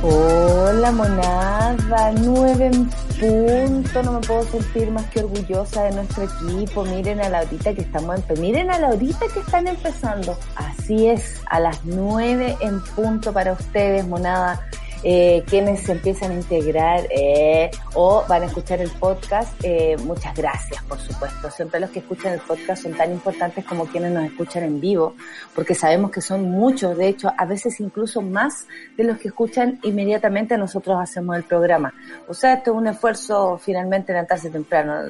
[0.00, 2.88] Hola monada, nueve en
[3.18, 6.84] punto, no me puedo sentir más que orgullosa de nuestro equipo.
[6.84, 10.38] Miren a la horita que estamos en, miren a la horita que están empezando.
[10.54, 14.68] Así es, a las nueve en punto para ustedes, monada
[15.04, 20.34] eh, quienes se empiezan a integrar eh, o van a escuchar el podcast, eh, muchas
[20.34, 21.50] gracias, por supuesto.
[21.50, 25.14] Siempre los que escuchan el podcast son tan importantes como quienes nos escuchan en vivo,
[25.54, 29.78] porque sabemos que son muchos, de hecho, a veces incluso más de los que escuchan
[29.84, 31.94] inmediatamente nosotros hacemos el programa.
[32.26, 35.04] O sea, esto es un esfuerzo finalmente levantarse temprano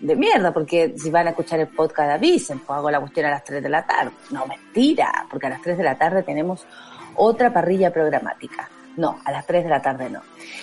[0.00, 3.30] de mierda, porque si van a escuchar el podcast avisen, pues hago la cuestión a
[3.30, 4.10] las 3 de la tarde.
[4.30, 6.66] No, mentira, porque a las 3 de la tarde tenemos
[7.16, 8.68] otra parrilla programática.
[8.96, 10.20] No, a las 3 de la tarde no.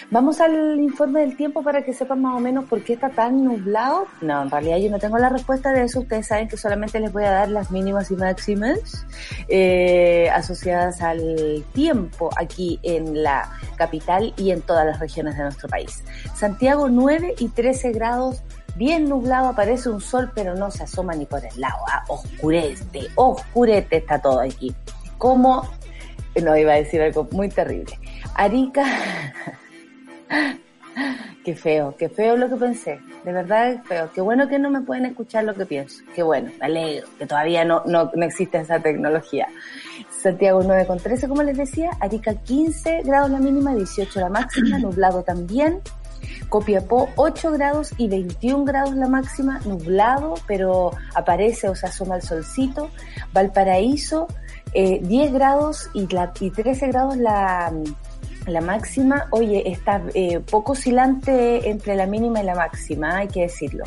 [0.10, 3.44] Vamos al informe del tiempo para que sepan más o menos por qué está tan
[3.44, 4.08] nublado.
[4.22, 6.00] No, en realidad yo no tengo la respuesta de eso.
[6.00, 9.06] Ustedes saben que solamente les voy a dar las mínimas y máximas
[9.50, 15.68] eh, asociadas al tiempo aquí en la capital y en todas las regiones de nuestro
[15.68, 16.02] país.
[16.34, 18.42] Santiago 9 y 13 grados
[18.76, 21.80] bien nublado, aparece un sol, pero no se asoma ni por el lado.
[21.90, 24.74] Ah, oscurece está todo aquí.
[25.18, 25.68] Como
[26.40, 27.98] no, iba a decir algo muy terrible.
[28.36, 28.86] Arica,
[31.44, 33.00] qué feo, qué feo lo que pensé.
[33.24, 34.10] De verdad es feo.
[34.14, 36.04] Qué bueno que no me pueden escuchar lo que pienso.
[36.16, 39.48] Qué bueno, me alegro, que todavía no, no, no existe esa tecnología.
[40.22, 41.92] Santiago 9 con 13, como les decía.
[42.00, 45.82] Arica 15 grados la mínima, 18 la máxima, nublado también.
[46.50, 52.22] Copiapó 8 grados y 21 grados la máxima, nublado, pero aparece o se asoma el
[52.22, 52.90] solcito.
[53.34, 54.28] Valparaíso
[54.74, 57.74] eh, 10 grados y, la, y 13 grados la,
[58.48, 59.28] la máxima.
[59.32, 63.84] Oye, está eh, poco oscilante entre la mínima y la máxima, hay que decirlo.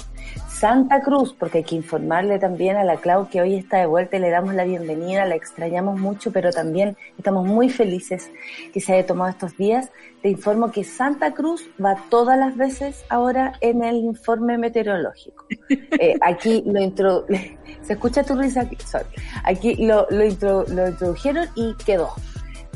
[0.55, 4.17] Santa Cruz, porque hay que informarle también a la Clau que hoy está de vuelta
[4.17, 8.31] y le damos la bienvenida, la extrañamos mucho, pero también estamos muy felices
[8.73, 9.91] que se haya tomado estos días.
[10.23, 15.45] Te informo que Santa Cruz va todas las veces ahora en el informe meteorológico.
[16.01, 17.25] Eh, aquí lo intro...
[17.83, 19.07] se escucha tu risa aquí, sorry.
[19.45, 20.65] Aquí lo, lo, intro...
[20.69, 22.11] lo introdujeron y quedó.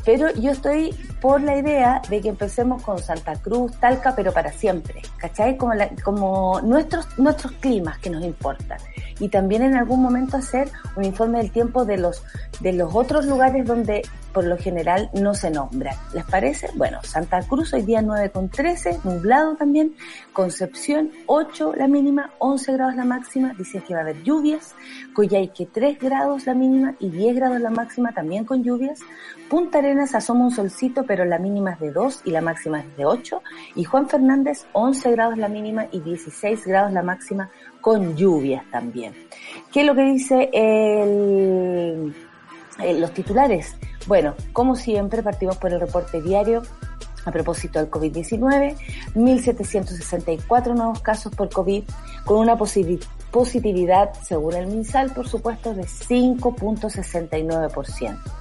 [0.08, 4.50] Pero yo estoy por la idea de que empecemos con Santa Cruz, Talca, pero para
[4.50, 5.58] siempre, ¿cachai?
[5.58, 8.78] Como, la, como nuestros, nuestros climas que nos importan.
[9.20, 12.22] Y también en algún momento hacer un informe del tiempo de los,
[12.60, 14.02] de los otros lugares donde
[14.32, 15.96] por lo general no se nombran.
[16.14, 16.68] ¿Les parece?
[16.74, 19.96] Bueno, Santa Cruz hoy día 9 con 13, nublado también.
[20.32, 24.74] Concepción 8 la mínima, 11 grados la máxima, dice que va a haber lluvias.
[25.14, 29.00] Coyhaique 3 grados la mínima y 10 grados la máxima también con lluvias.
[29.48, 32.96] Punta Arenas asoma un solcito, pero la mínima es de 2 y la máxima es
[32.96, 33.42] de 8.
[33.76, 39.14] Y Juan Fernández 11 grados la mínima y 16 grados la máxima con lluvias también.
[39.72, 42.14] ¿Qué es lo que dice el,
[42.82, 43.76] el, los titulares?
[44.06, 46.62] Bueno, como siempre, partimos por el reporte diario
[47.24, 48.76] a propósito del COVID-19,
[49.14, 51.84] 1.764 nuevos casos por COVID,
[52.24, 58.38] con una positividad, según el MinSal, por supuesto, de 5.69%.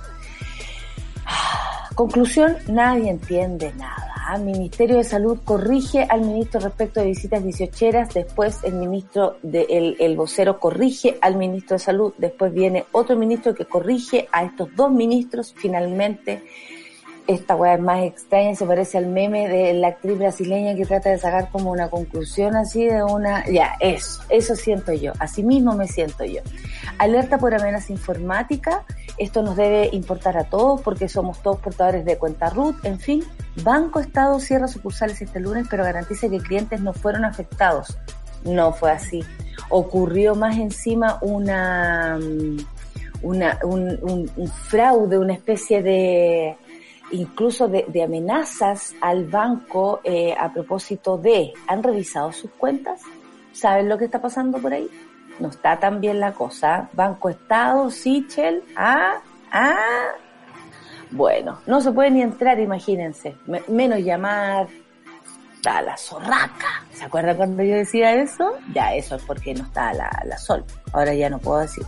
[1.95, 4.07] Conclusión, nadie entiende nada.
[4.35, 9.65] El Ministerio de Salud corrige al ministro respecto de visitas 18 después el ministro de,
[9.69, 14.43] el, el vocero corrige al ministro de Salud, después viene otro ministro que corrige a
[14.43, 16.43] estos dos ministros, finalmente
[17.27, 21.09] esta weá es más extraña, se parece al meme de la actriz brasileña que trata
[21.09, 25.75] de sacar como una conclusión así de una, ya, eso, eso siento yo, así mismo
[25.75, 26.41] me siento yo.
[26.97, 28.85] Alerta por amenaza informática,
[29.17, 33.23] esto nos debe importar a todos porque somos todos portadores de cuenta root, en fin,
[33.63, 37.97] Banco Estado cierra sucursales este lunes pero garantiza que clientes no fueron afectados.
[38.43, 39.23] No fue así.
[39.69, 42.19] Ocurrió más encima una,
[43.21, 46.55] una un, un, un fraude, una especie de
[47.11, 53.01] incluso de, amenazas al banco eh, a propósito de, ¿han revisado sus cuentas?
[53.51, 54.89] ¿Saben lo que está pasando por ahí?
[55.39, 56.89] no está tan bien la cosa.
[56.93, 59.21] Banco Estado, Sichel, ah,
[59.51, 59.75] ah.
[61.11, 63.35] Bueno, no se puede ni entrar, imagínense.
[63.67, 64.67] menos llamar
[65.65, 66.83] a la zorraca.
[66.93, 68.53] ¿Se acuerdan cuando yo decía eso?
[68.73, 70.63] Ya, eso es porque no está la, la sol.
[70.91, 71.85] Ahora ya no puedo decir.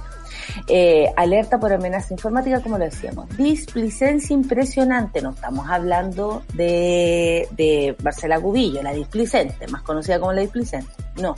[0.68, 3.30] Eh, alerta por amenaza informática, como lo decíamos.
[3.38, 10.42] Displicencia impresionante, no estamos hablando de, de Marcela Gubillo, la displicente, más conocida como la
[10.42, 10.92] displicente.
[11.22, 11.36] No.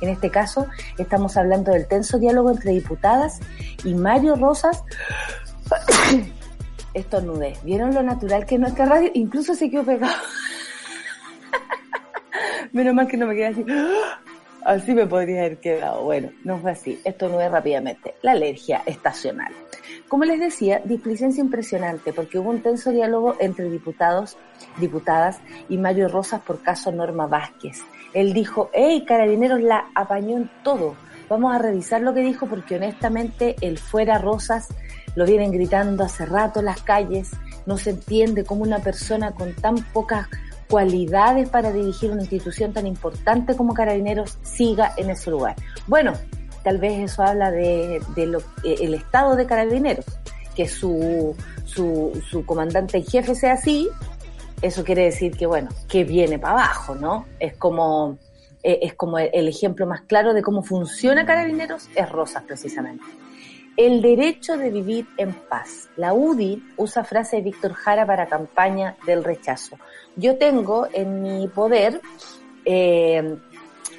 [0.00, 0.66] En este caso,
[0.96, 3.40] estamos hablando del tenso diálogo entre diputadas
[3.84, 4.82] y Mario Rosas.
[6.94, 7.56] Estornudé.
[7.62, 9.10] ¿Vieron lo natural que es nuestra radio?
[9.14, 10.12] Incluso se quedó pegado.
[12.72, 13.64] Menos mal que no me quedé así.
[14.64, 16.04] Así me podría haber quedado.
[16.04, 17.00] Bueno, no fue así.
[17.04, 18.14] Esto no es rápidamente.
[18.22, 19.52] La alergia estacional.
[20.08, 24.36] Como les decía, displicencia impresionante porque hubo un tenso diálogo entre diputados,
[24.78, 27.78] diputadas y Mario Rosas por caso Norma Vázquez.
[28.12, 30.96] Él dijo, hey, carabineros la apañó en todo.
[31.28, 34.68] Vamos a revisar lo que dijo porque honestamente el fuera Rosas
[35.14, 37.30] lo vienen gritando hace rato en las calles.
[37.66, 40.26] No se entiende cómo una persona con tan pocas
[40.70, 45.56] cualidades para dirigir una institución tan importante como Carabineros siga en ese lugar.
[45.86, 46.12] Bueno,
[46.62, 50.06] tal vez eso habla de, lo, eh, el estado de Carabineros,
[50.54, 51.34] que su,
[51.64, 53.88] su, su comandante en jefe sea así,
[54.62, 57.26] eso quiere decir que, bueno, que viene para abajo, ¿no?
[57.38, 58.18] Es como,
[58.62, 63.04] eh, es como el ejemplo más claro de cómo funciona Carabineros, es Rosas precisamente.
[63.76, 65.88] El derecho de vivir en paz.
[65.96, 69.78] La UDI usa frase de Víctor Jara para campaña del rechazo.
[70.16, 72.00] Yo tengo en mi poder
[72.64, 73.36] eh,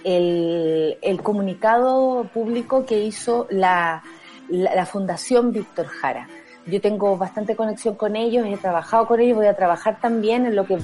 [0.03, 4.03] el, comunicado público que hizo la,
[4.49, 6.27] la, Fundación Víctor Jara.
[6.67, 10.55] Yo tengo bastante conexión con ellos, he trabajado con ellos, voy a trabajar también en
[10.55, 10.77] lo que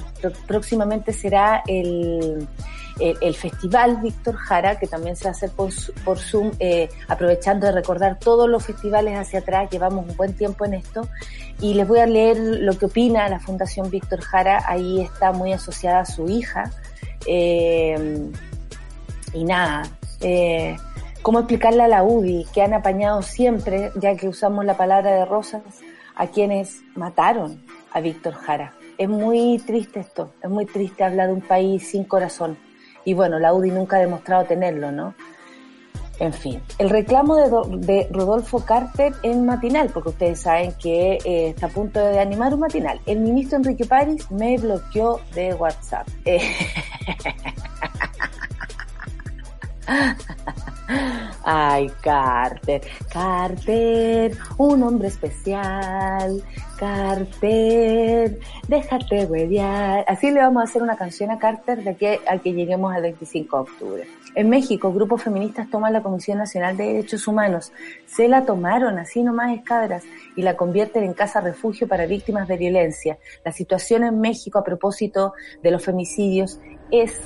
[0.46, 2.48] próximamente será el,
[2.98, 8.48] el, Festival Víctor Jara, que también se hace por, Zoom, eh, aprovechando de recordar todos
[8.48, 11.08] los festivales hacia atrás, llevamos un buen tiempo en esto,
[11.60, 15.52] y les voy a leer lo que opina la Fundación Víctor Jara, ahí está muy
[15.52, 16.70] asociada a su hija,
[17.26, 18.30] eh,
[19.32, 19.82] y nada,
[20.20, 20.76] eh,
[21.22, 25.24] cómo explicarle a la UDI que han apañado siempre, ya que usamos la palabra de
[25.24, 25.62] rosas,
[26.16, 27.62] a quienes mataron
[27.92, 28.74] a Víctor Jara.
[28.98, 32.58] Es muy triste esto, es muy triste hablar de un país sin corazón.
[33.08, 35.14] Y bueno, la UDI nunca ha demostrado tenerlo, ¿no?
[36.20, 41.68] En fin, el reclamo de, Rodolfo Carter en matinal, porque ustedes saben que eh, está
[41.68, 43.00] a punto de animar un matinal.
[43.06, 46.06] El ministro Enrique París me bloqueó de WhatsApp.
[51.44, 56.42] Ay, Carter, Carter, un hombre especial,
[56.78, 58.38] Carter,
[58.68, 60.04] déjate huevear.
[60.06, 63.02] Así le vamos a hacer una canción a Carter de que, al que lleguemos al
[63.02, 64.06] 25 de octubre.
[64.34, 67.72] En México, grupos feministas toman la Comisión Nacional de Derechos Humanos.
[68.06, 70.04] Se la tomaron así nomás escadras
[70.36, 73.18] y la convierten en casa refugio para víctimas de violencia.
[73.44, 75.32] La situación en México a propósito
[75.62, 76.60] de los femicidios
[76.90, 77.20] es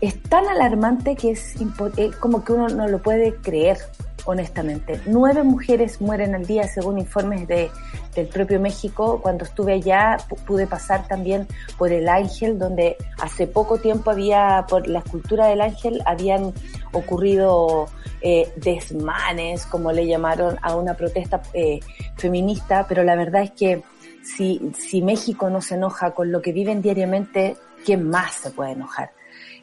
[0.00, 1.54] es tan alarmante que es
[1.96, 3.78] eh, como que uno no lo puede creer,
[4.26, 5.00] honestamente.
[5.06, 7.70] Nueve mujeres mueren al día, según informes de,
[8.14, 9.20] del propio México.
[9.22, 11.46] Cuando estuve allá pude pasar también
[11.78, 16.52] por el Ángel, donde hace poco tiempo había, por la escultura del Ángel, habían
[16.92, 17.86] ocurrido
[18.20, 21.80] eh, desmanes, como le llamaron, a una protesta eh,
[22.16, 23.82] feminista, pero la verdad es que
[24.22, 28.72] si, si México no se enoja con lo que viven diariamente, ¿quién más se puede
[28.72, 29.15] enojar?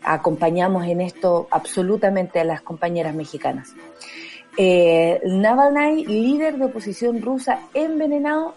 [0.04, 3.74] Acompañamos en esto absolutamente a las compañeras mexicanas.
[4.58, 8.54] Eh, Navalny, líder de oposición rusa envenenado,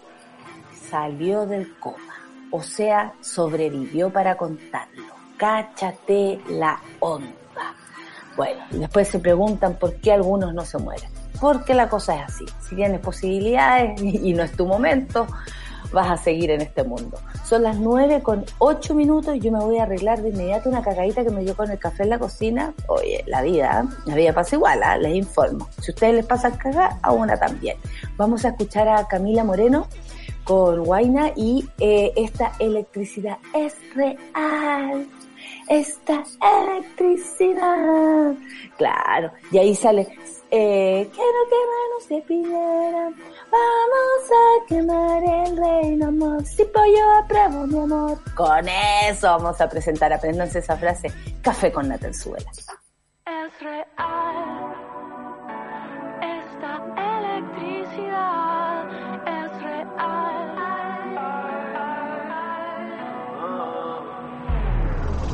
[0.89, 2.15] salió del coma,
[2.51, 5.05] o sea, sobrevivió para contarlo.
[5.37, 7.31] Cáchate la onda.
[8.35, 11.09] Bueno, después se preguntan por qué algunos no se mueren.
[11.41, 12.45] Porque la cosa es así.
[12.61, 15.27] Si tienes posibilidades y no es tu momento,
[15.91, 17.17] vas a seguir en este mundo.
[17.45, 20.81] Son las 9 con 8 minutos y yo me voy a arreglar de inmediato una
[20.81, 22.73] cagadita que me dio con el café en la cocina.
[22.87, 24.97] Oye, la vida, la vida pasa igual, ¿ah?
[24.97, 25.67] les informo.
[25.81, 27.77] Si ustedes les pasa cagar, a una también.
[28.17, 29.87] Vamos a escuchar a Camila Moreno
[30.43, 35.07] con Guaina y eh, esta electricidad es real.
[35.67, 36.23] Esta
[36.65, 38.33] electricidad.
[38.77, 40.07] Claro, y ahí sale,
[40.49, 43.11] eh, quiero que manos de piedra
[43.51, 46.45] Vamos a quemar el reino, amor.
[46.45, 48.17] Si pollo apruebo, mi amor.
[48.35, 51.11] Con eso vamos a presentar, aprendanse esa frase.
[51.41, 52.51] Café con Natenzuela.
[52.51, 53.85] Es real.
[56.21, 56.83] Esta
[57.19, 58.85] electricidad
[59.25, 60.47] es real.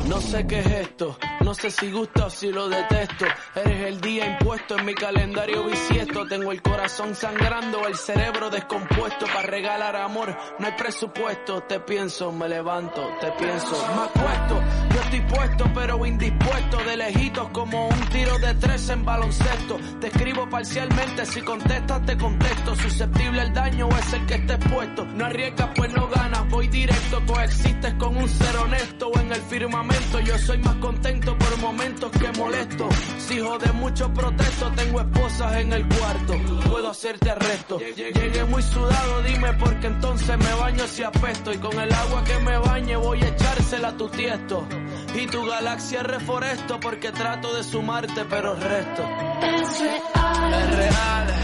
[0.08, 1.16] No sé qué es esto
[1.54, 3.26] no sé si gusta o si lo detesto.
[3.54, 6.26] Eres el día impuesto en mi calendario bisiesto.
[6.26, 9.26] Tengo el corazón sangrando, el cerebro descompuesto.
[9.26, 11.62] Para regalar amor no hay presupuesto.
[11.62, 14.62] Te pienso, me levanto, te pienso, me acuesto.
[14.94, 16.78] Yo estoy puesto pero indispuesto.
[16.78, 19.78] De lejitos como un tiro de tres en baloncesto.
[20.00, 22.74] Te escribo parcialmente, si contestas te contesto.
[22.74, 25.04] Susceptible el daño es el que estés puesto.
[25.04, 27.22] No arriesgas pues no ganas, voy directo.
[27.26, 30.18] Coexistes con un ser honesto en el firmamento.
[30.18, 32.88] Yo soy más contento por momentos que molesto.
[33.18, 36.34] Si hijo de mucho protesto, tengo esposas en el cuarto.
[36.70, 37.78] Puedo hacerte arresto.
[37.78, 41.52] Llegué muy sudado, dime porque entonces me baño si apesto.
[41.52, 44.66] Y con el agua que me bañe voy a echársela a tu tiesto.
[45.14, 49.02] Y tu galaxia reforesto porque trato de sumarte pero resto.
[49.42, 50.54] Es real.
[50.54, 51.34] Es real.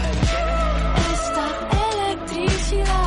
[1.13, 1.45] Esta
[1.93, 3.00] electricidad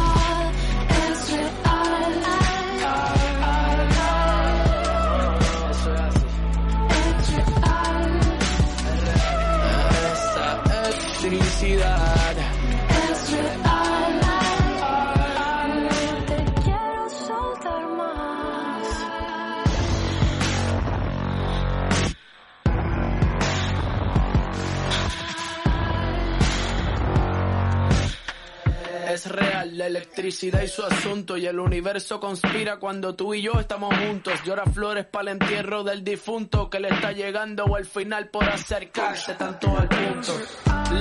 [29.14, 33.52] Es real la electricidad y su asunto y el universo conspira cuando tú y yo
[33.60, 34.34] estamos juntos.
[34.44, 38.42] Llora flores para el entierro del difunto que le está llegando o el final por
[38.42, 40.32] acercarse tanto al punto.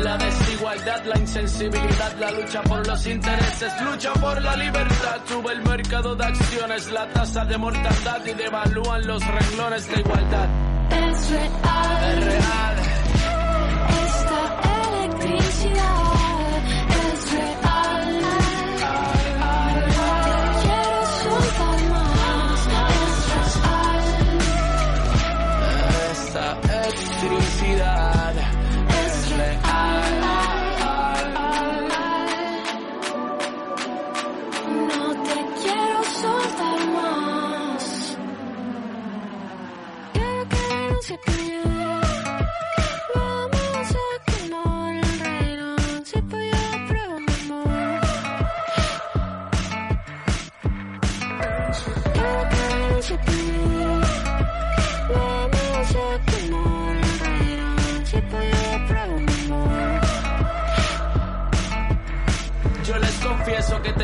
[0.03, 5.19] La desigualdad, la insensibilidad, la lucha por los intereses, lucha por la libertad.
[5.25, 10.49] Sube el mercado de acciones, la tasa de mortandad y devalúan los renglones de igualdad.
[10.91, 12.19] Es real.
[12.19, 12.75] Es real.
[14.05, 16.12] Esta electricidad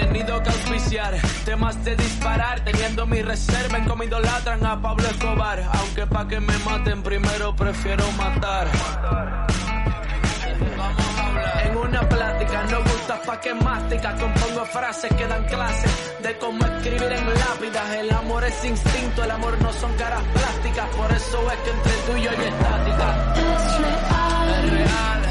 [0.09, 1.13] tenido que auspiciar
[1.45, 5.63] temas de disparar, teniendo mi reserva en cómo idolatran a Pablo Escobar.
[5.73, 8.67] Aunque pa' que me maten primero prefiero matar.
[11.63, 16.65] En una plática no gusta pa' que mastica Compongo frases que dan clases De cómo
[16.65, 21.51] escribir en lápidas El amor es instinto, el amor no son caras plásticas Por eso
[21.51, 24.65] es que entre tú y yo hay estática Es real.
[24.65, 25.28] Es real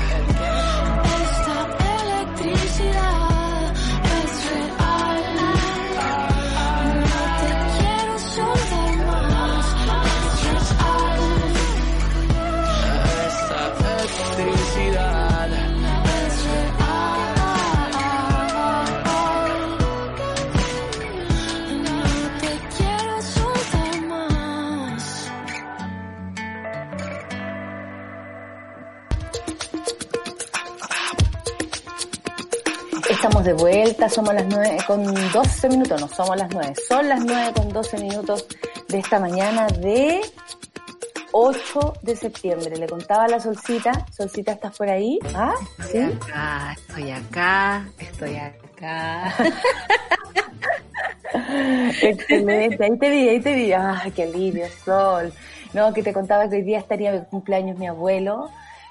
[33.19, 37.25] Estamos de vuelta, somos las 9 con 12 minutos, no somos las 9, son las
[37.25, 38.47] 9 con 12 minutos
[38.87, 40.21] de esta mañana de
[41.33, 42.77] 8 de septiembre.
[42.77, 45.19] Le contaba a la Solcita, Solcita, ¿estás por ahí?
[45.35, 45.53] ¿Ah?
[45.91, 45.99] ¿Sí?
[45.99, 49.35] Acá, estoy acá, estoy acá.
[52.01, 53.73] Excelente, ahí te vi, ahí te vi.
[53.73, 55.33] Ay, qué alivio, Sol.
[55.75, 58.49] No, que te contaba que hoy día estaría de cumpleaños mi abuelo.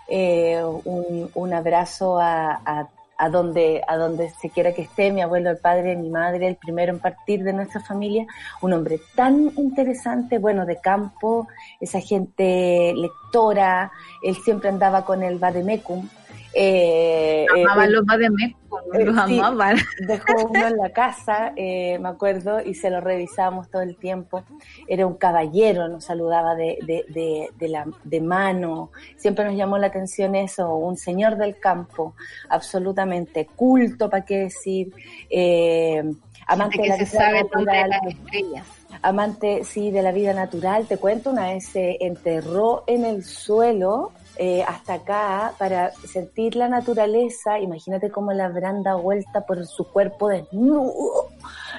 [0.10, 5.22] Eh, un, un abrazo a, a, a donde, a donde se quiera que esté, mi
[5.22, 8.26] abuelo, el padre, mi madre, el primero en partir de nuestra familia.
[8.62, 11.48] Un hombre tan interesante, bueno, de campo,
[11.80, 13.92] esa gente lectora.
[14.22, 16.08] Él siempre andaba con el Bademecum.
[16.54, 19.39] Eh, eh, los Bademecum, los sí.
[19.39, 19.77] amaban.
[20.08, 24.44] dejó uno en la casa, eh, me acuerdo, y se lo revisábamos todo el tiempo.
[24.88, 28.91] Era un caballero, nos saludaba de, de, de, de la, de mano.
[29.17, 32.15] Siempre nos llamó la atención eso, un señor del campo,
[32.50, 34.94] absolutamente culto, ¿para qué decir?
[35.29, 36.03] Eh,
[36.48, 38.67] amante de la se vida sabe natural, las estrellas.
[39.01, 40.86] amante, sí, de la vida natural.
[40.86, 46.67] Te cuento, una vez se enterró en el suelo eh, hasta acá para sentir la
[46.67, 47.60] naturaleza.
[47.60, 51.29] Imagínate cómo la habrán dado vuelta por su cuerpo desnudo.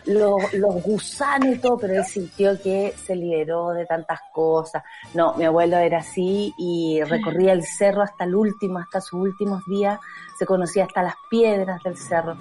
[0.06, 4.82] los, los gusanos y todo, pero él sintió que se liberó de tantas cosas.
[5.14, 9.64] No, mi abuelo era así y recorría el cerro hasta el último, hasta sus últimos
[9.66, 9.98] días,
[10.38, 12.36] se conocía hasta las piedras del cerro.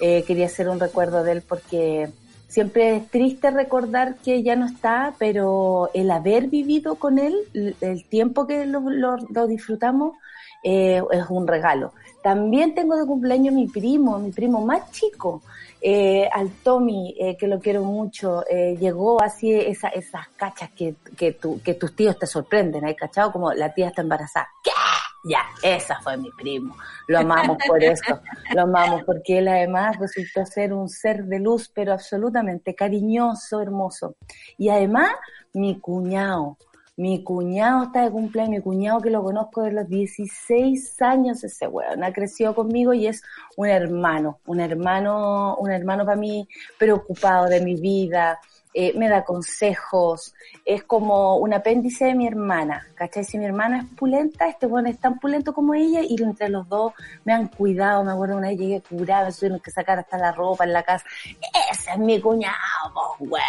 [0.00, 2.10] Eh, quería hacer un recuerdo de él porque
[2.52, 8.04] siempre es triste recordar que ya no está, pero el haber vivido con él, el-
[8.10, 10.16] tiempo que lo, lo- disfrutamos,
[10.62, 11.92] eh, es un regalo.
[12.22, 15.40] También tengo de cumpleaños mi primo, mi primo más chico,
[15.80, 20.94] eh, al Tommy, eh, que lo quiero mucho, eh, llegó así esa, esas cachas que,
[21.16, 23.32] que, tu- que tus tíos te sorprenden, ¿hay cachado?
[23.32, 24.46] Como la tía está embarazada.
[24.62, 24.70] ¿Qué?
[25.24, 26.76] Ya, esa fue mi primo.
[27.06, 28.20] Lo amamos por eso,
[28.54, 34.16] lo amamos porque él además resultó ser un ser de luz, pero absolutamente cariñoso, hermoso.
[34.58, 35.12] Y además,
[35.52, 36.56] mi cuñado,
[36.96, 41.66] mi cuñado está de cumpleaños, mi cuñado que lo conozco de los 16 años ese
[41.66, 43.22] weón, ha crecido conmigo y es
[43.56, 46.46] un hermano, un hermano, un hermano para mí
[46.78, 48.40] preocupado de mi vida,
[48.74, 53.24] eh, me da consejos, es como un apéndice de mi hermana, ¿cachai?
[53.24, 56.68] Si mi hermana es pulenta, este weón es tan pulento como ella y entre los
[56.68, 56.92] dos
[57.24, 60.32] me han cuidado, me acuerdo una vez llegué curada, me tuvieron que sacar hasta la
[60.32, 61.04] ropa en la casa,
[61.70, 62.54] ese es mi cuñado,
[62.94, 63.42] po, weón,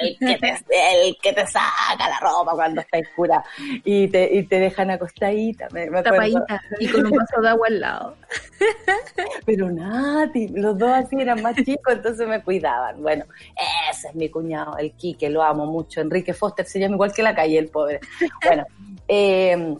[0.00, 3.44] el que te, el que te saca la ropa cuando estás curada
[3.84, 6.02] y te, y te dejan acostadita, me, me.
[6.02, 8.16] Tapadita y con un vaso de agua al lado.
[9.46, 13.00] Pero Nati, los dos así eran más chicos, entonces me cuidaban.
[13.02, 13.24] Bueno,
[13.90, 16.00] ese es mi cuñado, el Quique, lo amo mucho.
[16.00, 18.00] Enrique Foster se llama igual que la calle, el pobre.
[18.44, 18.64] Bueno,
[19.08, 19.76] eh,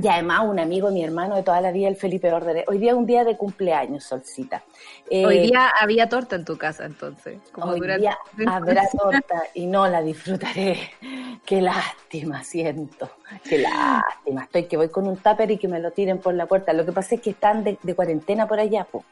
[0.00, 2.64] y además un amigo, mi hermano de toda la vida, el Felipe Órdenes.
[2.68, 4.62] Hoy día es un día de cumpleaños, Solcita.
[5.10, 7.40] Eh, Hoy día había torta en tu casa, entonces.
[7.50, 10.78] Como Hoy durante- día habrá torta y no la disfrutaré.
[11.44, 13.10] Qué lástima siento.
[13.42, 14.44] Qué lástima.
[14.44, 16.72] Estoy que voy con un tupper y que me lo tiren por la puerta.
[16.72, 19.04] Lo que pasa es que están de, de cuarentena por allá, pues.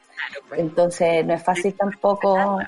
[0.55, 2.59] Entonces no es fácil tampoco.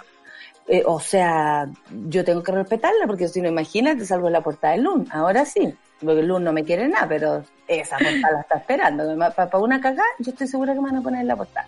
[0.72, 1.70] Eh, o sea,
[2.08, 5.06] yo tengo que respetarla porque si no, imagínate, salgo en la puerta del LUN.
[5.12, 9.04] Ahora sí, porque el LUN no me quiere nada, pero esa portada la está esperando.
[9.36, 11.68] Para una cagada, yo estoy segura que me van a poner en la portada.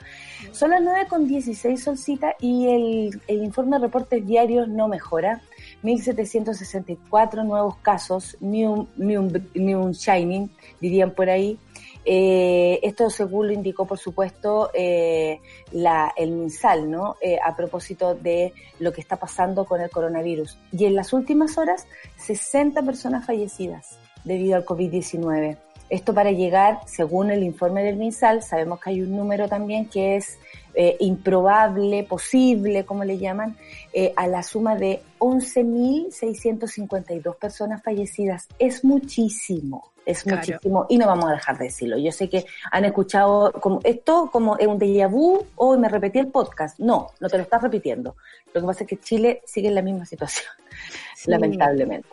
[0.53, 5.41] Son las 9 con 16 solcita y el, el informe de reportes diarios no mejora.
[5.83, 11.59] 1.764 nuevos casos, un, ni un shining, dirían por ahí.
[12.05, 15.39] Eh, esto según lo indicó, por supuesto, eh,
[15.71, 17.15] la, el MinSal, ¿no?
[17.21, 20.57] Eh, a propósito de lo que está pasando con el coronavirus.
[20.71, 21.87] Y en las últimas horas,
[22.17, 25.57] 60 personas fallecidas debido al COVID-19.
[25.89, 30.15] Esto para llegar, según el informe del MinSal, sabemos que hay un número también que
[30.15, 30.39] es
[30.73, 33.55] eh, improbable, posible, como le llaman,
[33.93, 38.47] eh, a la suma de 11.652 personas fallecidas.
[38.57, 40.37] Es muchísimo, es Claro.
[40.39, 41.97] muchísimo y no vamos a dejar de decirlo.
[41.97, 46.19] Yo sé que han escuchado como esto como es un déjà vu o me repetí
[46.19, 46.79] el podcast.
[46.79, 48.15] No, no te lo estás repitiendo.
[48.53, 50.47] Lo que pasa es que Chile sigue en la misma situación,
[51.15, 51.29] Sí.
[51.31, 52.09] lamentablemente.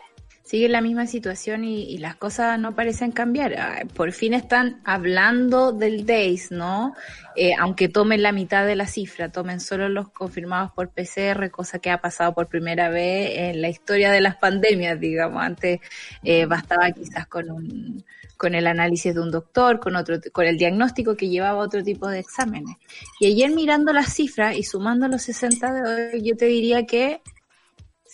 [0.50, 3.54] Sigue la misma situación y, y las cosas no parecen cambiar.
[3.54, 6.96] Ah, Por fin están hablando del DAYS, ¿no?
[7.36, 11.78] Eh, aunque tomen la mitad de la cifra, tomen solo los confirmados por PCR, cosa
[11.78, 15.40] que ha pasado por primera vez en la historia de las pandemias, digamos.
[15.40, 15.78] Antes
[16.24, 18.04] eh, bastaba quizás con un
[18.36, 22.08] con el análisis de un doctor, con otro, con el diagnóstico que llevaba otro tipo
[22.08, 22.74] de exámenes.
[23.20, 27.20] Y ayer mirando las cifras y sumando los 60 de hoy, yo te diría que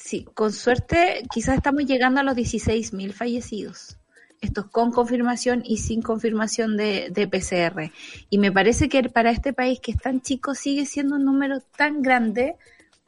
[0.07, 3.97] Sí, con suerte quizás estamos llegando a los 16.000 fallecidos.
[4.41, 7.91] Estos con confirmación y sin confirmación de, de PCR.
[8.31, 11.61] Y me parece que para este país que es tan chico sigue siendo un número
[11.77, 12.55] tan grande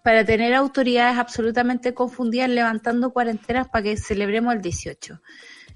[0.02, 5.20] para tener autoridades absolutamente confundidas levantando cuarentenas para que celebremos el 18.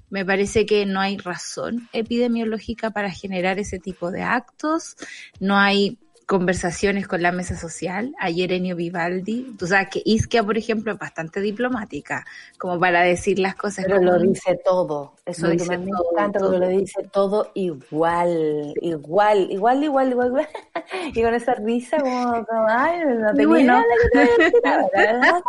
[0.09, 4.97] Me parece que no hay razón epidemiológica para generar ese tipo de actos.
[5.39, 8.13] No hay conversaciones con la mesa social.
[8.19, 12.25] Ayer Enio Vivaldi, tú sabes que Isquia, por ejemplo, es bastante diplomática,
[12.57, 13.85] como para decir las cosas.
[13.85, 15.13] Pero lo dice todo.
[15.25, 16.51] Eso Lo dice me todo, encanta, todo.
[16.51, 20.47] porque lo dice todo igual, igual, igual, igual, igual, igual.
[21.13, 23.77] Y con esa risa como, como, ay, no te Y bueno.
[23.77, 25.43] mira la que te voy a decir ahora.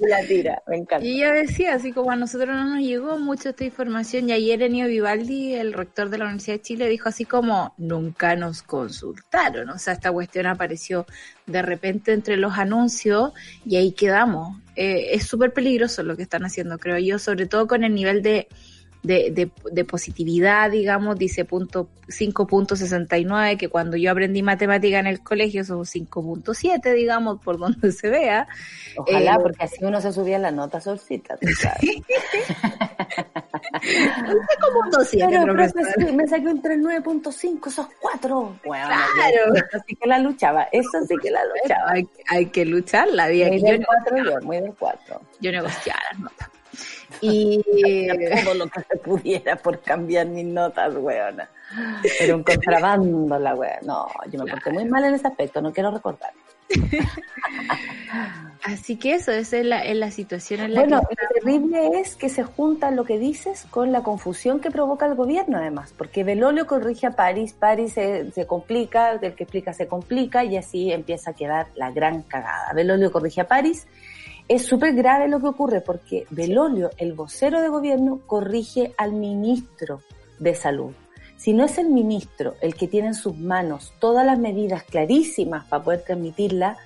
[0.00, 1.06] Y la tira, me encanta.
[1.06, 4.60] Y ella decía, así como a nosotros no nos llegó mucho esta información, y ayer
[4.62, 9.70] Enio Vivaldi, el rector de la Universidad de Chile, dijo así como, nunca nos consultaron.
[9.70, 11.06] O sea, esta cuestión apareció
[11.46, 13.32] de repente entre los anuncios
[13.64, 14.60] y ahí quedamos.
[14.76, 18.22] Eh, es súper peligroso lo que están haciendo, creo yo, sobre todo con el nivel
[18.22, 18.48] de
[19.04, 25.22] de, de, de positividad, digamos, dice punto 5.69, que cuando yo aprendí matemática en el
[25.22, 28.48] colegio son 5.7, digamos, por donde se vea.
[28.96, 31.36] Ojalá, Eh, porque así uno se subía la nota solcita.
[31.36, 31.80] tú sabes.
[34.60, 36.12] como un 2.7, Pero, profesor.
[36.14, 38.56] me saqué un 39.5, esos cuatro.
[38.64, 39.54] Bueno, Claro.
[39.54, 41.92] Eso sí que la luchaba, eso sí que la luchaba.
[41.92, 43.48] Hay, hay que luchar la vida.
[43.48, 45.20] Muy del no- 4 yo, muy del 4.
[45.40, 46.48] yo negociaba las notas.
[47.20, 47.62] Y
[48.44, 51.48] Todo lo que se pudiera por cambiar mis notas, weona.
[52.20, 53.80] Era un contrabando la wea.
[53.82, 56.32] No, yo me porté muy mal en ese aspecto, no quiero recordar.
[58.62, 62.00] así que eso, esa es la, es la situación en la Bueno, que lo terrible
[62.00, 65.92] es que se junta lo que dices con la confusión que provoca el gobierno, además,
[65.96, 70.56] porque Belolio corrige a París, París se, se complica, el que explica se complica y
[70.56, 72.72] así empieza a quedar la gran cagada.
[72.72, 73.86] Belolio corrige a París.
[74.46, 80.02] Es súper grave lo que ocurre porque Belolio, el vocero de gobierno, corrige al ministro
[80.38, 80.92] de salud.
[81.36, 85.66] Si no es el ministro el que tiene en sus manos todas las medidas clarísimas
[85.66, 86.76] para poder transmitirla,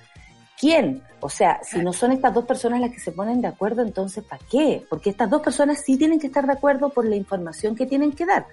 [0.59, 1.03] ¿quién?
[1.21, 4.23] O sea, si no son estas dos personas las que se ponen de acuerdo, entonces
[4.23, 4.85] ¿para qué?
[4.89, 8.13] Porque estas dos personas sí tienen que estar de acuerdo por la información que tienen
[8.13, 8.47] que dar.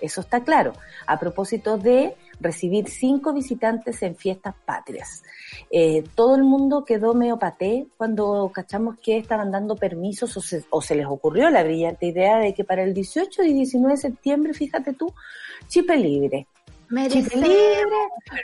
[0.00, 0.72] Eso está claro.
[1.06, 5.22] A propósito de recibir cinco visitantes en fiestas patrias.
[5.70, 10.64] Eh, todo el mundo quedó medio paté cuando cachamos que estaban dando permisos o se,
[10.70, 14.00] o se les ocurrió la brillante idea de que para el 18 y 19 de
[14.00, 15.12] septiembre, fíjate tú,
[15.68, 16.46] chipe libre.
[17.08, 17.86] Chipe libre.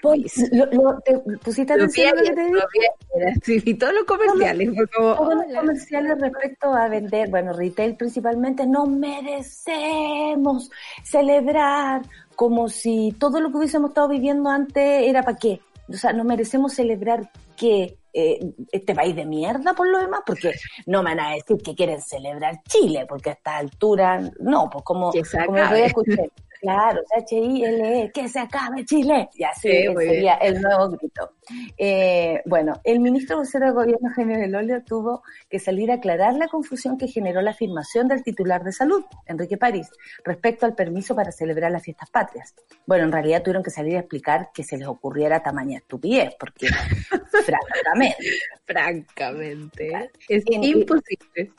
[0.01, 3.63] Pon- lo- lo- ¿te pusiste Lo atención a lo que te dije?
[3.65, 4.71] vi todos los comerciales.
[4.97, 10.71] todos los comerciales respecto a vender, bueno, retail principalmente, no merecemos
[11.03, 12.03] celebrar
[12.39, 15.61] como si todo lo que hubiésemos estado viviendo antes era para qué.
[15.89, 20.53] O sea, no merecemos celebrar que eh, este país de mierda por lo demás, porque
[20.87, 24.85] no me van a decir que quieren celebrar Chile, porque a esta altura, no, pues
[24.85, 25.11] como,
[25.47, 30.61] como día escuché, claro, H-I-L-E, E, que se acabe Chile, y así Sí, sería el
[30.61, 31.33] nuevo grito.
[31.77, 36.35] Eh, bueno, el ministro vocero de gobierno, Eugenio Del Olio, tuvo que salir a aclarar
[36.35, 39.89] la confusión que generó la afirmación del titular de salud, Enrique París,
[40.25, 42.55] respecto al permiso para celebrar las fiestas patrias.
[42.87, 46.67] Bueno, en realidad tuvieron que salir a explicar que se les ocurriera tamaña estupidez, porque
[47.47, 48.17] francamente,
[48.65, 51.53] Francamente, es En- imposible.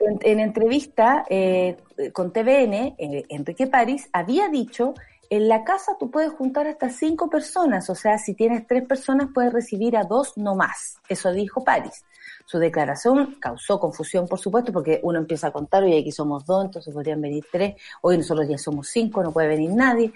[0.00, 1.76] En, en entrevista eh,
[2.12, 4.94] con TVN, eh, Enrique París había dicho,
[5.30, 9.28] en la casa tú puedes juntar hasta cinco personas, o sea, si tienes tres personas
[9.34, 10.96] puedes recibir a dos no más.
[11.08, 12.04] Eso dijo París.
[12.46, 16.64] Su declaración causó confusión, por supuesto, porque uno empieza a contar, hoy aquí somos dos,
[16.64, 20.12] entonces podrían venir tres, hoy nosotros ya somos cinco, no puede venir nadie.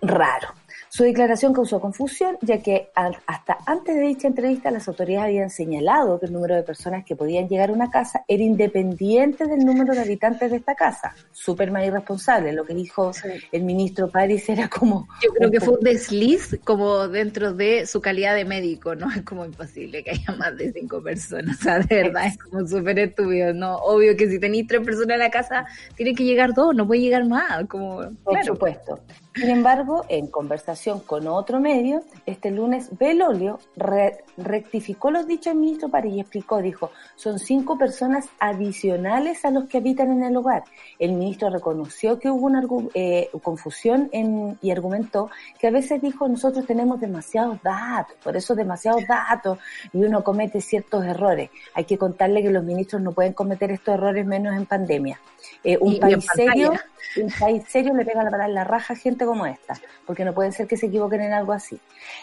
[0.00, 0.48] Raro.
[0.94, 6.20] Su declaración causó confusión, ya que hasta antes de dicha entrevista las autoridades habían señalado
[6.20, 9.94] que el número de personas que podían llegar a una casa era independiente del número
[9.94, 11.14] de habitantes de esta casa.
[11.32, 12.52] Súper más irresponsable.
[12.52, 13.10] Lo que dijo
[13.52, 15.08] el ministro París era como...
[15.22, 19.10] Yo creo que fue un desliz como dentro de su calidad de médico, ¿no?
[19.10, 22.68] Es como imposible que haya más de cinco personas, o sea, de verdad, es como
[22.68, 23.76] súper estúpido, ¿no?
[23.76, 25.64] Obvio que si tenéis tres personas en la casa,
[25.96, 28.44] tienen que llegar dos, no puede llegar más, como, Por claro.
[28.44, 29.00] supuesto.
[29.34, 35.56] Sin embargo, en conversación con otro medio, este lunes Belolio re- rectificó los dichos del
[35.56, 40.36] ministro París y explicó, dijo, son cinco personas adicionales a los que habitan en el
[40.36, 40.64] hogar.
[40.98, 42.62] El ministro reconoció que hubo una
[42.94, 48.54] eh, confusión en- y argumentó que a veces dijo, nosotros tenemos demasiados datos, por eso
[48.54, 49.58] demasiados datos,
[49.92, 51.50] y uno comete ciertos errores.
[51.74, 55.18] Hay que contarle que los ministros no pueden cometer estos errores menos en pandemia.
[55.64, 56.72] Eh, un Y- y en país serio
[57.20, 59.74] un país serio le pega la la raja a como esta,
[60.06, 61.78] porque no puede ser que se equivoquen en algo así.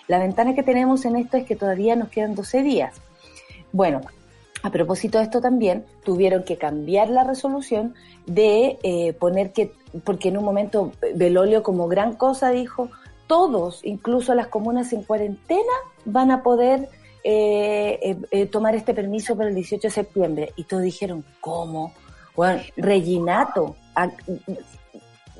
[0.07, 3.01] La ventana que tenemos en esto es que todavía nos quedan 12 días.
[3.71, 4.01] Bueno,
[4.63, 9.71] a propósito de esto también, tuvieron que cambiar la resolución de eh, poner que,
[10.03, 12.89] porque en un momento Belolio como gran cosa dijo,
[13.27, 15.71] todos, incluso las comunas en cuarentena,
[16.03, 16.89] van a poder
[17.23, 20.53] eh, eh, eh, tomar este permiso para el 18 de septiembre.
[20.55, 21.93] Y todos dijeron, ¿cómo?
[22.35, 23.75] Bueno, Reginato,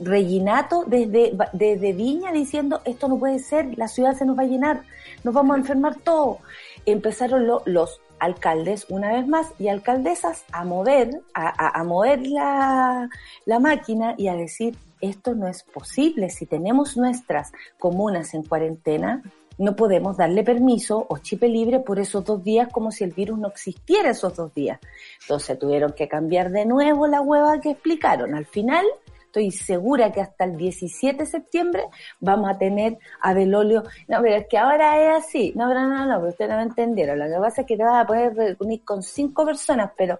[0.01, 4.47] Reginato desde, desde Viña diciendo esto no puede ser, la ciudad se nos va a
[4.47, 4.83] llenar,
[5.23, 6.39] nos vamos a enfermar todo.
[6.85, 12.25] Empezaron lo- los alcaldes una vez más y alcaldesas a mover, a, a- a mover
[12.27, 13.09] la,
[13.45, 16.29] la máquina y a decir esto no es posible.
[16.29, 19.21] Si tenemos nuestras comunas en cuarentena,
[19.57, 23.37] no podemos darle permiso o chipe libre por esos dos días como si el virus
[23.37, 24.79] no existiera esos dos días.
[25.21, 28.35] Entonces tuvieron que cambiar de nuevo la hueva que explicaron.
[28.35, 28.85] Al final,
[29.29, 31.83] estoy segura que hasta el 17 de septiembre
[32.19, 33.83] vamos a tener a Belolio.
[34.07, 35.53] No, pero es que ahora es así.
[35.55, 37.19] No, pero no, no, pero ustedes no me entendieron.
[37.19, 40.19] Lo que pasa es que te vas a poder reunir con cinco personas, pero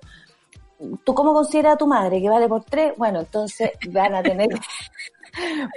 [1.04, 2.94] ¿tú cómo consideras a tu madre que vale por tres?
[2.98, 4.50] Bueno, entonces van a tener,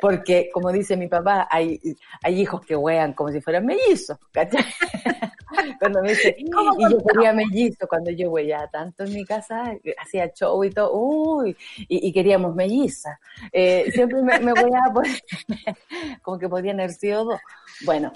[0.01, 1.81] porque como dice mi papá, hay,
[2.23, 4.65] hay hijos que wean como si fueran mellizos, ¿cachai?
[5.79, 10.33] Cuando me dice, y yo quería mellizo, cuando yo weaba tanto en mi casa, hacía
[10.33, 11.57] show y todo, uy,
[11.89, 13.21] y, y queríamos melliza.
[13.53, 15.05] Eh, siempre me, me weaba por,
[16.23, 17.41] como que podían haber sido dos.
[17.85, 18.13] Bueno,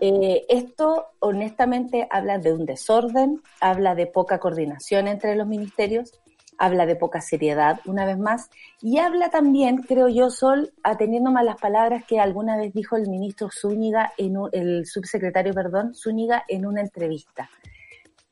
[0.00, 6.12] eh, esto honestamente habla de un desorden, habla de poca coordinación entre los ministerios,
[6.58, 8.48] habla de poca seriedad, una vez más,
[8.80, 13.08] y habla también, creo yo, Sol, atendiendo más las palabras que alguna vez dijo el
[13.08, 17.48] ministro Zúñiga, en un- el subsecretario, perdón, Zúñiga, en una entrevista.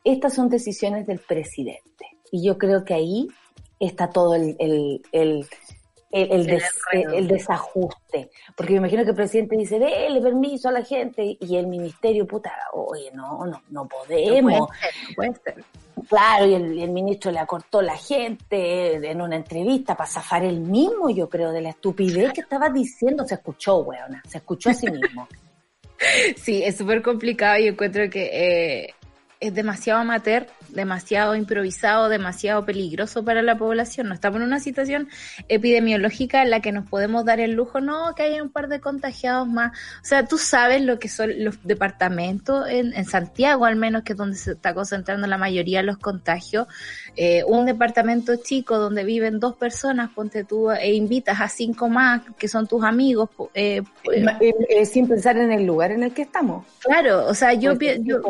[0.05, 3.29] Estas son decisiones del presidente, y yo creo que ahí
[3.81, 5.47] está todo el, el, el,
[6.15, 7.15] el, el des- enredo.
[7.15, 11.57] el desajuste, porque me imagino que el presidente dice, dele permiso a la gente, y
[11.57, 14.53] el ministerio, puta, oye, no, no, no podemos.
[14.61, 15.65] No puede ser, no puede ser.
[16.09, 20.45] Claro, y el, y el ministro le acortó la gente en una entrevista para zafar
[20.45, 23.25] el mismo, yo creo, de la estupidez que estaba diciendo.
[23.27, 25.29] Se escuchó, weona, se escuchó a sí mismo.
[26.37, 28.25] Sí, es súper complicado y encuentro que
[28.85, 28.95] eh,
[29.41, 34.09] es demasiado amateur, demasiado improvisado, demasiado peligroso para la población.
[34.09, 35.09] No estamos en una situación
[35.49, 38.81] epidemiológica en la que nos podemos dar el lujo, no, que haya un par de
[38.81, 39.73] contagiados más.
[40.03, 44.13] O sea, tú sabes lo que son los departamentos en, en Santiago, al menos, que
[44.13, 46.67] es donde se está concentrando la mayoría de los contagios.
[47.17, 52.23] Eh, un departamento chico donde viven dos personas, ponte tú, e invitas a cinco más
[52.39, 53.31] que son tus amigos.
[53.37, 53.83] po- eh,
[54.13, 56.67] Eh, eh, sin pensar en el lugar en el que estamos.
[56.81, 58.21] Claro, o sea, yo, pienso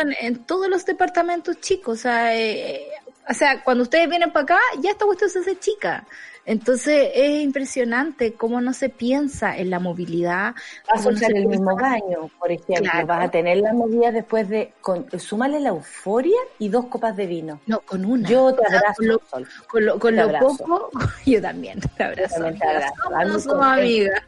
[0.00, 2.88] en, en todos los departamentos chicos, o sea, eh,
[3.28, 6.06] o sea, cuando ustedes vienen para acá, ya esta cuestión se hace chica.
[6.48, 10.54] Entonces es impresionante cómo no se piensa en la movilidad.
[10.90, 12.90] Vas a no usar se el mismo baño, por ejemplo.
[12.90, 13.06] Claro.
[13.06, 14.72] Vas a tener las medidas después de...
[14.80, 17.60] Con, súmale la euforia y dos copas de vino.
[17.66, 18.26] No, con una.
[18.26, 19.48] Yo te abrazo, Con lo, Sol.
[19.68, 20.90] con lo, con lo poco,
[21.26, 22.34] yo también te abrazo.
[22.36, 22.94] también te abrazo.
[23.04, 24.22] Somos- con- amigas.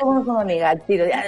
[0.00, 0.76] Somos como amigas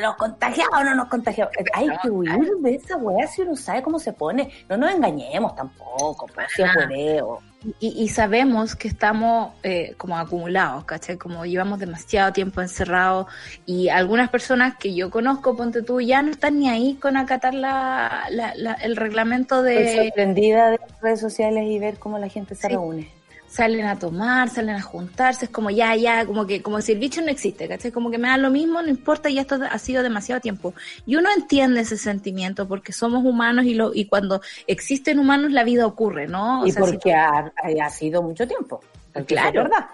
[0.01, 1.55] ¿Nos contagiamos o no nos contagiamos?
[1.75, 4.51] Hay que huir de esa weá si uno sabe cómo se pone.
[4.69, 7.41] No nos engañemos tampoco, pues, si es hueveo.
[7.79, 11.17] Y, y sabemos que estamos eh, como acumulados, ¿cachai?
[11.17, 13.27] Como llevamos demasiado tiempo encerrados
[13.67, 17.55] y algunas personas que yo conozco, ponte tú, ya no están ni ahí con acatar
[17.55, 22.19] la, la- la- el reglamento Estoy de sorprendida de las redes sociales y ver cómo
[22.19, 22.73] la gente se Sí.
[22.75, 23.09] reúne.
[23.53, 26.99] Salen a tomar, salen a juntarse, es como ya, ya, como que como si el
[26.99, 27.93] bicho no existe, ¿cachai?
[27.93, 30.73] Como que me da lo mismo, no importa, ya esto ha sido demasiado tiempo.
[31.05, 35.65] Y uno entiende ese sentimiento porque somos humanos y, lo, y cuando existen humanos la
[35.65, 36.63] vida ocurre, ¿no?
[36.63, 38.81] O y sea, si porque ha, ha sido mucho tiempo.
[39.13, 39.49] Porque Claro.
[39.49, 39.87] Es verdad.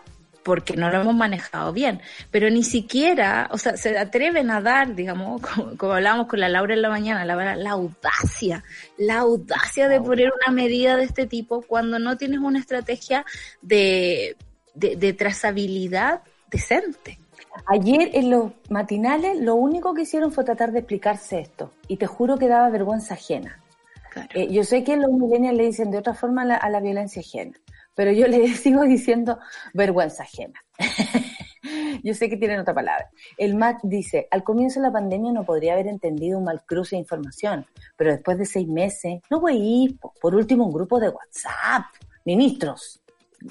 [0.48, 4.94] Porque no lo hemos manejado bien, pero ni siquiera, o sea, se atreven a dar,
[4.94, 8.64] digamos, como, como hablábamos con la Laura en la mañana, la, la audacia,
[8.96, 13.26] la audacia de poner una medida de este tipo cuando no tienes una estrategia
[13.60, 14.38] de,
[14.72, 17.18] de, de trazabilidad decente.
[17.66, 21.72] Ayer en los matinales lo único que hicieron fue tratar de explicarse esto.
[21.88, 23.62] Y te juro que daba vergüenza ajena.
[24.10, 24.28] Claro.
[24.32, 26.80] Eh, yo sé que los millennials le dicen de otra forma a la, a la
[26.80, 27.58] violencia ajena,
[27.98, 29.40] pero yo le sigo diciendo
[29.74, 30.62] vergüenza ajena.
[32.04, 33.10] yo sé que tienen otra palabra.
[33.36, 36.94] El MAC dice, al comienzo de la pandemia no podría haber entendido un mal cruce
[36.94, 40.14] de información, pero después de seis meses, no voy a ir, po.
[40.20, 41.86] por último un grupo de WhatsApp,
[42.24, 43.00] ministros,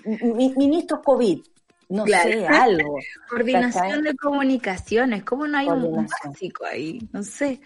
[0.05, 1.39] mi- ministros COVID,
[1.89, 2.29] no Claro.
[2.31, 2.95] sé, algo.
[3.29, 4.01] Coordinación ¿cachai?
[4.01, 7.01] de comunicaciones, ¿cómo no hay un básico ahí?
[7.12, 7.60] No sé.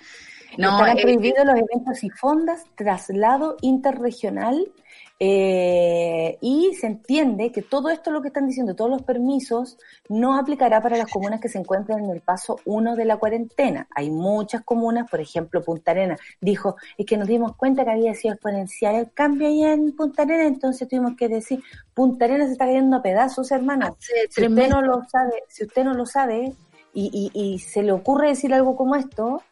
[0.57, 4.71] No, No, Estarán eh, prohibidos los eventos y fondas, traslado interregional,
[5.23, 9.77] eh, y se entiende que todo esto, lo que están diciendo, todos los permisos,
[10.09, 13.87] no aplicará para las comunas que se encuentran en el paso 1 de la cuarentena.
[13.95, 18.15] Hay muchas comunas, por ejemplo, Punta Arena, dijo, es que nos dimos cuenta que había
[18.15, 21.61] sido exponencial el cambio allá en Punta Arena, entonces tuvimos que decir,
[21.93, 23.97] Punta Arena se está cayendo a pedazos, hermano.
[24.31, 26.51] Si usted no lo sabe, si usted no lo sabe
[26.95, 29.43] y, y- y se le ocurre decir algo como esto,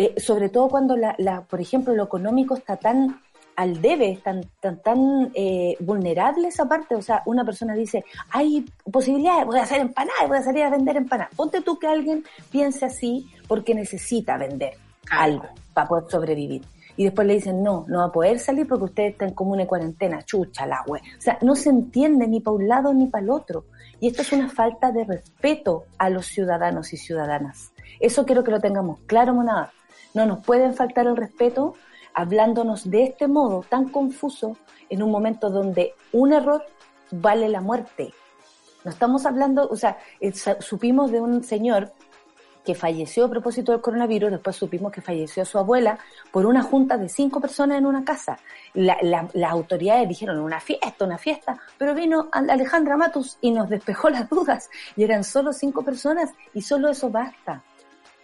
[0.00, 3.20] eh, sobre todo cuando, la, la, por ejemplo, lo económico está tan
[3.54, 6.94] al debe, tan tan, tan eh, vulnerable esa parte.
[6.94, 10.70] O sea, una persona dice, hay posibilidades, voy a hacer empanadas, voy a salir a
[10.70, 11.34] vender empanadas.
[11.34, 14.72] Ponte tú que alguien piense así porque necesita vender
[15.10, 16.62] algo para poder sobrevivir.
[16.96, 19.58] Y después le dicen, no, no va a poder salir porque usted está en común
[19.58, 21.02] de cuarentena, chucha la wea.
[21.18, 23.66] O sea, no se entiende ni para un lado ni para el otro.
[24.00, 27.72] Y esto es una falta de respeto a los ciudadanos y ciudadanas.
[28.00, 29.74] Eso quiero que lo tengamos claro, monada.
[30.14, 31.74] No nos pueden faltar el respeto
[32.14, 34.56] hablándonos de este modo tan confuso
[34.88, 36.64] en un momento donde un error
[37.12, 38.12] vale la muerte.
[38.84, 41.92] No estamos hablando, o sea, eh, supimos de un señor
[42.64, 45.98] que falleció a propósito del coronavirus, después supimos que falleció su abuela
[46.30, 48.38] por una junta de cinco personas en una casa.
[48.74, 53.50] La- la- las autoridades dijeron una fiesta, una fiesta, pero vino Al- Alejandra Matus y
[53.50, 57.62] nos despejó las dudas y eran solo cinco personas y solo eso basta.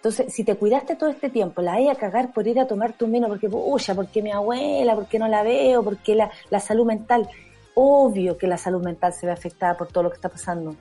[0.07, 2.93] Entonces, si te cuidaste todo este tiempo, la hay a cagar por ir a tomar
[2.93, 6.87] tu vino porque, puya, porque mi abuela, porque no la veo, porque la, la salud
[6.87, 7.29] mental.
[7.75, 10.77] Obvio que la salud mental se ve afectada por todo lo que está pasando.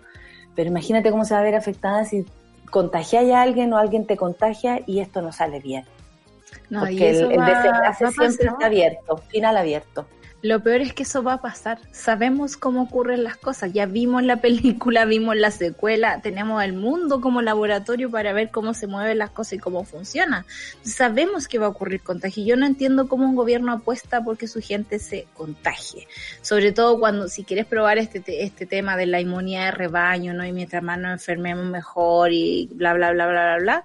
[0.56, 2.24] Pero imagínate cómo se va a ver afectada si
[2.70, 5.86] contagias a alguien o alguien te contagia y esto no sale bien.
[6.70, 10.06] No, y porque el, eso el va- desenlace siempre está abierto, final abierto.
[10.46, 11.80] Lo peor es que eso va a pasar.
[11.92, 13.74] Sabemos cómo ocurren las cosas.
[13.74, 18.76] Ya vimos la película, vimos la secuela, tenemos el mundo como laboratorio para ver cómo
[18.76, 20.46] se mueven las cosas y cómo funciona.
[20.84, 22.46] Sabemos que va a ocurrir contagio.
[22.46, 26.08] Yo no entiendo cómo un gobierno apuesta porque su gente se contagie.
[26.44, 30.36] Sobre todo cuando, si quieres probar este, te- este tema de la inmunidad de rebaño,
[30.36, 30.46] ¿no?
[30.46, 33.84] Y mientras más nos enfermemos mejor y bla, bla, bla, bla, bla, bla.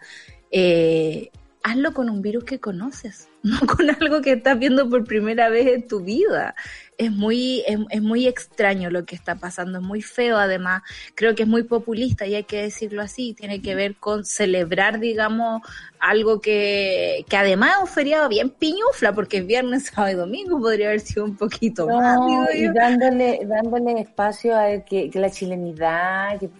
[0.51, 1.31] Eh,
[1.63, 5.67] hazlo con un virus que conoces, no con algo que estás viendo por primera vez
[5.69, 6.55] en tu vida.
[6.99, 10.83] Es muy, es, es muy extraño lo que está pasando, es muy feo además,
[11.15, 15.01] creo que es muy populista y hay que decirlo así, tiene que ver con celebrar,
[15.01, 15.63] digamos,
[15.99, 20.61] algo que, que además es un feriado bien piñufla, porque es viernes, sábado y domingo,
[20.61, 22.19] podría haber sido un poquito más,
[22.55, 26.51] y dándole, dándole espacio a que, que la chilenidad, que,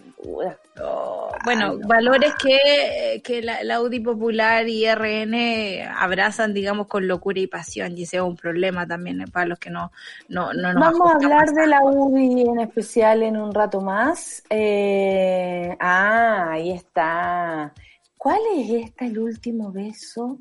[1.43, 7.47] Bueno, valores que, que la, la UDI Popular y RN abrazan, digamos, con locura y
[7.47, 9.91] pasión, y ese es un problema también eh, para los que no,
[10.29, 14.43] no, no nos Vamos a hablar de la UDI en especial en un rato más.
[14.49, 17.73] Eh, ah, ahí está.
[18.17, 20.37] ¿Cuál es esta, el último beso?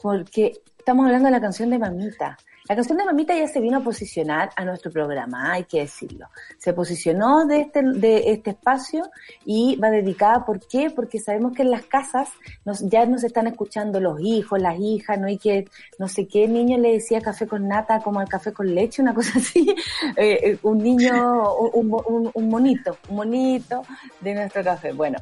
[0.00, 2.36] Porque estamos hablando de la canción de Mamita.
[2.72, 6.28] La canción de Mamita ya se vino a posicionar a nuestro programa, hay que decirlo.
[6.56, 9.10] Se posicionó de este, de este espacio
[9.44, 10.88] y va dedicada, ¿por qué?
[10.88, 12.30] Porque sabemos que en las casas
[12.64, 15.28] nos, ya nos están escuchando los hijos, las hijas, ¿no?
[15.28, 18.74] Y que no sé qué niño le decía café con nata como al café con
[18.74, 19.68] leche, una cosa así.
[20.16, 23.82] Eh, eh, un niño, un monito, un monito
[24.18, 24.92] de nuestro café.
[24.92, 25.18] Bueno,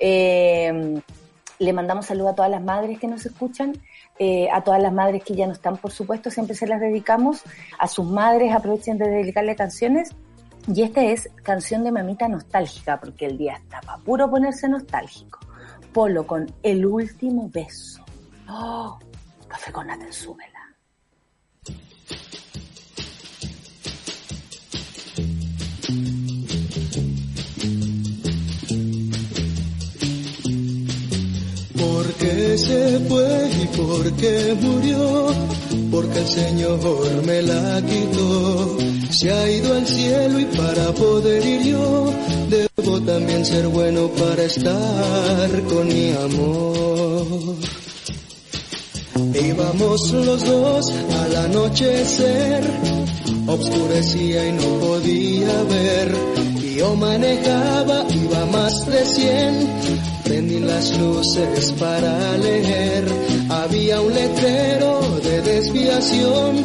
[0.00, 1.02] eh,
[1.58, 3.74] le mandamos saludo a todas las madres que nos escuchan,
[4.18, 7.42] eh, a todas las madres que ya no están, por supuesto, siempre se las dedicamos.
[7.78, 10.10] A sus madres aprovechen de dedicarle canciones.
[10.66, 15.40] Y esta es canción de mamita nostálgica, porque el día está para puro ponerse nostálgico.
[15.92, 18.04] Polo con el último beso.
[18.48, 18.98] Oh,
[19.48, 20.12] café con nata en
[32.58, 35.26] se fue y por qué murió?
[35.90, 38.78] Porque el Señor me la quitó.
[39.10, 42.12] Se ha ido al cielo y para poder ir yo,
[42.50, 47.56] debo también ser bueno para estar con mi amor.
[49.34, 52.62] Íbamos los dos al anochecer,
[53.46, 56.14] obscurecía y no podía ver.
[56.62, 59.68] Y yo manejaba, iba más de cien,
[60.24, 63.04] prendí las luces para leer.
[63.50, 66.56] Había un letrero de desviación,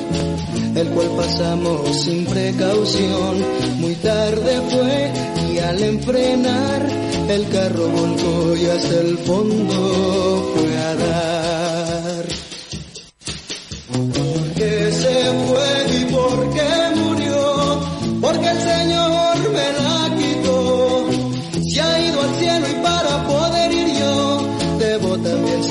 [0.75, 3.35] el cual pasamos sin precaución.
[3.79, 5.11] Muy tarde fue
[5.53, 6.89] y al enfrenar,
[7.29, 12.25] el carro volcó y hasta el fondo fue a dar.
[13.91, 15.15] Porque se
[15.47, 16.78] fue y porque murió,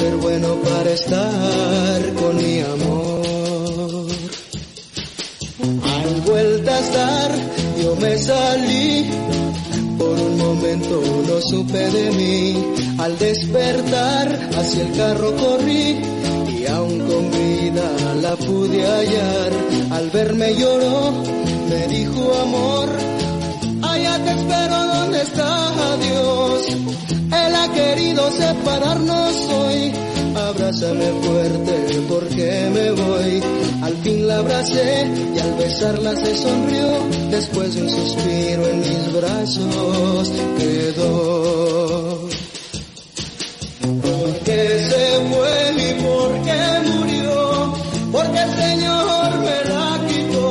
[0.08, 4.06] ser bueno para estar con mi amor.
[5.96, 7.30] Al vueltas dar,
[7.82, 9.10] yo me salí,
[9.98, 12.64] por un momento no supe de mí.
[12.98, 16.00] Al despertar, hacia el carro corrí
[16.58, 17.88] y aún con vida
[18.22, 19.52] la pude hallar.
[19.90, 21.12] Al verme lloró,
[21.70, 22.88] me dijo amor,
[23.82, 27.17] allá te espero donde está Dios.
[27.30, 29.92] Él ha querido separarnos hoy.
[30.34, 33.42] Abrázame fuerte porque me voy.
[33.82, 36.88] Al fin la abracé y al besarla se sonrió.
[37.30, 42.28] Después de un suspiro en mis brazos quedó.
[44.02, 44.58] Porque
[44.90, 46.58] se fue y porque
[46.90, 47.72] murió,
[48.12, 50.46] porque el Señor me la quitó.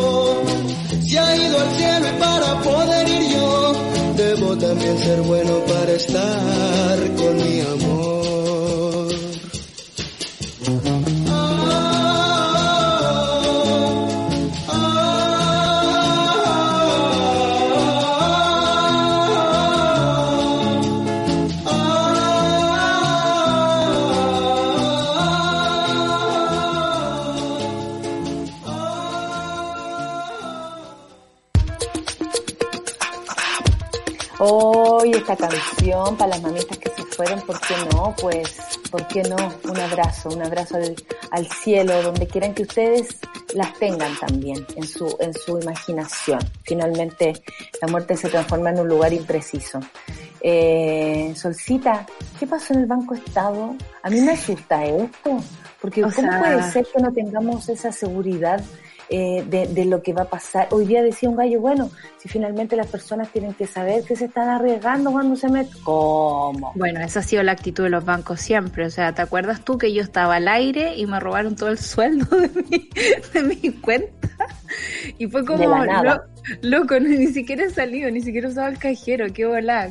[1.08, 3.37] Se ha ido al cielo y para poder ir yo,
[4.60, 8.17] también ser bueno para estar con mi amor.
[34.40, 38.16] Hoy esta canción para las mamitas que se fueron, ¿por qué no?
[38.22, 38.56] Pues,
[38.92, 39.36] ¿por qué no?
[39.64, 40.96] Un abrazo, un abrazo al,
[41.32, 43.18] al cielo, donde quieran que ustedes
[43.56, 46.40] las tengan también en su, en su imaginación.
[46.64, 47.34] Finalmente,
[47.82, 49.80] la muerte se transforma en un lugar impreciso.
[50.42, 52.06] Eh, Solcita,
[52.40, 53.76] ¿qué pasó en el Banco Estado?
[54.04, 55.44] A mí me asusta esto,
[55.82, 58.62] porque O ¿cómo sea- puede ser que no tengamos esa seguridad
[59.10, 60.68] eh, de, de lo que va a pasar?
[60.72, 64.26] Hoy día decía un gallo, bueno, si finalmente las personas tienen que saber que se
[64.26, 66.72] están arriesgando cuando se meten, ¿cómo?
[66.76, 68.86] Bueno, esa ha sido la actitud de los bancos siempre.
[68.86, 71.78] O sea, ¿te acuerdas tú que yo estaba al aire y me robaron todo el
[71.80, 72.90] sueldo de mi,
[73.34, 74.30] de mi cuenta?
[75.18, 76.22] Y fue como, lo-
[76.62, 79.46] loco, no, ni siquiera he salido, ni siquiera he usado el cajero, qué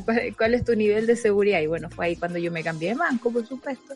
[0.05, 1.59] ¿Cuál, cuál es tu nivel de seguridad?
[1.61, 3.93] Y bueno, fue ahí cuando yo me cambié de banco, por supuesto.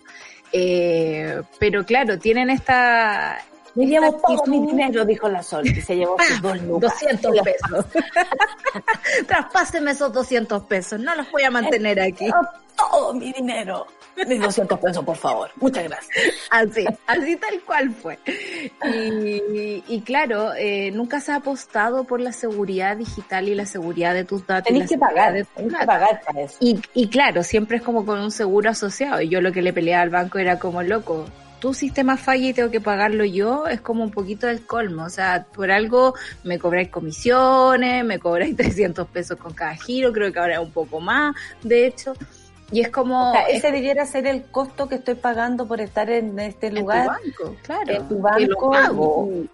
[0.52, 3.38] Eh, pero claro, tienen esta...
[3.76, 6.94] Me llevo todo mi dinero, dijo la Sol, y se llevó sus dos lucas.
[7.00, 7.86] 200 pesos.
[9.28, 12.30] Traspáseme esos 200 pesos, no los voy a mantener aquí.
[12.30, 13.88] Oh, Todo mi dinero.
[14.28, 15.50] Mis 200 pesos, por favor.
[15.56, 16.10] Muchas gracias.
[16.50, 18.20] Así, así tal cual fue.
[18.26, 24.14] Y, y claro, eh, nunca se ha apostado por la seguridad digital y la seguridad
[24.14, 24.72] de tus datos.
[24.72, 26.58] Tenés que pagar, de tenés que pagar para eso.
[26.60, 29.22] Y, y claro, siempre es como con un seguro asociado.
[29.22, 31.26] Y yo lo que le peleaba al banco era como, loco,
[31.62, 35.06] tu sistema falla y tengo que pagarlo yo, es como un poquito del colmo.
[35.06, 40.34] O sea, por algo me cobráis comisiones, me cobráis 300 pesos con cada giro, creo
[40.34, 41.34] que ahora es un poco más,
[41.64, 42.14] de hecho.
[42.74, 43.30] Y es como...
[43.30, 46.68] O sea, es ese debiera ser el costo que estoy pagando por estar en este
[46.68, 47.92] en tu lugar, banco, claro.
[47.92, 48.72] en tu lo banco.
[48.72, 49.30] pago.
[49.32, 49.50] y-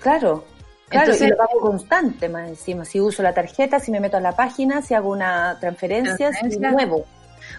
[0.00, 0.44] Claro.
[0.88, 2.84] Claro, Entonces- y lo pago constante más encima.
[2.84, 6.58] Si uso la tarjeta, si me meto a la página, si hago una transferencia, si
[6.60, 7.04] muevo.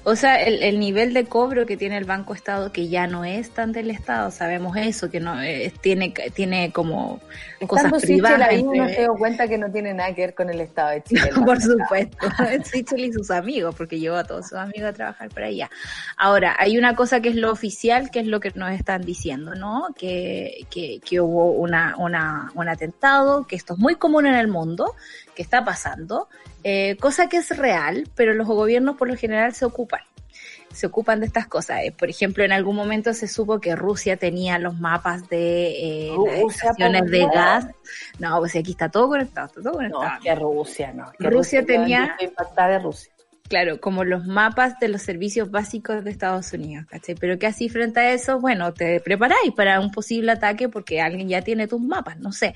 [0.04, 3.26] O sea, el, el nivel de cobro que tiene el Banco Estado, que ya no
[3.26, 7.20] es tan del Estado, sabemos eso, que no es, tiene, tiene como
[7.68, 8.50] cosas Estando Sichel privadas.
[8.50, 11.04] ahí uno se dio cuenta que no tiene nada que ver con el Estado de
[11.04, 11.30] Chile.
[11.46, 12.28] Por supuesto,
[12.64, 15.70] Sichel y sus amigos, porque llevó a todos sus amigos a trabajar por allá.
[16.18, 19.56] Ahora, hay una cosa que es lo oficial, que es lo que nos están diciendo,
[19.56, 19.90] ¿no?
[19.98, 24.48] Que, que, que hubo una, una, un atentado, que esto es muy común en el
[24.48, 24.96] mundo,
[25.38, 26.28] que está pasando,
[26.64, 30.02] eh, cosa que es real, pero los gobiernos por lo general se ocupan
[30.74, 31.80] se ocupan de estas cosas.
[31.84, 36.16] Eh, Por ejemplo, en algún momento se supo que Rusia tenía los mapas de eh,
[36.26, 37.68] las estaciones por de gas.
[38.20, 40.22] No, pues aquí está todo conectado, está todo No, conectado.
[40.22, 41.12] que Rusia, no.
[41.18, 43.12] que Rusia tenía- impactada de Rusia.
[43.48, 47.16] Claro, como los mapas de los servicios básicos de Estados Unidos, ¿cachai?
[47.16, 51.30] Pero que así frente a eso, bueno, te preparáis para un posible ataque porque alguien
[51.30, 52.56] ya tiene tus mapas, no sé.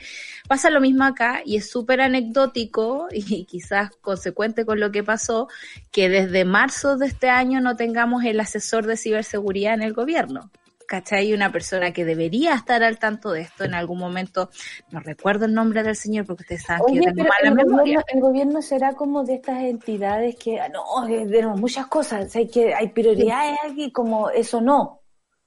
[0.49, 5.47] Pasa lo mismo acá y es súper anecdótico y quizás consecuente con lo que pasó,
[5.91, 10.51] que desde marzo de este año no tengamos el asesor de ciberseguridad en el gobierno.
[10.91, 11.33] ¿Cachai?
[11.33, 14.49] Una persona que debería estar al tanto de esto en algún momento,
[14.89, 17.55] no recuerdo el nombre del señor porque ustedes saben que Oye, yo tengo mala el
[17.55, 17.79] memoria.
[17.79, 22.35] gobierno, el gobierno será como de estas entidades que, ah, no, que tenemos muchas cosas,
[22.35, 25.00] hay que hay prioridades aquí, como eso no.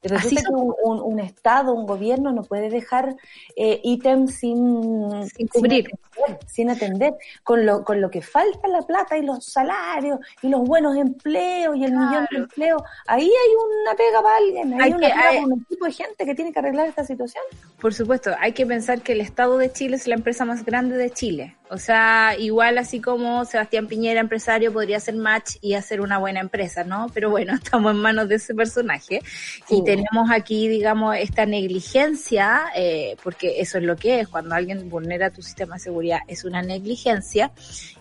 [0.04, 3.16] Resulta que un, un- un Estado, un gobierno no puede dejar
[3.56, 5.86] eh, ítems sin, Sin cubrir.
[5.86, 10.48] atender, sin atender, con lo, con lo que falta la plata y los salarios y
[10.48, 12.82] los buenos empleos y el millón de empleos.
[13.06, 15.84] Ahí hay una pega para alguien, hay, Hay una que- pega hay- para un equipo
[15.86, 17.42] de gente que tiene que arreglar esta situación.
[17.80, 20.96] Por supuesto, hay que pensar que el Estado de Chile es la empresa más grande
[20.96, 21.56] de Chile.
[21.74, 26.38] O sea, igual así como Sebastián Piñera, empresario, podría hacer match y hacer una buena
[26.38, 27.08] empresa, ¿no?
[27.12, 29.20] Pero bueno, estamos en manos de ese personaje.
[29.66, 29.78] Sí.
[29.78, 34.88] Y tenemos aquí, digamos, esta negligencia, eh, porque eso es lo que es, cuando alguien
[34.88, 37.50] vulnera tu sistema de seguridad, es una negligencia.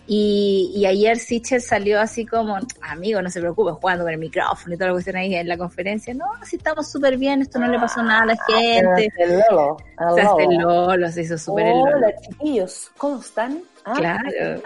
[0.06, 4.74] Y, y ayer Sichel salió así como, amigo, no se preocupe, jugando con el micrófono
[4.74, 6.14] y toda la cuestión ahí en la conferencia.
[6.14, 9.10] No, si estamos súper bien, esto no le pasó nada a la gente.
[9.18, 10.86] El Lolo, el Se hace el Lolo.
[10.88, 11.96] Lolo, se hizo súper el Lolo.
[11.96, 13.63] Hola chiquillos, ¿cómo están?
[13.84, 14.62] Ah, Claro.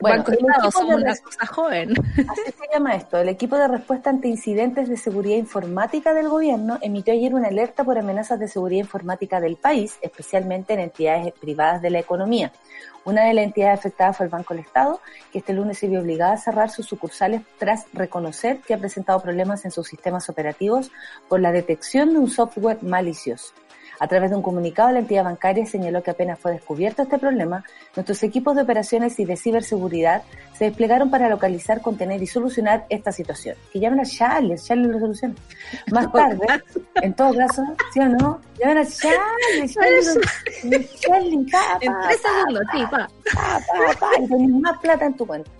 [0.00, 1.92] Bueno, Banco el Estado, equipo somos de una cosa joven.
[2.28, 3.18] así se llama esto.
[3.18, 7.84] El equipo de respuesta ante incidentes de seguridad informática del gobierno emitió ayer una alerta
[7.84, 12.52] por amenazas de seguridad informática del país, especialmente en entidades privadas de la economía.
[13.04, 15.00] Una de las entidades afectadas fue el Banco del Estado,
[15.30, 19.20] que este lunes se vio obligada a cerrar sus sucursales tras reconocer que ha presentado
[19.20, 20.90] problemas en sus sistemas operativos
[21.28, 23.52] por la detección de un software malicioso.
[24.00, 27.64] A través de un comunicado, la entidad bancaria señaló que apenas fue descubierto este problema,
[27.94, 30.22] nuestros equipos de operaciones y de ciberseguridad
[30.58, 33.56] se desplegaron para localizar, contener y solucionar esta situación.
[33.72, 35.34] Que llamen a Charles, Charles lo soluciona.
[35.92, 36.46] Más tarde,
[37.02, 38.40] en todo caso, ¿sí o no?
[38.58, 40.14] Llamen a Charles, Charles,
[40.64, 42.48] lo- Charles, pa, pa, pa,
[42.90, 43.08] pa.
[43.32, 45.50] pa, pa, pa, y tenés más plata en tu cuenta.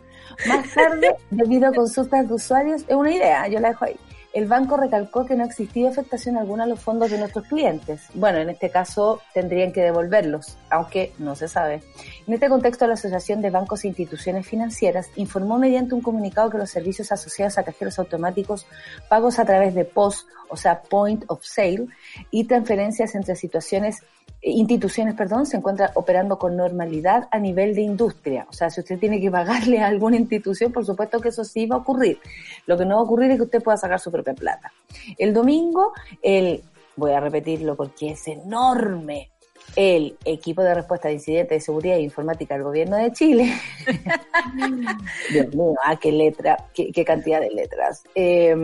[0.49, 3.97] Más tarde, debido a consultas de usuarios, es una idea, yo la dejo ahí.
[4.35, 8.09] El banco recalcó que no existía afectación alguna a los fondos de nuestros clientes.
[8.15, 11.83] Bueno, en este caso tendrían que devolverlos, aunque no se sabe.
[12.27, 16.57] En este contexto, la Asociación de Bancos e Instituciones Financieras informó mediante un comunicado que
[16.57, 18.67] los servicios asociados a cajeros automáticos,
[19.11, 21.87] pagos a través de POS, o sea, Point of Sale,
[22.31, 24.03] y transferencias entre situaciones
[24.45, 28.47] instituciones, perdón, se encuentran operando con normalidad a nivel de industria.
[28.51, 31.67] O sea, si usted tiene que pagarle a alguna institución, por supuesto que eso sí
[31.67, 32.19] va a ocurrir.
[32.67, 34.73] Lo que no va a ocurrir es que usted pueda sacar su propia plata.
[35.17, 36.63] El domingo, el,
[36.97, 39.31] voy a repetirlo porque es enorme,
[39.77, 43.53] el equipo de respuesta de incidentes de seguridad e informática del gobierno de Chile.
[45.31, 48.05] Dios mío, ah, qué letra, qué, qué cantidad de letras.
[48.15, 48.55] Eh,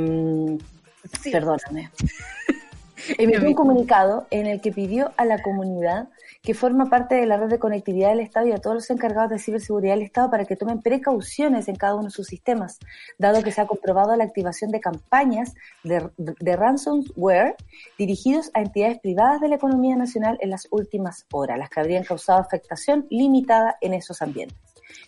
[1.30, 1.90] Perdóname.
[3.18, 6.08] Emitió un comunicado en el que pidió a la comunidad
[6.42, 9.30] que forma parte de la red de conectividad del Estado y a todos los encargados
[9.30, 12.78] de ciberseguridad del Estado para que tomen precauciones en cada uno de sus sistemas,
[13.18, 17.56] dado que se ha comprobado la activación de campañas de, de ransomware
[17.98, 22.04] dirigidos a entidades privadas de la economía nacional en las últimas horas, las que habrían
[22.04, 24.58] causado afectación limitada en esos ambientes.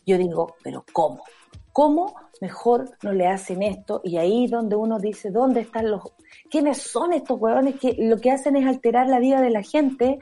[0.07, 1.23] Yo digo, pero ¿cómo?
[1.73, 4.03] ¿Cómo mejor no le hacen esto?
[4.05, 6.03] Y ahí donde uno dice, ¿dónde están los...
[6.51, 10.19] ¿Quiénes son estos huevones que lo que hacen es alterar la vida de la gente?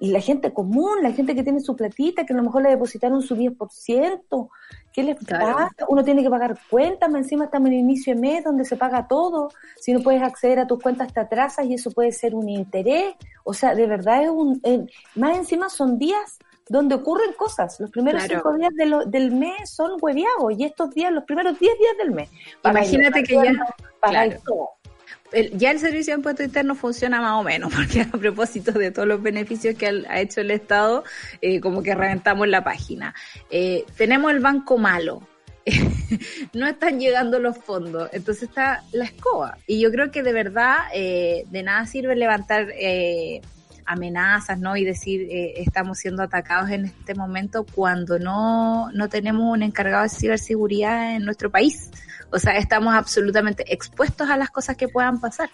[0.00, 2.70] Y la gente común, la gente que tiene su platita, que a lo mejor le
[2.70, 4.48] depositaron su 10%,
[4.92, 5.54] ¿qué les Claro.
[5.56, 5.70] pasa?
[5.88, 8.76] Uno tiene que pagar cuentas, más encima estamos en el inicio de mes donde se
[8.76, 9.50] paga todo.
[9.80, 13.14] Si no puedes acceder a tus cuentas te atrasas y eso puede ser un interés.
[13.44, 14.60] O sea, de verdad es un...
[14.64, 14.84] eh,
[15.14, 16.38] más encima son días
[16.68, 17.78] donde ocurren cosas.
[17.78, 18.40] Los primeros Claro.
[18.42, 21.96] cinco días de lo- del mes son hueviados y estos días, los primeros 10 días
[21.98, 22.30] del mes.
[22.64, 24.36] Imagínate que ya- claro.
[24.44, 24.68] todo.
[25.34, 28.90] El- ya el servicio de impuesto interno funciona más o menos, porque a propósito de
[28.90, 31.04] todos los beneficios que ha, hecho el Estado,
[31.40, 33.14] eh, como que reventamos la página.
[33.50, 35.26] Eh, tenemos el banco malo.
[36.52, 39.56] no están llegando los fondos, entonces está la escoba.
[39.66, 43.40] Y yo creo que de verdad eh, de nada sirve levantar eh,
[43.86, 44.76] amenazas, ¿no?
[44.76, 50.04] Y decir eh, estamos siendo atacados en este momento cuando no, no tenemos un encargado
[50.04, 51.90] de ciberseguridad en nuestro país.
[52.34, 55.50] O sea, estamos absolutamente expuestos a las cosas que puedan pasar.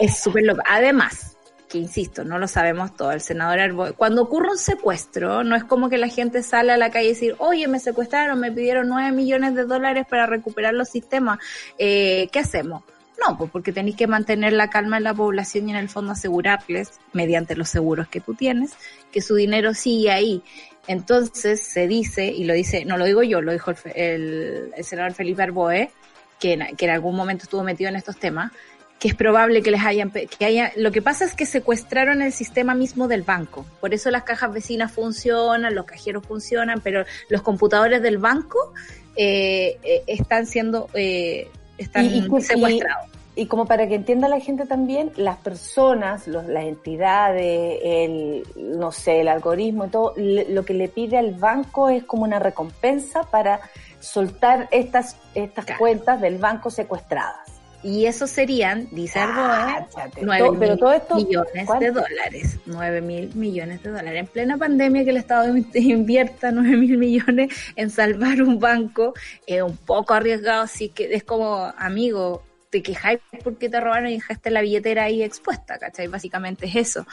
[0.00, 0.62] Es súper loco.
[0.66, 1.36] Además,
[1.68, 5.64] que insisto, no lo sabemos todo, el senador Arbo, cuando ocurre un secuestro, no es
[5.64, 8.88] como que la gente sale a la calle y decir, oye, me secuestraron, me pidieron
[8.88, 11.38] nueve millones de dólares para recuperar los sistemas,
[11.78, 12.84] eh, ¿qué hacemos?
[13.26, 16.12] No, pues porque tenéis que mantener la calma en la población y en el fondo
[16.12, 18.72] asegurarles, mediante los seguros que tú tienes,
[19.10, 20.42] que su dinero sigue ahí.
[20.86, 24.84] Entonces se dice, y lo dice, no lo digo yo, lo dijo el, el- el
[24.84, 25.90] senador Felipe Arboe,
[26.38, 28.52] que en, que en algún momento estuvo metido en estos temas,
[28.98, 32.32] que es probable que les hayan, que haya, lo que pasa es que secuestraron el
[32.32, 33.66] sistema mismo del banco.
[33.80, 38.72] Por eso las cajas vecinas funcionan, los cajeros funcionan, pero los computadores del banco
[39.16, 43.06] eh, eh, están siendo, eh, están Y- y- secuestrados.
[43.08, 48.90] Y como para que entienda la gente también, las personas, los, las entidades, el, no
[48.92, 52.38] sé, el algoritmo y todo, le- lo que le pide al banco es como una
[52.38, 53.60] recompensa para
[54.00, 55.78] soltar estas, estas Claro.
[55.78, 57.36] cuentas del banco secuestradas.
[57.82, 60.22] Y eso serían, dice Cáchate.
[60.22, 61.84] 9 Todo- pero mil todo esto, millones ¿cuánto?
[61.84, 62.58] de dólares.
[62.66, 64.20] 9 mil millones de dólares.
[64.20, 69.12] En plena pandemia que el Estado invierta 9 mil millones en salvar un banco
[69.46, 72.42] es un poco arriesgado, así que es como, amigo,
[72.76, 76.08] te quejáis porque te robaron y dejaste la billetera ahí expuesta, ¿cachai?
[76.08, 77.06] Básicamente es eso.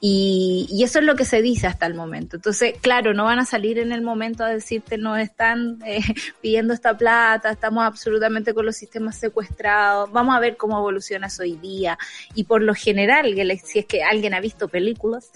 [0.00, 2.36] Y, y eso es lo que se dice hasta el momento.
[2.36, 6.00] Entonces, claro, no van a salir en el momento a decirte nos están eh,
[6.40, 11.42] pidiendo esta plata, estamos absolutamente con los sistemas secuestrados, vamos a ver cómo evoluciona eso
[11.42, 11.98] hoy día.
[12.34, 15.30] Y por lo general, si es que alguien ha visto películas,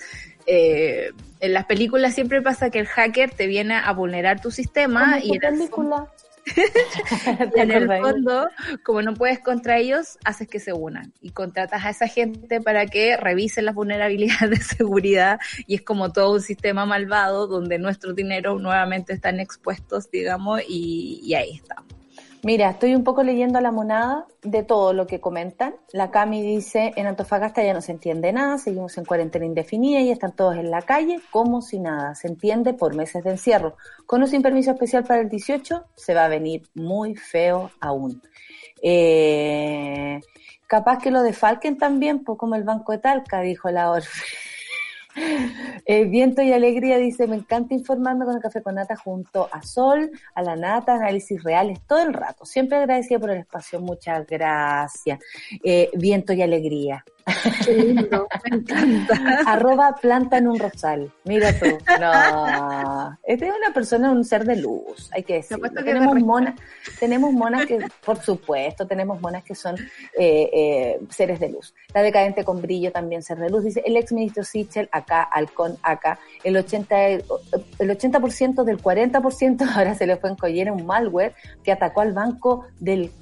[0.46, 1.10] eh,
[1.40, 5.28] en las películas siempre pasa que el hacker te viene a vulnerar tu sistema y
[5.28, 6.08] tu en el fondo- película.
[7.56, 8.48] y en el fondo,
[8.82, 12.86] como no puedes contra ellos, haces que se unan y contratas a esa gente para
[12.86, 18.14] que revisen las vulnerabilidades de seguridad y es como todo un sistema malvado donde nuestros
[18.14, 21.93] dineros nuevamente están expuestos, digamos, y, y ahí estamos.
[22.44, 25.76] Mira, estoy un poco leyendo a la monada de todo lo que comentan.
[25.94, 30.10] La Cami dice, en Antofagasta ya no se entiende nada, seguimos en cuarentena indefinida y
[30.10, 32.14] están todos en la calle como si nada.
[32.14, 33.78] Se entiende por meses de encierro.
[34.04, 38.20] Con o sin permiso especial para el 18, se va a venir muy feo aún.
[38.82, 40.20] Eh,
[40.66, 44.22] capaz que lo defalquen también, pues como el Banco de Talca, dijo la Orfe.
[45.86, 49.62] Eh, Viento y Alegría dice, me encanta informarme con el café con nata junto a
[49.62, 52.44] Sol, a la nata, análisis reales todo el rato.
[52.44, 55.20] Siempre agradecida por el espacio, muchas gracias.
[55.62, 57.04] Eh, Viento y Alegría.
[57.64, 59.14] Qué lindo, me encanta.
[59.46, 61.10] Arroba planta en un rosal.
[61.24, 61.66] Mira tú.
[62.00, 63.18] No.
[63.24, 65.70] Esta es una persona, un ser de luz, hay que decirlo.
[65.70, 66.54] que Tenemos monas,
[67.00, 69.76] tenemos monas que, por supuesto, tenemos monas que son
[70.18, 71.74] eh, eh, seres de luz.
[71.94, 73.64] La decadente con brillo también ser de luz.
[73.64, 77.24] Dice el ex ministro Sichel, acá, Halcón, acá, el 80, el
[77.78, 82.66] 80% del 40% ahora se le fue en collera un malware que atacó al banco
[82.80, 83.12] del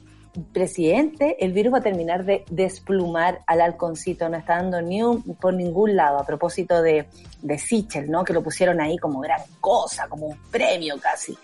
[0.52, 5.22] presidente, el virus va a terminar de desplumar al halconcito, no está dando ni un,
[5.22, 7.06] por ningún lado, a propósito de,
[7.42, 8.24] de Sichel, ¿no?
[8.24, 11.36] Que lo pusieron ahí como gran cosa, como un premio casi.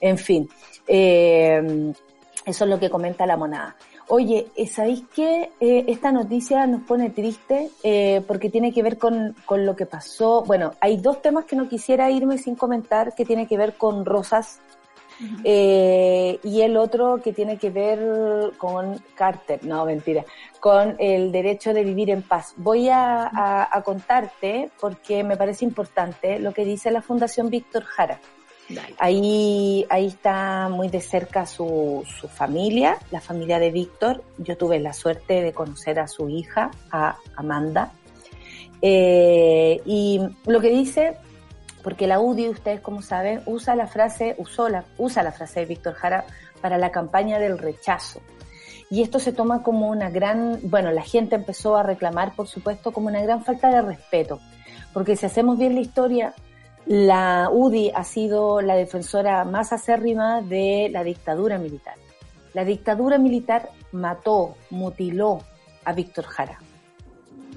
[0.00, 0.48] En fin,
[0.86, 1.92] eh,
[2.44, 3.76] eso es lo que comenta la monada.
[4.10, 5.50] Oye, eh, ¿sabéis qué?
[5.60, 9.84] Eh, esta noticia nos pone triste eh, porque tiene que ver con, con lo que
[9.84, 10.42] pasó.
[10.44, 14.06] Bueno, hay dos temas que no quisiera irme sin comentar que tiene que ver con
[14.06, 14.60] Rosas
[15.44, 20.24] eh, y el otro que tiene que ver con Carter, no, mentira,
[20.60, 22.54] con el derecho de vivir en paz.
[22.56, 27.82] Voy a, a- a contarte, porque me parece importante, lo que dice la Fundación Víctor
[27.84, 28.20] Jara.
[28.98, 34.22] Ahí, ahí está muy de cerca su, su familia, la familia de Víctor.
[34.36, 37.92] Yo tuve la suerte de conocer a su hija, a Amanda.
[38.82, 41.16] Eh, y lo que dice,
[41.82, 45.66] porque la UDI, ustedes como saben, usa la frase, usó la, usa la frase de
[45.66, 46.26] Víctor Jara
[46.60, 48.20] para la campaña del rechazo.
[48.90, 52.92] Y esto se toma como una gran, bueno, la gente empezó a reclamar, por supuesto,
[52.92, 54.40] como una gran falta de respeto.
[54.92, 56.34] Porque si hacemos bien la historia,
[56.88, 61.96] la UDI ha sido la defensora más acérrima de la dictadura militar.
[62.54, 65.42] La dictadura militar mató, mutiló
[65.84, 66.58] a Víctor Jara.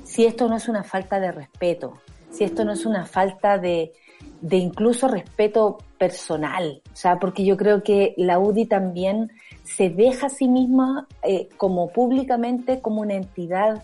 [0.04, 1.94] Si esto no es una falta de respeto,
[2.30, 3.94] si esto no es una falta de,
[4.42, 9.32] de incluso respeto personal, o sea, porque yo creo que la UDI también
[9.64, 13.82] se deja a sí misma eh, como públicamente como una entidad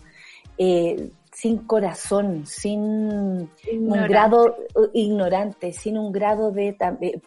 [0.57, 1.09] eh,
[1.39, 6.75] sin corazón, sin un grado eh, ignorante, sin un grado de,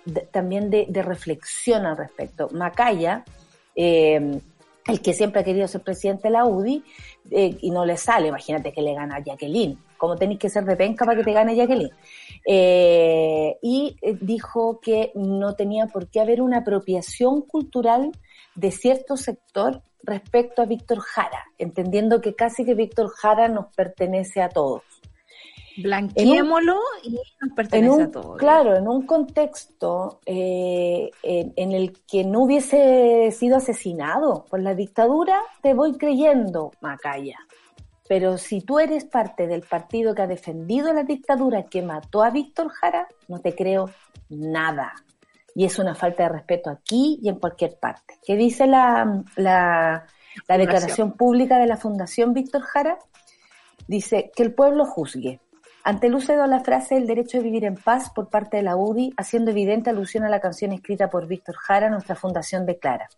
[0.04, 2.48] de- también de, de reflexión al respecto.
[2.50, 3.24] Macaya,
[3.76, 4.40] eh,
[4.88, 6.82] el que siempre ha querido ser presidente de la UDI,
[7.30, 9.78] eh, y no le sale, imagínate que le gana a Jacqueline.
[9.96, 11.92] ¿Cómo tenéis que ser de penca para que te gane Jacqueline?
[12.44, 18.10] Eh, y eh, dijo que no tenía por qué haber una apropiación cultural
[18.60, 24.42] de cierto sector respecto a Víctor Jara, entendiendo que casi que Víctor Jara nos pertenece
[24.42, 24.82] a todos.
[25.76, 28.36] Blanqueémoslo y nos En pertenece un, a todos.
[28.36, 34.74] claro, en un contexto eh, en, en el que no hubiese sido asesinado por la
[34.74, 37.38] dictadura, te voy creyendo, Macaya.
[38.08, 42.30] Pero si tú eres parte del partido que ha defendido la dictadura que mató a
[42.30, 43.88] Víctor Jara, no te creo
[44.28, 44.92] nada.
[45.54, 48.18] Y es una falta de respeto aquí y en cualquier parte.
[48.24, 50.06] ¿Qué dice la, la,
[50.48, 52.98] la declaración pública de la Fundación Víctor Jara?
[53.86, 55.40] Dice que el pueblo juzgue.
[55.82, 58.62] Ante el uso de la frase el derecho de vivir en paz por parte de
[58.62, 63.08] la UDI, haciendo evidente alusión a la canción escrita por Víctor Jara, nuestra fundación declara.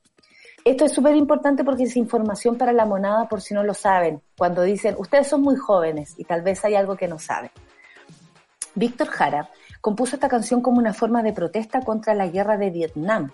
[0.65, 4.23] Esto es súper importante porque es información para la monada por si no lo saben.
[4.39, 7.51] Cuando dicen, ustedes son muy jóvenes y tal vez hay algo que no saben.
[8.77, 9.51] Víctor Jara
[9.83, 13.33] compuso esta canción como una forma de protesta contra la guerra de Vietnam,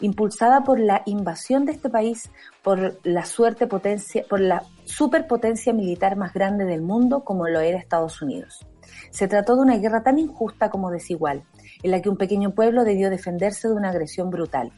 [0.00, 2.30] impulsada por la invasión de este país
[2.62, 7.78] por la suerte potencia, por la superpotencia militar más grande del mundo como lo era
[7.78, 8.66] Estados Unidos.
[9.10, 11.44] Se trató de una guerra tan injusta como desigual,
[11.82, 14.72] en la que un pequeño pueblo debió defenderse de una agresión brutal.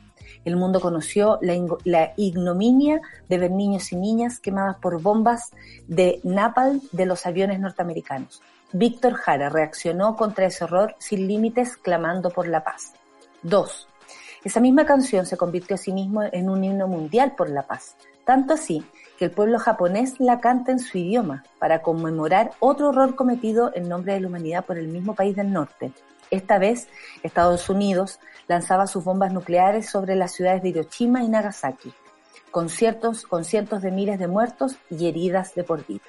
[0.45, 1.55] El mundo conoció la,
[1.85, 5.53] la ignominia de ver niños y niñas quemadas por bombas
[5.87, 8.43] de napalm de los aviones norteamericanos.
[8.73, 12.95] Víctor Jara reaccionó contra ese horror sin límites clamando por la paz.
[13.43, 13.89] 2.
[14.45, 17.97] Esa misma canción se convirtió a sí mismo en un himno mundial por la paz,
[18.25, 18.85] tanto así
[19.18, 23.89] que el pueblo japonés la canta en su idioma para conmemorar otro horror cometido en
[23.89, 25.93] nombre de la humanidad por el mismo país del norte.
[26.31, 26.89] Esta vez,
[27.23, 31.93] Estados Unidos lanzaba sus bombas nucleares sobre las ciudades de Hiroshima y Nagasaki,
[32.51, 36.05] con, ciertos, con cientos de miles de muertos y heridas de por vida.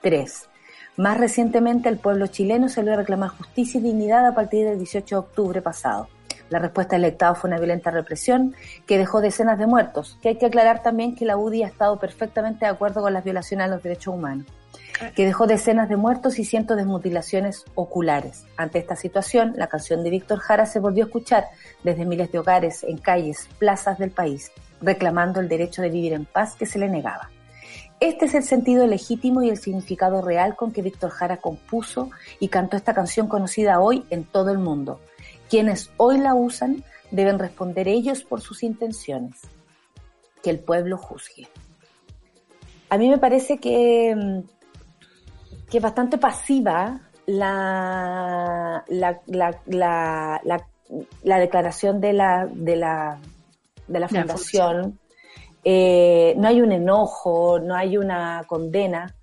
[0.00, 0.48] 3.
[0.96, 5.14] Más recientemente, el pueblo chileno salió a reclamar justicia y dignidad a partir del 18
[5.14, 6.08] de octubre pasado.
[6.50, 8.54] La respuesta del Estado fue una violenta represión
[8.86, 11.98] que dejó decenas de muertos, que hay que aclarar también que la UDI ha estado
[11.98, 14.46] perfectamente de acuerdo con las violaciones a los derechos humanos,
[15.16, 18.44] que dejó decenas de muertos y cientos de mutilaciones oculares.
[18.58, 21.46] Ante esta situación, la canción de Víctor Jara se volvió a escuchar
[21.82, 26.26] desde miles de hogares, en calles, plazas del país, reclamando el derecho de vivir en
[26.26, 27.30] paz que se le negaba.
[28.02, 32.48] Este es el sentido legítimo y el significado real con que Víctor Jara compuso y
[32.48, 34.98] cantó esta canción conocida hoy en todo el mundo.
[35.48, 36.82] Quienes hoy la usan
[37.12, 39.36] deben responder ellos por sus intenciones.
[40.42, 41.46] Que el pueblo juzgue.
[42.90, 44.40] A mí me parece que, mm,
[45.70, 50.66] que es bastante pasiva la, la, la, la, la-
[51.22, 53.18] la declaración de la, de la,
[53.86, 54.98] de la De la fundación.
[55.64, 59.14] Eh, no hay un enojo, no hay una condena,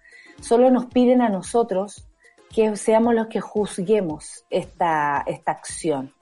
[0.41, 2.05] solo nos piden a nosotros
[2.53, 6.13] que seamos los que juzguemos esta, esta acción.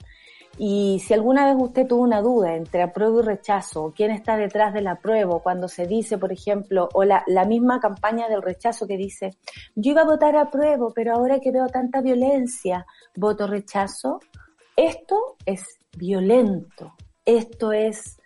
[0.60, 4.74] Y si alguna vez usted tuvo una duda entre apruebo y rechazo, quién está detrás
[4.74, 8.98] del apruebo, cuando se dice, por ejemplo, o la, la misma campaña del rechazo que
[8.98, 9.38] dice,
[9.76, 14.20] yo iba a votar apruebo, pero ahora que veo tanta violencia, voto rechazo,
[14.76, 16.94] esto es violento,
[17.24, 18.17] esto es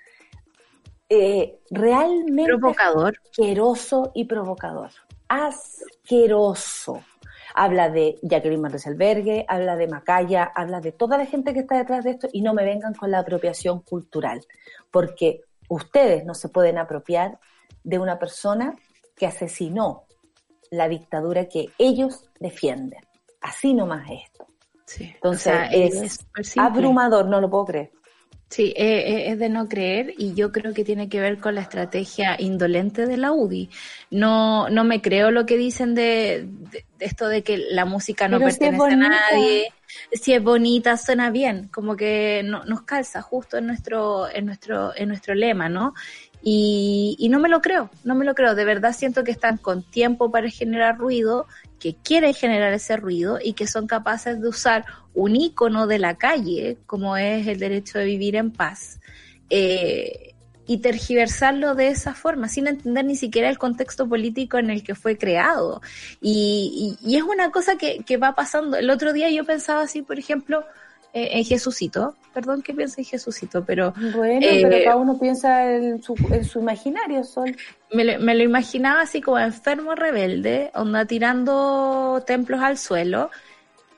[1.14, 3.14] eh, realmente Provocador.
[3.22, 4.92] asqueroso y provocador.
[5.28, 7.04] Asqueroso.
[7.54, 12.06] Habla de Jacqueline Albergue, habla de Macaya, habla de toda la gente que está detrás
[12.06, 14.40] de esto y no me vengan con la apropiación cultural,
[14.90, 17.40] porque ustedes no se pueden apropiar
[17.84, 18.78] de una persona
[19.18, 20.06] que asesinó
[20.70, 23.02] la dictadura que ellos defienden.
[23.42, 24.48] Así nomás es esto.
[24.86, 25.12] Sí.
[25.14, 26.26] Entonces O sea, es,
[26.58, 27.92] abrumador, no lo puedo creer.
[28.52, 31.56] Sí, eh, eh, es de no creer y yo creo que tiene que ver con
[31.56, 33.70] la estrategia indolente de la UDI.
[34.12, 38.28] No, no me creo lo que dicen de, de- de esto de que la música
[38.28, 39.74] no Pero si es pertenece a nadie.
[40.14, 44.94] Si es bonita, suena bien, como que no, nos calza justo en nuestro, en nuestro,
[44.96, 45.94] en nuestro lema, ¿no?
[46.44, 48.56] Y, y no me lo creo, no me lo creo.
[48.56, 51.46] De verdad siento que están con tiempo para generar ruido,
[51.82, 56.16] que quieren generar ese ruido y que son capaces de usar un ícono de la
[56.18, 59.00] calle, como es el derecho de vivir en paz,
[59.50, 60.36] eh,
[60.68, 64.96] y tergiversarlo de esa forma, sin entender ni siquiera el contexto político en el que
[64.96, 65.82] fue creado.
[66.22, 68.78] Y, y- es una cosa que va pasando.
[68.78, 70.64] El otro día yo pensaba así, por ejemplo,
[71.14, 75.70] eh, en Jesucito, perdón que piense en Jesucito, pero Bueno, Eh, pero cada uno piensa
[75.72, 77.56] en su, en su imaginario, Sol.
[77.92, 83.30] me lo, me lo imaginaba así como enfermo rebelde, onda tirando templos al suelo.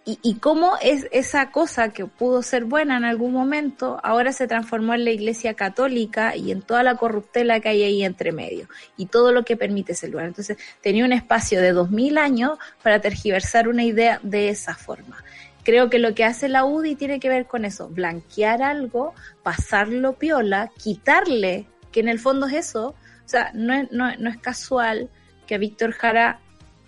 [0.06, 4.48] Y, y cómo es esa cosa que pudo ser buena en algún momento, ahora se
[4.48, 8.68] transformó en la iglesia católica y en toda la corruptela que hay ahí entre medio
[8.98, 10.26] y todo lo que permite ese lugar.
[10.26, 15.24] Entonces tenía un espacio de dos mil años para tergiversar una idea de esa forma.
[15.64, 20.14] Creo que lo que hace la UDI tiene que ver con eso, blanquear algo, pasarlo
[20.14, 24.38] piola, quitarle, que en el fondo es eso, o sea, no es, no, no es
[24.38, 25.10] casual
[25.48, 26.40] que a Víctor Jara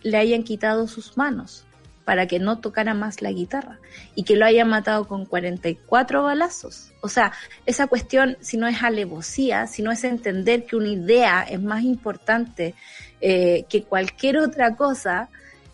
[0.01, 1.65] le hayan quitado sus manos
[2.05, 3.79] para que no tocara más la guitarra
[4.13, 6.93] y que lo hayan matado con 44 balazos.
[7.01, 7.33] O sea,
[7.65, 11.83] esa cuestión, si no es alevosía, si no es entender que una idea es más
[11.83, 12.75] importante
[13.21, 15.29] eh, que cualquier otra cosa,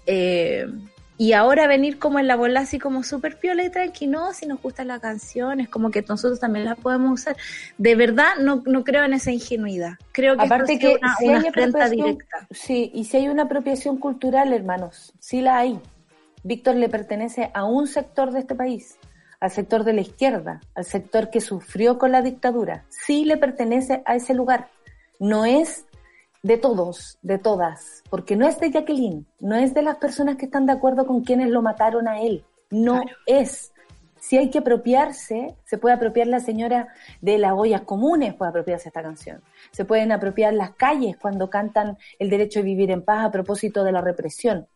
[0.05, 0.67] eh,
[1.21, 4.47] y ahora venir como en la bola así como súper piola y tranqui, no, si
[4.47, 7.37] nos gustan las canciones, como que nosotros también las podemos usar.
[7.77, 9.99] De verdad no, no creo en esa ingenuidad.
[10.13, 12.47] Creo que Aparte esto que una, si una hay afrenta apropiación, directa.
[12.49, 15.79] sí, y si hay una apropiación cultural, hermanos, sí la hay.
[16.43, 18.97] Víctor le pertenece a un sector de este país,
[19.39, 22.85] al sector de la izquierda, al sector que sufrió con la dictadura.
[22.89, 24.69] Sí le pertenece a ese lugar.
[25.19, 25.85] No es
[26.43, 30.45] de todos, de todas, porque no es de Jacqueline, no es de las personas que
[30.45, 32.43] están de acuerdo con quienes lo mataron a él.
[32.71, 33.17] No Claro.
[33.27, 33.71] es.
[34.19, 36.89] Si hay que apropiarse, se puede apropiar la señora
[37.21, 39.41] de las ollas comunes, puede apropiarse esta canción.
[39.71, 43.83] Se pueden apropiar las calles cuando cantan el derecho de vivir en paz a propósito
[43.83, 44.67] de la represión.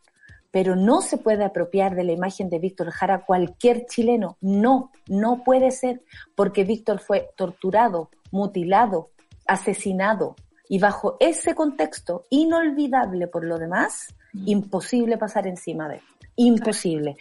[0.50, 4.38] Pero no se puede apropiar de la imagen de Víctor Jara cualquier chileno.
[4.42, 6.02] No, no puede ser,
[6.34, 9.10] porque Víctor fue torturado, mutilado,
[9.46, 10.36] asesinado.
[10.70, 16.02] Y bajo ese contexto, inolvidable por lo demás, imposible pasar encima de él.
[16.36, 17.18] Imposible.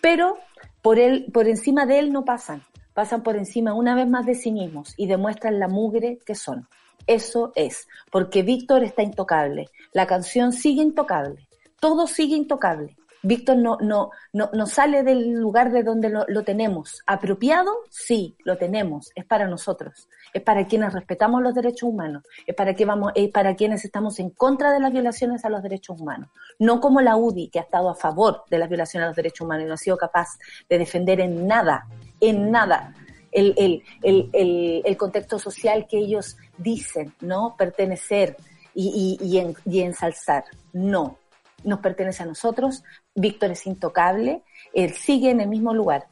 [0.00, 0.38] Pero
[0.82, 2.62] por él, por encima de él no pasan.
[2.92, 6.68] Pasan por encima una vez más de sí mismos y demuestran la mugre que son.
[7.06, 9.68] Eso es, porque Víctor está intocable.
[9.92, 11.48] La canción sigue intocable.
[11.80, 12.96] Todo sigue intocable.
[13.24, 17.02] Víctor no, no, no, no sale del lugar de donde lo, lo tenemos.
[17.06, 17.72] ¿Apropiado?
[17.88, 19.10] Sí, lo tenemos.
[19.14, 20.08] Es para nosotros.
[20.34, 22.22] Es para quienes respetamos los derechos humanos.
[22.46, 25.62] Es para, que vamos, es para quienes estamos en contra de las violaciones a los
[25.62, 26.28] derechos humanos.
[26.58, 29.46] No como la UDI, que ha estado a favor de las violaciones a los derechos
[29.46, 30.28] humanos y no ha sido capaz
[30.68, 31.86] de defender en nada,
[32.20, 32.94] en nada,
[33.32, 37.56] el, el, el, el, contexto social que ellos dicen, ¿no?
[37.56, 38.36] Pertenecer
[38.74, 40.44] y, y, y, en, y ensalzar.
[40.72, 41.18] No,
[41.64, 42.84] nos pertenece a nosotros.
[43.14, 44.42] Víctor es intocable,
[44.72, 46.06] él sigue en el mismo lugar.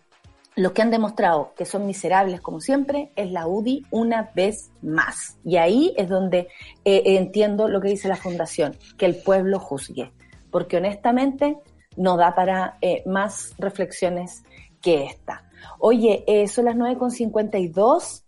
[0.55, 5.38] los que han demostrado que son miserables como siempre es la UDI una vez más.
[5.44, 6.48] Y ahí es donde
[6.84, 10.12] eh, entiendo lo que dice la Fundación, que el pueblo juzgue,
[10.50, 11.57] porque honestamente
[11.96, 14.42] no da para eh, más reflexiones
[14.80, 15.44] que esta.
[15.78, 18.24] Oye, eh, son las 9.52.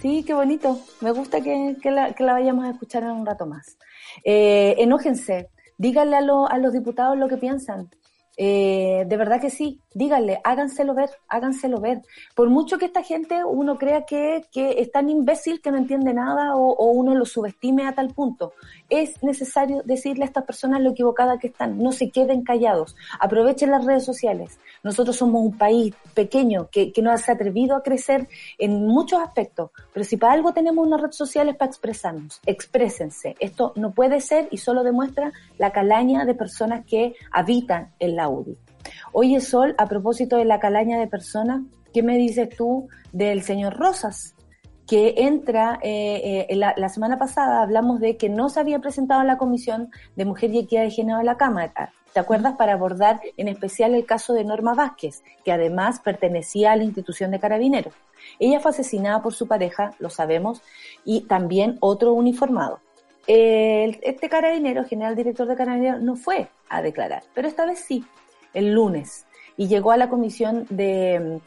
[0.00, 0.78] Sí, qué bonito.
[1.00, 3.76] Me gusta que, la, que la vayamos a escuchar en un rato más.
[4.24, 7.88] Eh, enójense, díganle a, a los diputados lo que piensan.
[8.40, 12.02] Eh, de verdad que sí, díganle, háganselo ver, háganselo ver.
[12.36, 16.14] Por mucho que esta gente uno crea que, que es tan imbécil que no entiende
[16.14, 18.52] nada o, uno lo subestime a tal punto,
[18.88, 21.82] es necesario decirle a estas personas lo equivocada que están.
[21.82, 24.60] No se queden callados, aprovechen las redes sociales.
[24.84, 28.28] Nosotros somos un país pequeño que, que no se ha atrevido a crecer
[28.58, 32.40] en muchos aspectos, pero si para algo tenemos una red social es para expresarnos.
[32.46, 33.34] Exprésense.
[33.40, 38.27] Esto no puede ser y solo demuestra la calaña de personas que habitan en la
[38.28, 38.56] UDI.
[39.12, 41.62] Oye, Sol, a propósito de la calaña de personas,
[41.92, 44.34] ¿qué me dices tú del señor Rosas?
[44.86, 49.20] que entra, eh, eh, la, la semana pasada hablamos de que no se había presentado
[49.20, 51.92] en la Comisión de Mujer y Equidad de Género de la Cámara.
[52.14, 52.56] ¿Te acuerdas?
[52.56, 57.30] Para abordar en especial el caso de Norma Vázquez, que además pertenecía a la institución
[57.30, 57.92] de carabineros.
[58.38, 60.62] Ella fue asesinada por su pareja, lo sabemos,
[61.04, 62.80] y también otro uniformado.
[63.28, 68.02] Este carabinero, general director de carabineros, no fue a declarar, pero esta vez sí,
[68.54, 69.26] el lunes,
[69.58, 71.40] y llegó a la Comisión de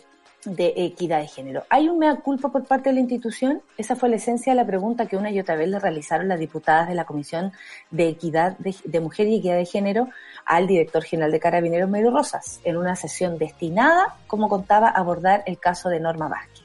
[0.45, 1.63] equidad de género.
[1.69, 3.63] ¿Hay un mea culpa por parte de la institución?
[3.79, 6.38] Esa fue la esencia de la pregunta que una y otra vez le realizaron las
[6.38, 7.51] diputadas de la Comisión
[7.89, 10.07] de Equidad de, de Mujer y Equidad de Género
[10.45, 15.43] al director general de Carabineros, Medio Rosas, en una sesión destinada, como contaba, a abordar
[15.47, 16.61] el caso de Norma Vázquez.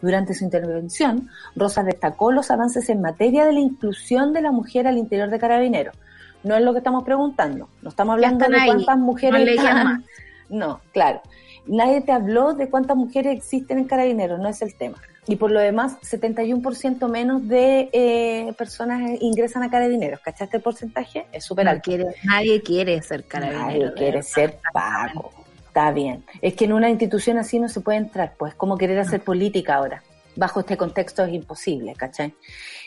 [0.00, 4.86] Durante su intervención, Rosas destacó los avances en materia de la inclusión de la mujer
[4.86, 5.96] al interior de Carabineros.
[6.44, 9.84] No es lo que estamos preguntando, no estamos hablando de ahí, cuántas mujeres no están-
[9.84, 10.00] más.
[10.48, 11.20] no, claro.
[11.66, 14.98] Nadie te habló de cuántas mujeres existen en Carabineros, no es el tema.
[15.26, 20.20] Y por lo demás, 71% menos de eh, personas ingresan a Carabineros.
[20.20, 21.26] ¿Cachaste el porcentaje?
[21.32, 21.82] Es súper No alto.
[21.84, 23.66] quiere, nadie quiere ser carabinero.
[23.66, 25.30] Nadie quiere ser Paco.
[25.68, 26.24] Está bien.
[26.42, 29.76] Es que en una institución así no se puede entrar, pues como querer hacer política
[29.76, 30.02] ahora.
[30.34, 32.32] Bajo este contexto es imposible, ¿cachai?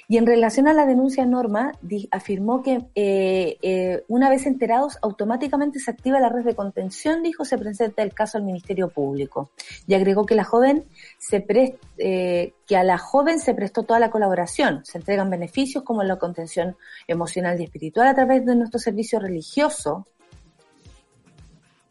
[0.08, 1.74] Y en relación a la denuncia Norma,
[2.10, 7.44] afirmó que eh, eh, una vez enterados, automáticamente se activa la red de contención, dijo,
[7.44, 9.52] se presenta el caso al Ministerio Público.
[9.86, 10.86] Y agregó que la joven
[11.18, 15.84] se pres- eh, que a la joven se prestó toda la colaboración, se entregan beneficios
[15.84, 16.78] como la contención
[17.08, 20.08] emocional y espiritual a través de nuestro servicio religioso,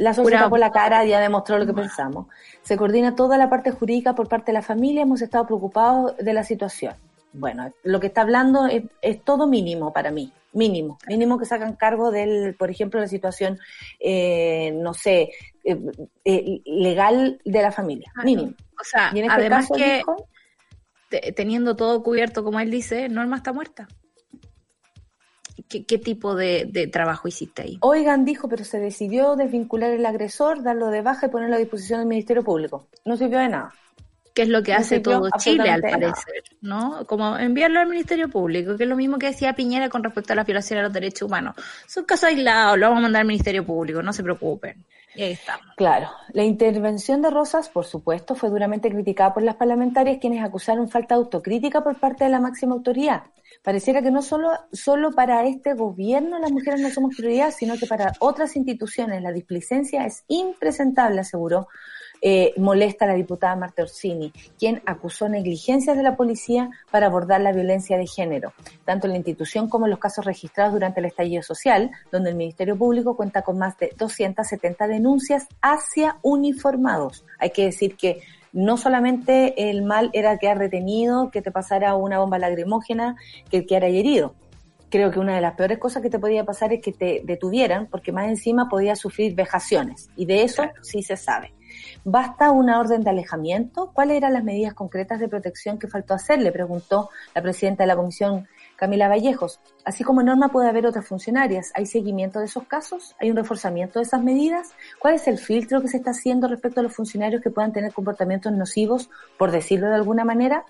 [0.01, 2.27] la Pura- por la cara ya demostró lo que pensamos.
[2.63, 5.03] Se coordina toda la parte jurídica por parte de la familia.
[5.03, 6.95] Hemos estado preocupados de la situación.
[7.35, 10.33] Bueno, lo que está hablando es, es todo mínimo para mí.
[10.55, 10.99] Mínimo.
[11.07, 13.59] Mínimo que sacan cargo del, por ejemplo, la situación,
[14.01, 15.31] eh, no sé,
[15.65, 15.79] eh,
[16.25, 18.11] eh, legal de la familia.
[18.17, 18.53] Ah, Mínimo.
[18.81, 20.27] O sea, Y en este además caso que dijo,
[21.37, 23.87] teniendo todo cubierto, como él dice, Norma está muerta.
[25.71, 27.79] ¿Qué, qué tipo de, de trabajo hiciste ahí?
[27.81, 32.01] Oigan, dijo, pero se decidió desvincular el agresor, darlo de baja y ponerlo a disposición
[32.01, 32.89] del Ministerio Público.
[33.05, 33.73] No sirvió de nada.
[34.35, 35.93] Que es lo que No hace todo Chile, al nada.
[35.99, 37.05] parecer, ¿no?
[37.07, 40.37] Como enviarlo al Ministerio Público, que es lo mismo que decía Piñera con respecto a
[40.37, 41.55] la violación a los derechos humanos.
[41.87, 44.85] Son casos aislados, lo vamos a mandar al Ministerio Público, no se preocupen.
[45.15, 45.37] Y.
[45.77, 50.89] Claro, la intervención de Rosas, por supuesto, fue duramente criticada por las parlamentarias quienes acusaron
[50.89, 53.25] falta de autocrítica por parte de la máxima autoridad.
[53.63, 57.87] Pareciera que no solo, solo para este gobierno las mujeres no somos prioridad, sino que
[57.87, 61.69] para otras instituciones la displicencia es impresentable, aseguró.
[62.23, 67.41] Eh, molesta a la diputada Marta Orsini, quien acusó negligencias de la policía para abordar
[67.41, 68.53] la violencia de género,
[68.85, 72.37] tanto en la institución como en los casos registrados durante el estallido social, donde el
[72.37, 77.25] Ministerio Público cuenta con más de 270 denuncias hacia uniformados.
[77.39, 78.21] Hay que decir que
[78.53, 83.17] no solamente el mal era quedar detenido, que te pasara una bomba lacrimógena,
[83.51, 84.35] que quedara herido.
[84.89, 87.87] Creo que una de las peores cosas que te podía pasar es que te detuvieran,
[87.87, 91.55] porque más encima podías sufrir vejaciones, y de eso sí se sabe.
[92.05, 93.91] ¿Basta una orden de alejamiento?
[93.93, 96.41] ¿Cuáles eran las medidas concretas de protección que faltó hacer?
[96.41, 99.61] Le preguntó la presidenta de la comisión, Camila Vallejos.
[99.85, 101.71] Así como norma puede haber otras funcionarias.
[101.75, 103.15] ¿Hay seguimiento de esos casos?
[103.21, 104.71] ¿Hay un reforzamiento de esas medidas?
[104.99, 107.93] ¿Cuál es el filtro que se está haciendo respecto a los funcionarios que puedan tener
[107.93, 110.65] comportamientos nocivos, por decirlo de alguna manera?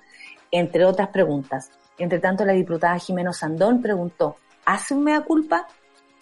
[0.50, 1.70] Entre otras preguntas.
[1.98, 5.68] Entre tanto, la diputada Jimeno Sandón preguntó, ¿hace un mea culpa?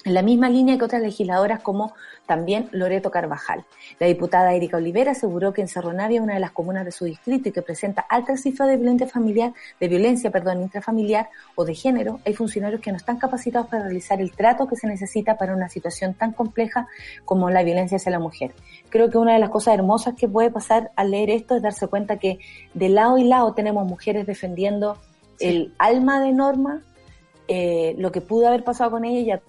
[0.09, 1.93] En la misma línea que otras legisladoras como
[2.25, 3.67] también Loreto Carvajal.
[4.01, 7.05] La diputada Erika Olivera aseguró que en Cerro Navia, una de las comunas de su
[7.05, 11.75] distrito y que presenta altas cifras de violencia familiar, de violencia, perdón, intrafamiliar o de
[11.75, 15.55] género, hay funcionarios que no están capacitados para realizar el trato que se necesita para
[15.55, 16.89] una situación tan compleja
[17.27, 18.55] como la violencia hacia la mujer.
[18.89, 21.87] Creo que una de las cosas hermosas que puede pasar al leer esto es darse
[21.87, 22.39] cuenta que
[22.73, 24.97] de lado y lado tenemos mujeres defendiendo
[25.39, 26.81] el alma de Norma,
[27.47, 29.43] eh, lo que pudo haber pasado con ella y a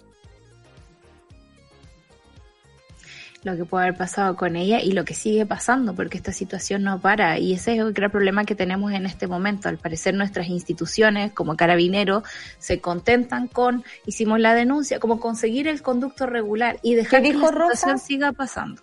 [3.43, 6.83] lo que puede haber pasado con ella y lo que sigue pasando, porque esta situación
[6.83, 7.39] no para.
[7.39, 9.69] Y ese es el gran problema que tenemos en este momento.
[9.69, 12.23] Al parecer nuestras instituciones, como carabineros,
[12.57, 17.33] se contentan con, hicimos la denuncia, como conseguir el conducto regular y dejar ¿Qué que
[17.33, 18.05] dijo la situación Rosa?
[18.05, 18.81] siga pasando.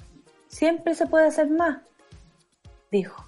[0.48, 1.78] Siempre se puede hacer más,
[2.90, 3.24] dijo.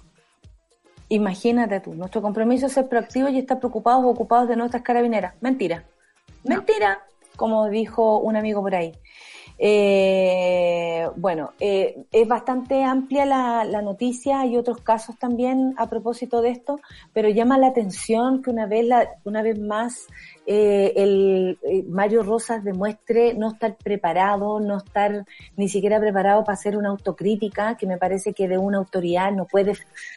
[1.09, 5.33] Imagínate tú, nuestro compromiso es ser proactivos y estar preocupados o ocupados de nuestras carabineras.
[5.41, 5.83] Mentira.
[6.43, 6.57] No.
[6.57, 7.03] Mentira,
[7.35, 8.93] como dijo un amigo por ahí.
[9.61, 16.41] Eh, bueno, eh, es bastante amplia la, la noticia, hay otros casos también a propósito
[16.41, 16.79] de esto,
[17.11, 20.07] pero llama la atención que una vez, la, una vez más
[20.51, 25.23] eh, el eh, Mario Rosas demuestre no estar preparado, no estar
[25.55, 29.45] ni siquiera preparado para hacer una autocrítica, que me parece que de una autoridad no
[29.45, 29.73] puede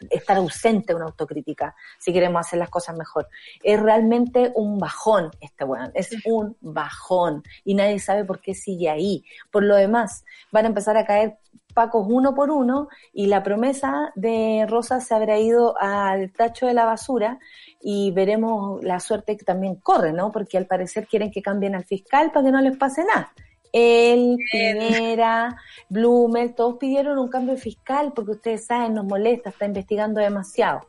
[0.09, 3.27] estar ausente una autocrítica si queremos hacer las cosas mejor.
[3.61, 8.89] Es realmente un bajón este weón, es un bajón y nadie sabe por qué sigue
[8.89, 9.23] ahí.
[9.51, 11.37] Por lo demás, van a empezar a caer
[11.73, 16.73] pacos uno por uno y la promesa de Rosas se habrá ido al tacho de
[16.73, 17.39] la basura
[17.83, 20.31] y veremos la suerte que también corre, ¿no?
[20.31, 23.33] Porque al parecer quieren que cambien al fiscal para que no les pase nada.
[23.73, 25.57] Él, Piñera,
[25.89, 30.87] Blumel, todos pidieron un cambio fiscal porque ustedes saben, nos molesta, está investigando demasiado.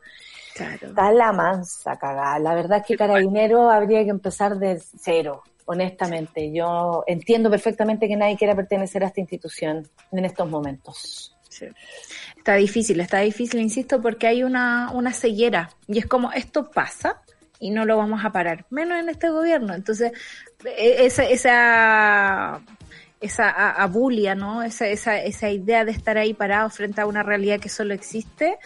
[0.55, 0.87] Claro.
[0.87, 2.39] Está la mansa cagada.
[2.39, 6.53] La verdad es que Carabinero habría que empezar de cero, honestamente.
[6.53, 11.34] Yo entiendo perfectamente que nadie quiera pertenecer a esta institución en estos momentos.
[12.37, 15.69] Está difícil, está difícil, insisto, porque hay una, una ceguera.
[15.87, 17.21] Y es como, esto pasa
[17.59, 19.73] y no lo vamos a parar, menos en este gobierno.
[19.73, 20.11] Entonces,
[20.65, 22.61] e- esa, esa,
[23.21, 24.61] esa abulia, ¿no?
[24.63, 28.57] Esa, esa, esa idea de estar ahí parado frente a una realidad que solo existe,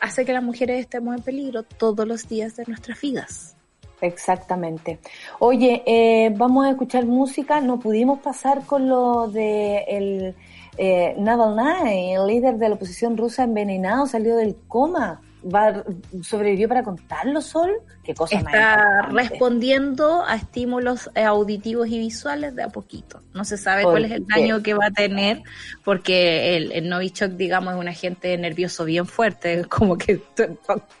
[0.00, 3.54] hace que las mujeres estemos en peligro todos los días de nuestras vidas.
[4.00, 5.00] Exactamente.
[5.40, 7.60] Oye, eh, vamos a escuchar música.
[7.60, 10.34] No pudimos pasar con lo de el
[10.78, 15.20] eh, Navalny, el líder de la oposición rusa envenenado, salió del coma.
[15.42, 15.84] Va,
[16.22, 17.70] ¿Sobrevivió para contarlo, Sol?
[18.04, 23.22] Qué cosa más Está respondiendo a estímulos eh, auditivos y visuales de a poquito.
[23.34, 25.42] No se sabe cuál es el daño que va a tener,
[25.84, 30.22] porque el, el Novichok, digamos, es un agente nervioso bien fuerte, como que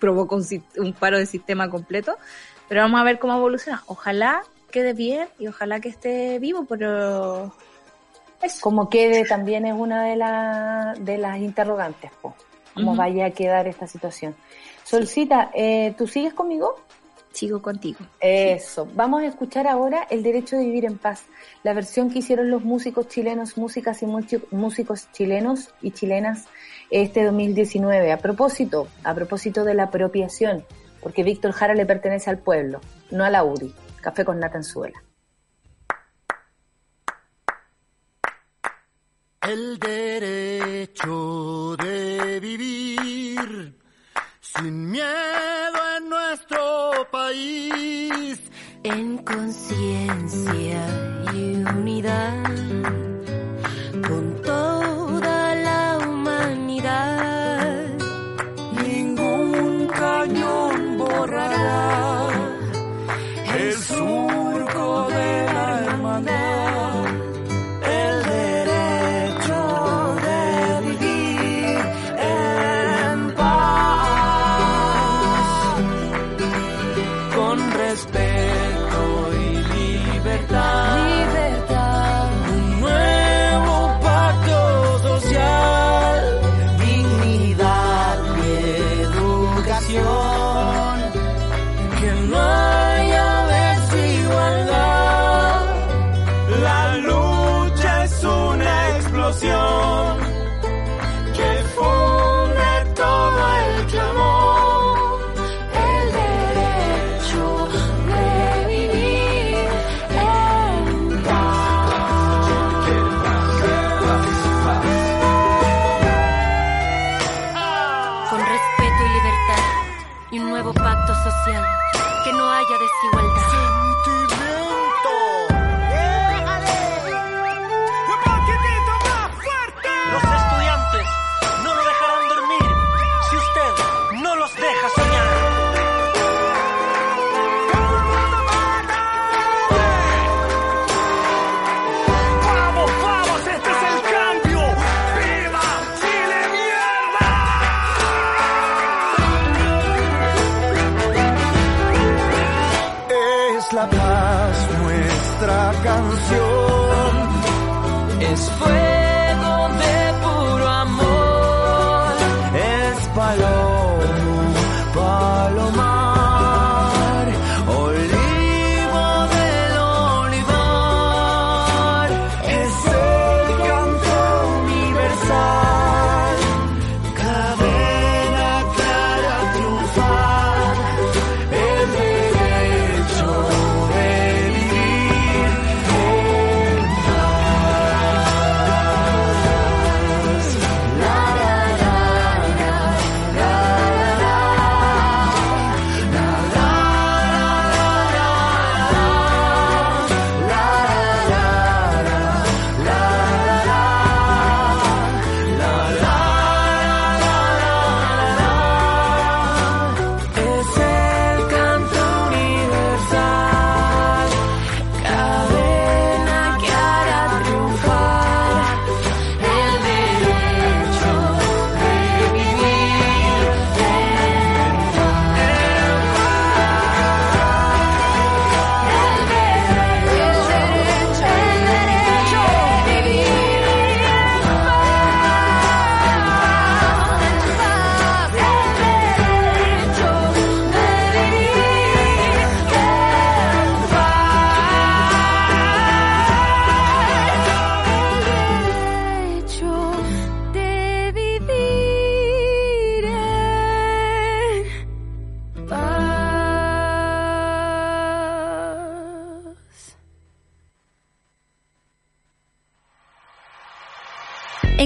[0.00, 0.44] provoca un,
[0.78, 2.16] un paro de sistema completo.
[2.68, 3.82] Pero vamos a ver cómo evoluciona.
[3.86, 7.54] Ojalá quede bien y ojalá que esté vivo, pero
[8.60, 12.34] Como quede también es una de, la- de las interrogantes, po.
[12.74, 14.34] cómo vaya a quedar esta situación.
[14.84, 16.76] Solcita, eh, ¿tú sigues conmigo?
[17.32, 17.98] Sigo contigo.
[18.20, 18.88] Eso.
[18.94, 21.24] Vamos a escuchar ahora El Derecho de Vivir en Paz,
[21.62, 26.46] la versión que hicieron los músicos chilenos, músicas y músicos chilenos y chilenas
[26.90, 28.12] este 2019.
[28.12, 30.64] A propósito, a propósito de la apropiación,
[31.02, 32.80] porque Víctor Jara le pertenece al pueblo,
[33.10, 33.74] no a la UDI.
[34.00, 35.02] Café con nata en suela.
[39.48, 43.74] El derecho de vivir
[44.42, 48.38] sin miedo en nuestro país.
[48.84, 50.80] en conciencia
[51.34, 52.44] y unidad
[54.06, 57.86] con toda la humanidad.
[58.82, 62.28] Ningún cañón borrará
[63.56, 64.57] el surco
[77.88, 81.07] respeto y libertad.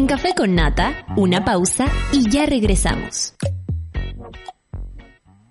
[0.02, 3.34] En Café con Nata, una pausa y ya regresamos.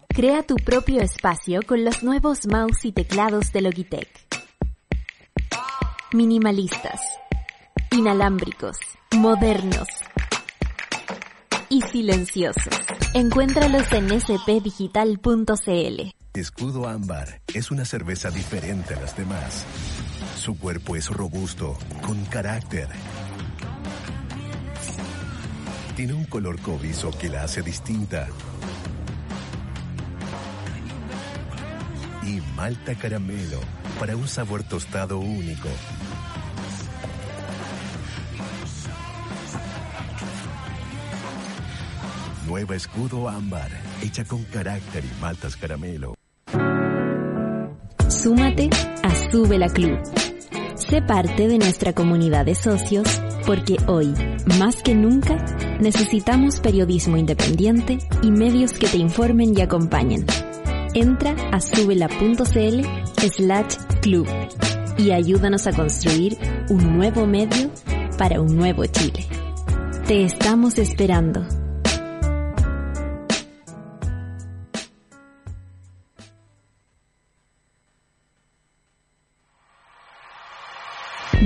[0.10, 4.10] Crea tu propio espacio con los nuevos mouse y teclados de Logitech.
[6.12, 7.00] Minimalistas,
[7.92, 8.76] inalámbricos,
[9.16, 9.88] modernos
[11.70, 12.78] y silenciosos.
[13.14, 16.02] Encuéntralos en spdigital.cl.
[16.34, 19.66] Escudo Ámbar es una cerveza diferente a las demás.
[20.36, 22.90] Su cuerpo es robusto, con carácter.
[25.96, 28.28] Tiene un color cobrizo que la hace distinta.
[32.24, 33.60] Y malta caramelo
[34.00, 35.68] para un sabor tostado único.
[42.48, 43.70] Nueva Escudo Ámbar,
[44.02, 46.16] hecha con carácter y maltas caramelo.
[48.10, 48.70] Súmate
[49.04, 50.00] a Sube la Club.
[50.76, 53.08] Sé parte de nuestra comunidad de socios
[53.46, 54.14] porque hoy,
[54.60, 55.38] más que nunca,
[55.82, 60.26] necesitamos periodismo independiente y medios que te informen y acompañen.
[60.94, 62.86] Entra a subela.cl
[63.18, 64.28] slash club
[64.98, 66.38] y ayúdanos a construir
[66.70, 67.72] un nuevo medio
[68.18, 69.26] para un nuevo Chile.
[70.08, 71.46] Te estamos esperando.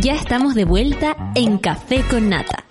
[0.01, 2.65] Ya estamos de vuelta en Café con Nata.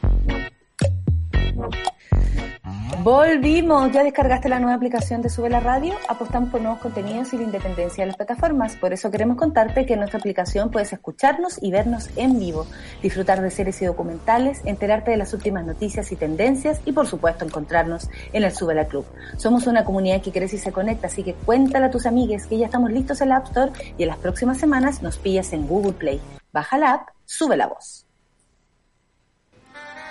[3.05, 7.37] Volvimos, ya descargaste la nueva aplicación de Sube la Radio, apostamos por nuevos contenidos y
[7.37, 8.77] la independencia de las plataformas.
[8.77, 12.67] Por eso queremos contarte que en nuestra aplicación puedes escucharnos y vernos en vivo,
[13.03, 17.45] disfrutar de series y documentales, enterarte de las últimas noticias y tendencias y por supuesto
[17.45, 19.05] encontrarnos en el Sube la Club.
[19.37, 22.57] Somos una comunidad que crece y se conecta, así que cuéntale a tus amigues que
[22.57, 25.67] ya estamos listos en la App Store y en las próximas semanas nos pillas en
[25.67, 26.23] Google Play.
[26.55, 28.04] Baja la app, sube la voz.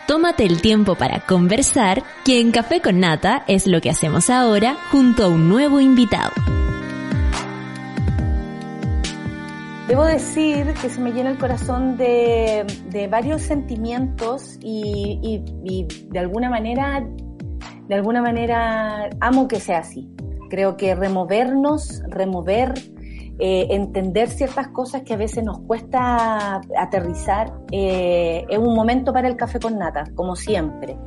[0.08, 4.76] Tómate el tiempo para conversar, que en Café con Nata es lo que hacemos ahora
[4.92, 6.32] junto a un nuevo invitado.
[9.88, 12.66] Debo decir que se me llena el corazón de,
[13.10, 17.06] varios sentimientos y, y- y de alguna manera,
[17.88, 20.10] de alguna manera amo que sea así.
[20.50, 22.74] Creo que removernos, remover,
[23.40, 29.28] eh, entender ciertas cosas que a veces nos cuesta aterrizar, eh, es un momento para
[29.28, 30.98] el café con nata, como siempre.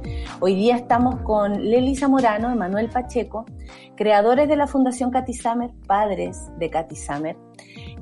[0.41, 3.47] Hoy día estamos con Leli Zamorano, Emanuel Pacheco,
[3.97, 7.37] creadores de la Fundación Katy Summer, padres de Katy Summer,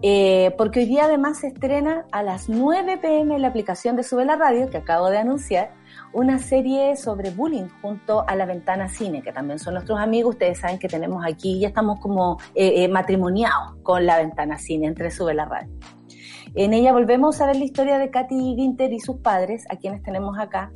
[0.01, 4.25] eh, porque hoy día además se estrena a las 9 pm la aplicación de Sube
[4.25, 5.75] la Radio, que acabo de anunciar,
[6.12, 10.35] una serie sobre bullying junto a La Ventana Cine, que también son nuestros amigos.
[10.35, 14.86] Ustedes saben que tenemos aquí, ya estamos como eh, eh, matrimoniados con La Ventana Cine
[14.86, 15.73] entre Sube la Radio.
[16.56, 20.02] En ella volvemos a ver la historia de Katy Ginter y sus padres, a quienes
[20.05, 20.70] tenemos acá,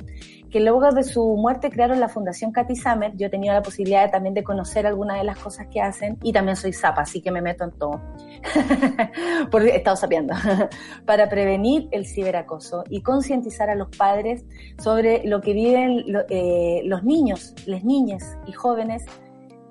[0.49, 3.15] que luego de su muerte crearon la Fundación Katy Summer.
[3.15, 6.33] Yo he tenido la posibilidad también de conocer algunas de las cosas que hacen y
[6.33, 8.01] también soy zapa, así que me meto en todo.
[9.51, 10.33] Porque he estado sapeando.
[11.05, 14.45] Para prevenir el ciberacoso y concientizar a los padres
[14.77, 19.05] sobre lo que viven eh, los niños, las niñas y jóvenes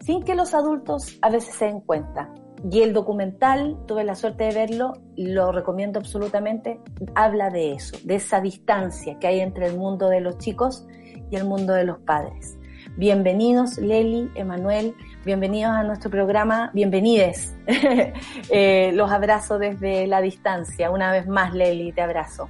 [0.00, 2.32] sin que los adultos a veces se den cuenta.
[2.70, 6.80] Y el documental, tuve la suerte de verlo, lo recomiendo absolutamente,
[7.14, 10.86] habla de eso, de esa distancia que hay entre el mundo de los chicos
[11.30, 12.58] y el mundo de los padres.
[12.96, 14.94] Bienvenidos, Leli, Emanuel,
[15.24, 17.54] bienvenidos a nuestro programa, bienvenides.
[18.50, 20.90] Eh, los abrazo desde la distancia.
[20.90, 22.48] Una vez más, Leli, te abrazo.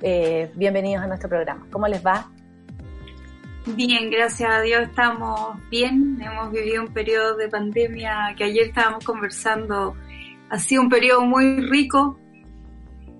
[0.00, 1.66] Eh, bienvenidos a nuestro programa.
[1.70, 2.30] ¿Cómo les va?
[3.66, 6.20] Bien, gracias a Dios estamos bien.
[6.20, 9.96] Hemos vivido un periodo de pandemia que ayer estábamos conversando.
[10.50, 12.18] Ha sido un periodo muy rico.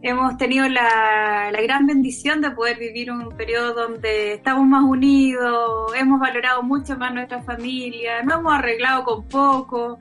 [0.03, 5.93] Hemos tenido la, la gran bendición de poder vivir un periodo donde estamos más unidos,
[5.97, 9.99] hemos valorado mucho más nuestra familia, nos hemos arreglado con poco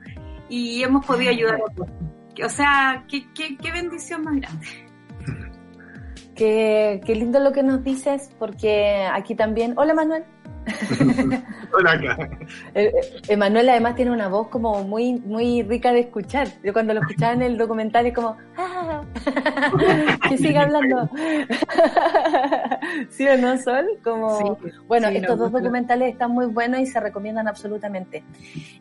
[0.50, 1.88] y hemos podido ayudar a todos.
[2.44, 4.83] O sea, qué, qué, qué bendición más grande.
[6.34, 9.74] Qué, qué lindo lo que nos dices, porque aquí también.
[9.76, 10.24] Hola, Manuel.
[11.72, 11.94] Hola.
[12.74, 12.92] Eh, eh,
[13.28, 16.48] Emanuel además tiene una voz como muy muy rica de escuchar.
[16.62, 19.02] Yo cuando lo escuchaba en el documental es como, "Ah,
[20.28, 21.08] que siga hablando.
[23.10, 23.86] ¿Sí o no, Sol?
[24.02, 28.24] Como, Sí, bueno, sí, estos dos documentales están muy buenos y se recomiendan absolutamente.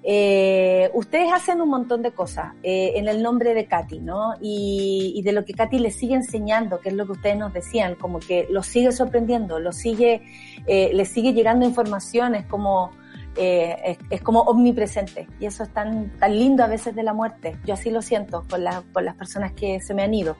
[0.04, 4.34] Eh, ustedes hacen un montón de cosas eh, en el nombre de Katy, ¿no?
[4.42, 7.54] Y, y de lo que Katy les sigue enseñando, que es lo que ustedes nos
[7.54, 10.22] decían, como que los sigue sorprendiendo, los sigue,
[10.68, 12.91] eh, les sigue llegando información, es como,
[13.35, 15.27] eh, es, es como omnipresente.
[15.40, 17.57] Y eso es tan, tan lindo a veces de la muerte.
[17.65, 20.38] Yo así lo siento con, la- con las personas que se me han ido.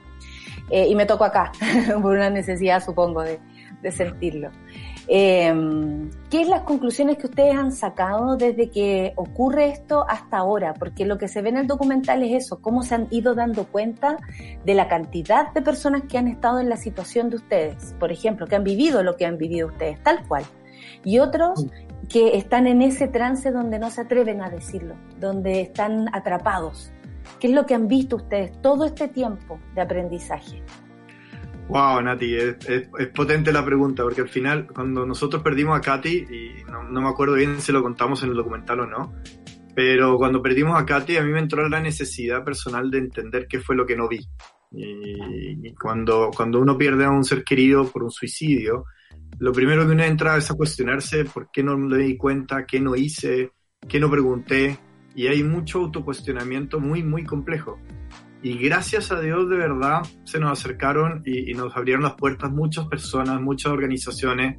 [0.70, 1.52] Eh, y me toco acá,
[2.02, 3.38] por una necesidad, supongo, de,
[3.82, 4.50] de sentirlo.
[5.06, 5.52] Eh,
[6.30, 10.74] ¿Qué es las conclusiones que ustedes han sacado desde que ocurre esto hasta ahora?
[10.74, 13.66] Porque lo que se ve en el documental es eso, cómo se han ido dando
[13.66, 14.16] cuenta
[14.64, 18.46] de la cantidad de personas que han estado en la situación de ustedes, por ejemplo,
[18.46, 20.44] que han vivido lo que han vivido ustedes, tal cual.
[21.04, 21.66] Y otros
[22.08, 26.92] que están en ese trance donde no se atreven a decirlo, donde están atrapados.
[27.38, 30.62] ¿Qué es lo que han visto ustedes todo este tiempo de aprendizaje?
[31.68, 32.56] Wow, Nati, es,
[33.14, 37.34] potente la pregunta, porque al final, cuando nosotros perdimos a Katy, y no, me acuerdo
[37.34, 39.14] bien si lo contamos en el documental o no,
[39.74, 43.60] pero cuando perdimos a Katy, a mí me entró la necesidad personal de entender qué
[43.60, 44.20] fue lo que no vi.
[44.72, 48.84] Y, y cuando, cuando uno pierde a un ser querido por un suicidio,
[49.38, 52.78] lo primero que uno entra es a cuestionarse por qué no me di cuenta, qué
[52.78, 53.52] no hice,
[53.88, 54.78] qué no pregunté,
[55.14, 57.78] y hay mucho autocuestionamiento muy, muy complejo.
[58.44, 62.52] Y gracias a Dios, de verdad, se nos acercaron y, y nos abrieron las puertas
[62.52, 64.58] muchas personas, muchas organizaciones,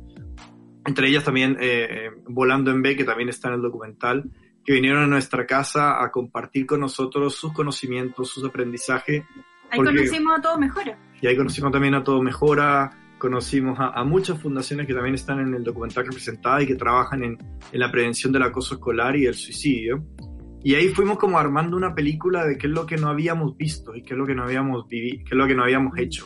[0.86, 4.24] entre ellas también eh, eh, Volando en B, que también está en el documental,
[4.66, 9.24] que vinieron a nuestra casa a compartir con nosotros sus conocimientos, sus aprendizajes.
[9.70, 10.96] Ahí Porque- conocimos a todos mejores.
[11.22, 12.90] Y ahí conocimos también a Todo Mejora,
[13.20, 17.24] conocimos a, a muchas fundaciones que también están en el documental representadas y que trabajan
[17.24, 17.38] en,
[17.72, 20.04] en la prevención del acoso escolar y el suicidio.
[20.66, 23.96] Y ahí fuimos como armando una película de qué es lo que no habíamos visto
[23.96, 26.26] y qué es lo que no habíamos vivido, qué es lo que no habíamos hecho.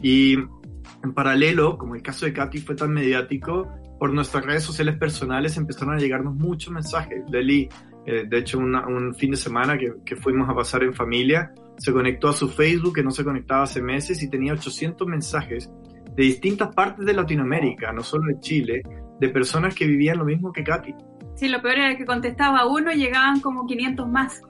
[0.00, 3.68] Y en paralelo, como el caso de Katy fue tan mediático,
[3.98, 7.22] por nuestras redes sociales personales empezaron a llegarnos muchos mensajes.
[7.30, 7.68] Leli,
[8.06, 11.92] eh, de hecho, un fin de semana que, que fuimos a pasar en familia, se
[11.92, 15.70] conectó a su Facebook, que no se conectaba hace meses, y tenía 800 mensajes
[16.16, 18.82] de distintas partes de Latinoamérica, no solo de Chile,
[19.20, 20.94] de personas que vivían lo mismo que Katy.
[21.40, 24.42] Sí, lo peor era que contestaba uno y llegaban como 500 más.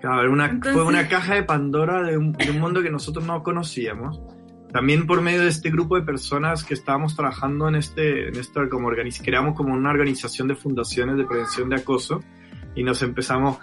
[0.00, 3.22] Claro, una, Entonces- fue una caja de Pandora de un, de un mundo que nosotros
[3.26, 4.18] no conocíamos.
[4.72, 8.66] También por medio de este grupo de personas que estábamos trabajando en este, en esta,
[8.70, 12.22] como organiz, creamos como una organización de fundaciones de prevención de acoso
[12.74, 13.58] y nos empezamos,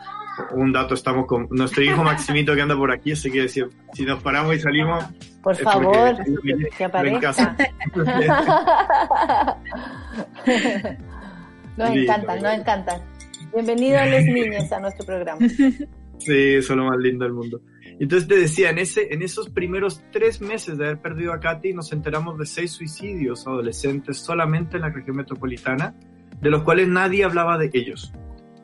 [0.51, 3.63] un dato, estamos con nuestro hijo Maximito que anda por aquí, así que si,
[3.93, 5.03] si nos paramos y salimos,
[5.41, 6.69] Por favor, que viene
[7.05, 7.55] en casa.
[7.55, 7.65] aparezca.
[11.80, 12.61] nos Lindo, encantan, nos lindo.
[12.61, 13.01] encantan.
[13.53, 15.39] Bienvenidos los niños a nuestro programa.
[15.49, 15.88] Sí,
[16.27, 17.61] eso es lo más lindo del mundo.
[18.01, 21.73] Entonces te decía, en, ese, en esos primeros tres meses de haber perdido a Katy,
[21.73, 25.95] nos enteramos de seis suicidios adolescentes solamente en la región metropolitana,
[26.41, 28.11] de los cuales nadie hablaba de ellos.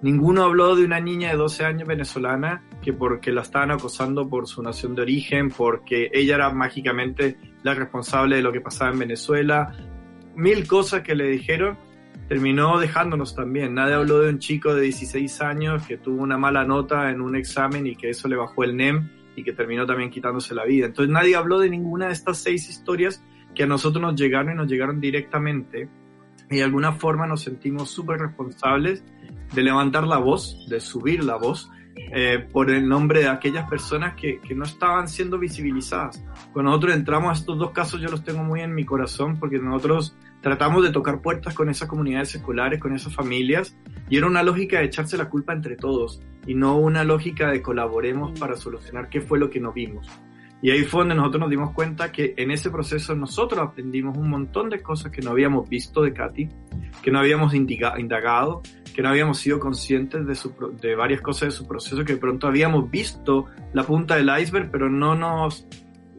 [0.01, 4.45] Ninguno habló de una niña de 12 años venezolana que porque la estaban acosando por
[4.47, 8.99] su nación de origen, porque ella era mágicamente la responsable de lo que pasaba en
[8.99, 9.71] Venezuela,
[10.35, 11.77] mil cosas que le dijeron,
[12.27, 13.75] terminó dejándonos también.
[13.75, 17.35] Nadie habló de un chico de 16 años que tuvo una mala nota en un
[17.35, 20.87] examen y que eso le bajó el NEM y que terminó también quitándose la vida.
[20.87, 23.23] Entonces nadie habló de ninguna de estas seis historias
[23.53, 25.89] que a nosotros nos llegaron y nos llegaron directamente
[26.49, 29.03] y de alguna forma nos sentimos súper responsables
[29.53, 31.71] de levantar la voz, de subir la voz
[32.11, 36.23] eh, por el nombre de aquellas personas que, que, no estaban siendo visibilizadas.
[36.51, 39.57] Cuando nosotros entramos a estos dos casos yo los tengo muy en mi corazón porque
[39.59, 40.15] nosotros
[40.45, 43.75] tratamos de tocar puertas con esas comunidades escolares, con esas familias
[44.11, 47.63] y era una lógica de echarse la culpa entre todos y no una lógica de
[47.63, 50.07] colaboremos para solucionar qué fue lo que no vimos.
[50.61, 54.29] Y ahí fue donde nosotros nos dimos cuenta que en ese proceso nosotros aprendimos un
[54.29, 56.47] montón de cosas que no habíamos visto de Katy,
[57.01, 58.61] que no habíamos indagado,
[58.93, 60.27] que no habíamos sido conscientes
[60.79, 64.69] de, varias cosas de su proceso, que de pronto habíamos visto la punta del iceberg,
[64.69, 65.67] pero no nos,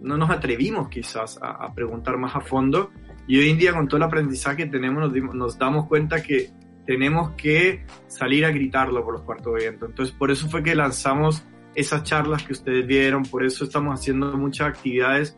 [0.03, 2.91] no nos atrevimos quizás a preguntar más a fondo.
[3.29, 6.23] Y hoy en día con todo el aprendizaje que tenemos nos, dimos, nos damos cuenta
[6.23, 6.51] que
[6.87, 9.87] tenemos que salir a gritarlo por los cuartos de viento.
[9.87, 11.45] Entonces por eso fue que lanzamos
[11.75, 15.37] esas charlas que ustedes vieron, por eso estamos haciendo muchas actividades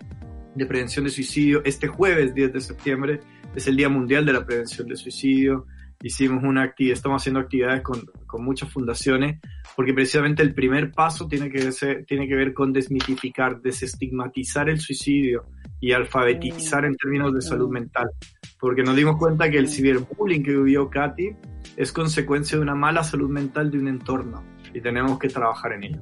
[0.55, 1.62] de prevención de suicidio.
[1.65, 3.20] Este jueves 10 de septiembre
[3.55, 5.66] es el Día Mundial de la Prevención de Suicidio.
[6.01, 9.40] Hicimos una actividad, estamos haciendo actividades con, con muchas fundaciones,
[9.74, 14.78] porque precisamente el primer paso tiene que, ser, tiene que ver con desmitificar, desestigmatizar el
[14.78, 15.47] suicidio
[15.80, 18.10] y alfabetizar en términos de salud mental.
[18.59, 21.30] Porque nos dimos cuenta que el ciberbullying que vivió Katy
[21.76, 24.42] es consecuencia de una mala salud mental de un entorno
[24.74, 26.00] y tenemos que trabajar en ello.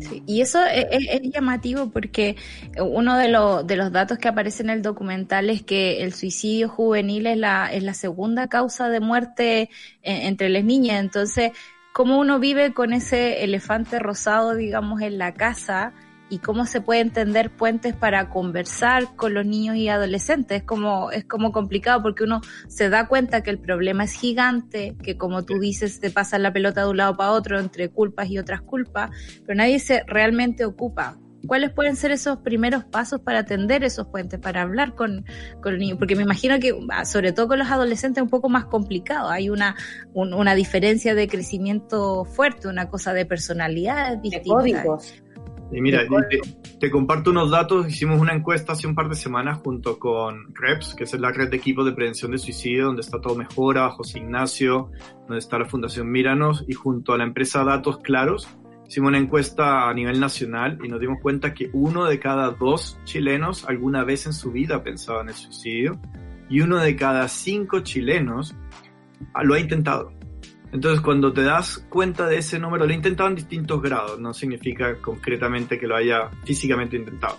[0.00, 2.36] Sí, y eso es, es, llamativo porque
[2.80, 6.68] uno de, lo, de los datos que aparece en el documental es que el suicidio
[6.68, 9.68] juvenil es la, es la segunda causa de muerte
[10.02, 11.00] en, entre las niñas.
[11.00, 11.52] Entonces,
[11.92, 15.92] ¿cómo uno vive con ese elefante rosado, digamos, en la casa?
[16.34, 20.62] Y cómo se puede entender puentes para conversar con los niños y adolescentes.
[20.62, 24.96] Es como, es como complicado porque uno se da cuenta que el problema es gigante,
[25.00, 28.28] que como tú dices, te pasa la pelota de un lado para otro entre culpas
[28.30, 29.10] y otras culpas,
[29.46, 31.18] pero nadie se realmente ocupa.
[31.46, 35.24] ¿Cuáles pueden ser esos primeros pasos para atender esos puentes, para hablar con,
[35.62, 35.98] con los niños?
[35.98, 36.74] Porque me imagino que,
[37.04, 39.28] sobre todo con los adolescentes, es un poco más complicado.
[39.28, 39.76] Hay una,
[40.14, 45.22] un, una diferencia de crecimiento fuerte, una cosa de personalidades distintas.
[45.72, 46.40] Y mira, te,
[46.78, 47.88] te, comparto unos datos.
[47.88, 51.50] Hicimos una encuesta hace un par de semanas junto con REPS, que es la red
[51.50, 54.90] de equipos de prevención de suicidio, donde está todo Mejora, José Ignacio,
[55.26, 58.48] donde está la Fundación Míranos, y junto a la empresa Datos Claros,
[58.86, 62.98] hicimos una encuesta a nivel nacional y nos dimos cuenta que uno de cada dos
[63.04, 65.98] chilenos alguna vez en su vida pensaba en el suicidio,
[66.48, 68.54] y uno de cada cinco chilenos
[69.42, 70.12] lo ha intentado.
[70.74, 74.34] Entonces, cuando te das cuenta de ese número, lo he intentado en distintos grados, no
[74.34, 77.38] significa concretamente que lo haya físicamente intentado.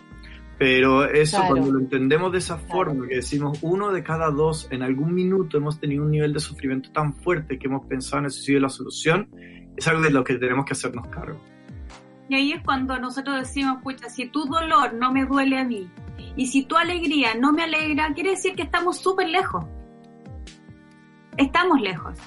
[0.57, 1.56] Pero eso, claro.
[1.56, 3.10] cuando lo entendemos de esa forma, claro.
[3.10, 6.94] que decimos uno de cada dos en algún minuto hemos tenido un nivel de sufrimiento
[6.94, 9.28] tan fuerte que hemos pensado en el suicidio y la solución,
[9.76, 11.41] es algo de lo que tenemos que hacernos cargo.
[12.30, 15.90] Y ahí es cuando nosotros decimos, pucha, si tu dolor no me duele a mí
[16.38, 19.66] y si tu alegría no me alegra, quiere decir que estamos súper lejos.
[21.36, 22.18] Estamos lejos.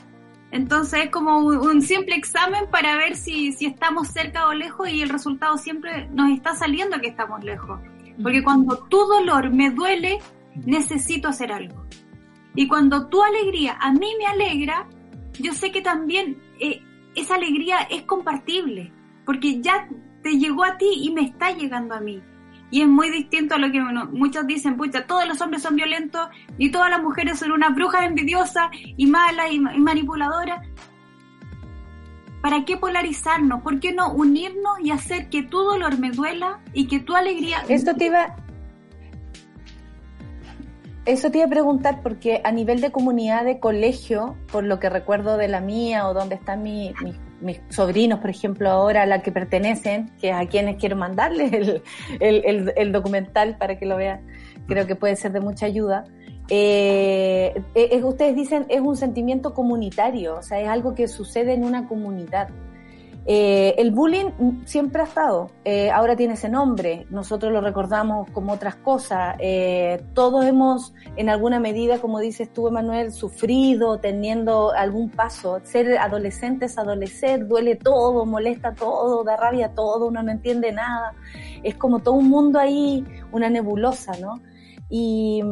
[0.50, 4.88] Entonces es como un, un, simple examen para ver si, si estamos cerca o lejos
[4.88, 7.80] y el resultado siempre nos está saliendo que estamos lejos.
[8.22, 10.18] Porque cuando tu dolor me duele,
[10.64, 11.84] necesito hacer algo.
[12.54, 14.88] Y cuando tu alegría a mí me alegra,
[15.38, 16.82] yo sé que también eh,
[17.14, 18.92] esa alegría es compartible.
[19.24, 19.88] Porque ya
[20.22, 22.22] te llegó a ti y me está llegando a mí.
[22.70, 25.76] Y es muy distinto a lo que bueno, muchos dicen, pucha, todos los hombres son
[25.76, 26.28] violentos
[26.58, 30.66] y todas las mujeres son unas brujas envidiosas y malas y, y manipuladoras.
[32.42, 33.62] ¿Para qué polarizarnos?
[33.62, 37.64] ¿Por qué no unirnos y hacer que tu dolor me duela y que tu alegría...
[37.68, 38.36] Esto te iba...
[41.04, 44.90] Eso te iba a preguntar porque a nivel de comunidad de colegio, por lo que
[44.90, 49.06] recuerdo de la mía o donde están mi, mis, mis sobrinos, por ejemplo, ahora a
[49.06, 51.82] la que pertenecen, que a quienes quiero mandarles el,
[52.20, 54.26] el, el, documental para que lo vean,
[54.66, 56.04] creo que puede ser de mucha ayuda.
[56.50, 61.64] Eh, eh, ustedes dicen es un sentimiento comunitario, o sea, es algo que sucede en
[61.64, 62.48] una comunidad.
[63.30, 68.54] Eh, el bullying siempre ha estado, eh, ahora tiene ese nombre, nosotros lo recordamos como
[68.54, 75.10] otras cosas, eh, todos hemos en alguna medida, como dices tú, Emanuel, sufrido, teniendo algún
[75.10, 80.72] paso, ser adolescente es adolecer, duele todo, molesta todo, da rabia todo, uno no entiende
[80.72, 81.12] nada,
[81.62, 84.40] es como todo un mundo ahí, una nebulosa, ¿no?
[84.88, 85.42] Y,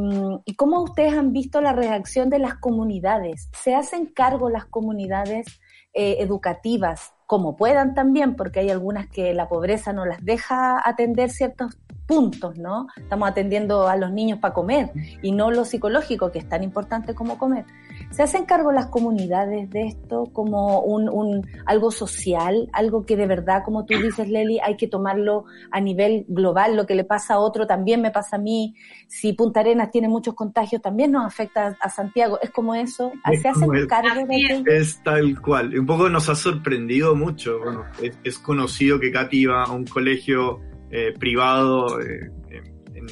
[0.46, 3.50] y, cómo ustedes han visto la reacción de las comunidades.
[3.52, 5.60] ¿Se hacen cargo las comunidades
[5.92, 11.76] educativas como puedan también, porque hay algunas que la pobreza no las deja atender ciertos
[12.06, 12.86] puntos, ¿no?
[12.96, 14.92] Estamos atendiendo a los niños para comer
[15.22, 17.64] y no lo psicológico, que es tan importante como comer.
[18.10, 23.26] ¿Se hacen cargo las comunidades de esto como un, un algo social, algo que de
[23.26, 26.76] verdad, como tú dices, Leli, hay que tomarlo a nivel global?
[26.76, 28.74] Lo que le pasa a otro también me pasa a mí.
[29.06, 32.38] Si Punta Arenas tiene muchos contagios, también nos afecta a Santiago.
[32.40, 33.12] ¿Es como eso?
[33.30, 34.66] Es ¿Se hacen como el- cargo de Así es.
[34.66, 35.78] Es tal cual.
[35.78, 37.58] Un poco nos ha sorprendido mucho.
[37.58, 40.60] Bueno, es, es conocido que Katy iba a un colegio
[40.90, 42.30] eh, privado eh,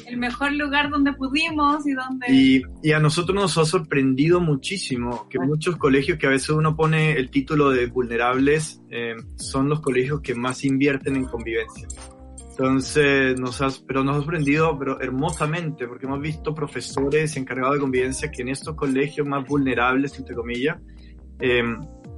[0.07, 2.27] El mejor lugar donde pudimos y donde...
[2.29, 6.75] y, y a nosotros nos ha sorprendido muchísimo que muchos colegios que a veces uno
[6.75, 11.87] pone el título de vulnerables eh, son los colegios que más invierten en convivencia.
[12.57, 17.81] Entonces, nos has, pero nos ha sorprendido pero hermosamente, porque hemos visto profesores encargados de
[17.81, 20.77] convivencia que en estos colegios más vulnerables, entre comillas,
[21.39, 21.63] eh,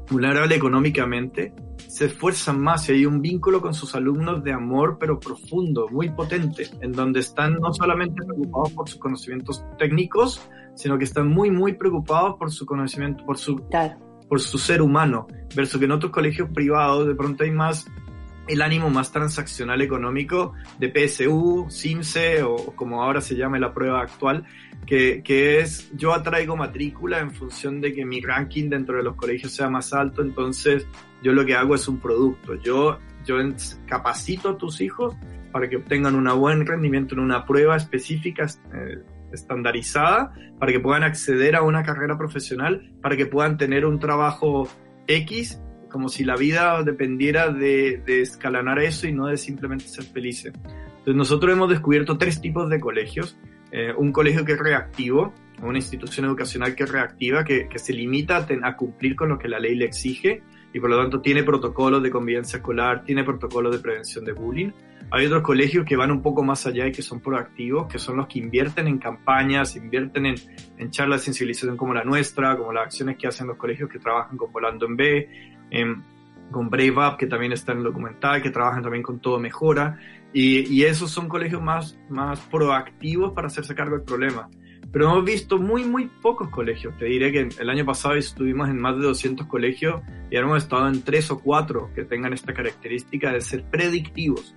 [0.10, 1.54] vulnerables económicamente,
[1.88, 6.10] se esfuerzan más y hay un vínculo con sus alumnos de amor, pero profundo, muy
[6.10, 10.42] potente, en donde están no solamente preocupados por sus conocimientos técnicos,
[10.76, 13.98] sino que están muy, muy preocupados por su conocimiento, por su Claro.
[14.28, 15.26] por su ser humano,
[15.56, 17.88] versus que en otros colegios privados de pronto hay más
[18.48, 24.02] el ánimo más transaccional económico de PSU, CIMSE o como ahora se llama la prueba
[24.02, 24.46] actual,
[24.88, 29.16] que, que es yo atraigo matrícula en función de que mi ranking dentro de los
[29.16, 30.88] colegios sea más alto, entonces
[31.22, 33.38] yo lo que hago es un producto, yo, yo
[33.86, 35.16] capacito a tus hijos
[35.52, 41.04] para que obtengan un buen rendimiento en una prueba específica eh, estandarizada, para que puedan
[41.04, 44.68] acceder a una carrera profesional, para que puedan tener un trabajo
[45.08, 50.06] X, como si la vida dependiera de, de escalanar eso y no de simplemente ser
[50.06, 50.54] felices.
[50.56, 53.38] Entonces nosotros hemos descubierto tres tipos de colegios.
[53.72, 58.46] Eh, un colegio que es reactivo, una institución educacional que es reactiva, que, se limita
[58.64, 60.42] a, cumplir con lo que la ley le exige
[60.74, 64.72] y por lo tanto tiene protocolos de convivencia escolar, tiene protocolos de prevención de bullying.
[65.10, 68.18] Hay otros colegios que van un poco más allá y que son proactivos, que son
[68.18, 70.36] los que invierten en campañas, invierten en,
[70.78, 74.00] en charlas de sensibilización como la nuestra, como las acciones que hacen los colegios que
[74.00, 75.30] trabajan con Volando en B,
[75.72, 76.04] em,
[76.52, 79.98] con Brave Up, que también está en el documental, que trabajan también con Todo Mejora.
[80.40, 84.48] Y, esos son colegios más, más proactivos para hacerse cargo del problema.
[84.92, 86.96] Pero hemos visto muy, muy pocos colegios.
[87.00, 90.00] Te diré que el año pasado estuvimos en más de 200 colegios
[90.30, 94.54] y ahora hemos estado en tres o cuatro que tengan esta característica de ser predictivos.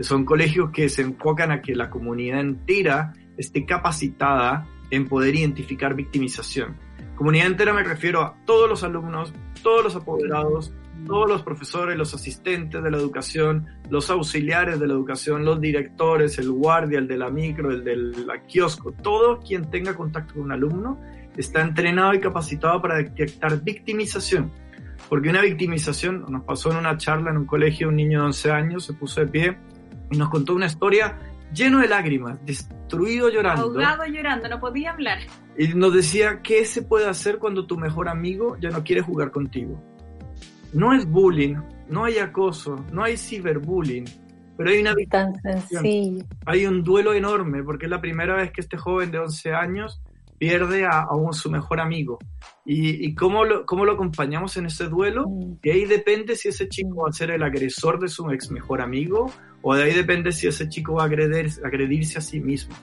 [0.00, 5.94] Son colegios que se enfocan a que la comunidad entera esté capacitada en poder identificar
[5.94, 6.74] victimización.
[7.16, 10.72] Comunidad entera me refiero a todos los alumnos, todos los apoderados,
[11.06, 16.38] todos los profesores, los asistentes de la educación, los auxiliares de la educación, los directores,
[16.38, 20.44] el guardia, el de la micro, el del la kiosco, todo quien tenga contacto con
[20.44, 21.00] un alumno
[21.36, 24.50] está entrenado y capacitado para detectar victimización.
[25.08, 28.50] Porque una victimización, nos pasó en una charla en un colegio, un niño de 11
[28.50, 29.58] años se puso de pie
[30.10, 31.16] y nos contó una historia
[31.52, 33.62] lleno de lágrimas, destruido llorando.
[33.62, 35.18] Ahogado llorando, no podía hablar.
[35.56, 39.30] Y nos decía, ¿qué se puede hacer cuando tu mejor amigo ya no quiere jugar
[39.30, 39.82] contigo?
[40.72, 41.56] No es bullying,
[41.88, 44.04] no hay acoso, no hay ciberbullying,
[44.56, 46.24] pero hay una Tan sencillo.
[46.46, 50.00] hay un duelo enorme porque es la primera vez que este joven de 11 años
[50.36, 52.18] pierde a, a un- su mejor amigo.
[52.64, 55.26] ¿Y, y cómo, lo, cómo lo acompañamos en ese duelo?
[55.28, 55.54] Mm.
[55.62, 58.80] De ahí depende si ese chico va a ser el agresor de su ex mejor
[58.82, 59.32] amigo
[59.62, 62.74] o de ahí depende si ese chico va a agredir- agredirse a sí mismo.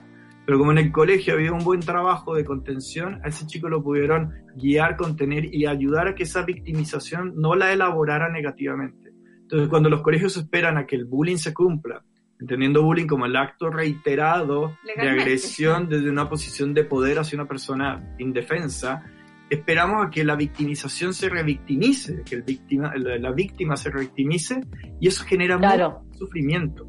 [0.46, 3.82] Pero como en el colegio había un buen trabajo de contención, a ese chico lo
[3.82, 9.12] pudieron guiar, contener y ayudar a que esa victimización no la elaborara negativamente.
[9.42, 12.02] Entonces, cuando los colegios esperan a que el bullying se cumpla,
[12.38, 17.48] entendiendo bullying como el acto reiterado de agresión desde una posición de poder hacia una
[17.48, 19.02] persona indefensa,
[19.50, 24.60] esperamos a que la victimización se revictimice, que el víctima, la, la víctima se revictimice
[25.00, 26.02] y eso genera Claro.
[26.04, 26.86] mucho sufrimiento.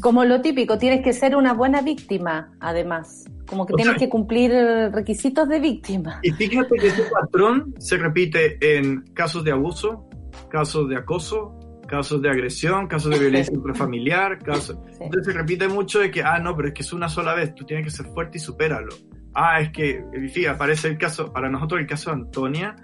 [0.00, 3.24] Como lo típico, tienes que ser una buena víctima, además.
[3.46, 4.50] Como que O tienes sea- que cumplir
[4.92, 6.18] requisitos de víctima.
[6.22, 10.08] Y fíjate que ese patrón se repite en casos de abuso,
[10.50, 11.56] casos de acoso,
[11.86, 14.78] casos de agresión, casos de violencia intrafamiliar, casos...
[14.92, 15.04] Sí.
[15.04, 17.54] Entonces se repite mucho de que, ah, no, pero es que es una sola vez,
[17.54, 18.94] tú tienes que ser fuerte y supéralo.
[19.34, 22.76] Ah, es que, fíjate, aparece el caso, para nosotros el caso de Antonia,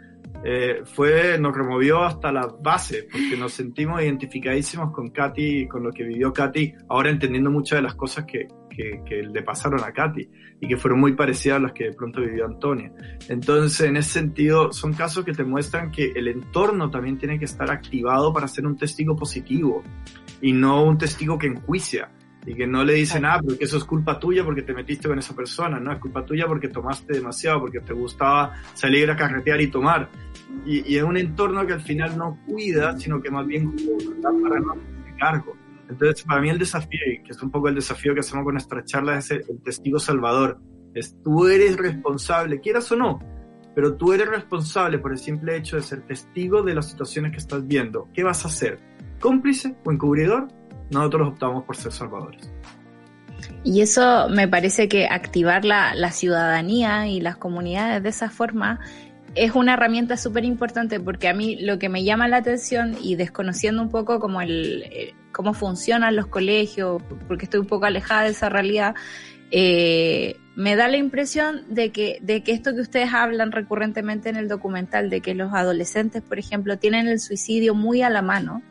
[0.44, 5.90] eh, fue, nos removió hasta la base, porque nos sentimos identificadísimos con Katy, con lo
[5.90, 9.92] que vivió Katy, ahora entendiendo muchas de las cosas que, que, que le pasaron a
[9.92, 10.28] Katy
[10.60, 12.92] y que fueron muy parecidas a las que de pronto vivió Antonia.
[13.28, 17.46] Entonces, en ese sentido, son casos que te muestran que el entorno también tiene que
[17.46, 19.82] estar activado para ser un testigo positivo
[20.40, 22.10] y no un testigo que enjuicia
[22.46, 25.08] y que no le dicen, ah, pero que eso es culpa tuya porque te metiste
[25.08, 29.16] con esa persona, no, es culpa tuya porque tomaste demasiado, porque te gustaba salir a
[29.16, 30.08] carretear y tomar.
[30.64, 34.30] Y, y es un entorno que al final no cuida, sino que más bien juzga
[34.42, 35.56] para no hacerse cargo.
[35.88, 38.84] Entonces, para mí el desafío, que es un poco el desafío que hacemos con nuestras
[38.84, 40.60] charlas, es el, el testigo salvador.
[40.94, 43.20] Es tú eres responsable, quieras o no,
[43.74, 47.38] pero tú eres responsable por el simple hecho de ser testigo de las situaciones que
[47.38, 48.08] estás viendo.
[48.14, 48.78] ¿Qué vas a hacer?
[49.20, 50.48] ¿Cómplice o encubridor?
[50.90, 52.50] Nosotros optamos por ser salvadores.
[53.64, 58.80] Y eso me parece que activar la, la ciudadanía y las comunidades de esa forma
[59.36, 63.16] es una herramienta súper importante porque a mí lo que me llama la atención y
[63.16, 68.22] desconociendo un poco como el, eh, cómo funcionan los colegios, porque estoy un poco alejada
[68.22, 68.94] de esa realidad,
[69.50, 74.36] eh, me da la impresión de que, de que esto que ustedes hablan recurrentemente en
[74.36, 78.62] el documental, de que los adolescentes, por ejemplo, tienen el suicidio muy a la mano,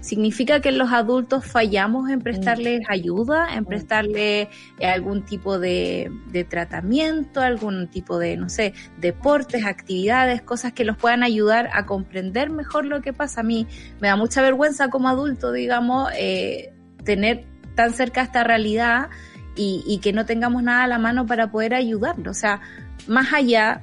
[0.00, 4.48] significa que los adultos fallamos en prestarles ayuda, en prestarle
[4.78, 10.84] eh, algún tipo de, de tratamiento, algún tipo de, no sé, deportes, actividades, cosas que
[10.84, 13.40] los puedan ayudar a comprender mejor lo que pasa.
[13.40, 13.66] A mí
[14.00, 16.72] me da mucha vergüenza como adulto, digamos, eh,
[17.04, 17.44] tener
[17.74, 19.08] tan cerca esta realidad
[19.56, 22.30] y, y que no tengamos nada a la mano para poder ayudarlo.
[22.30, 22.60] O sea,
[23.06, 23.82] más allá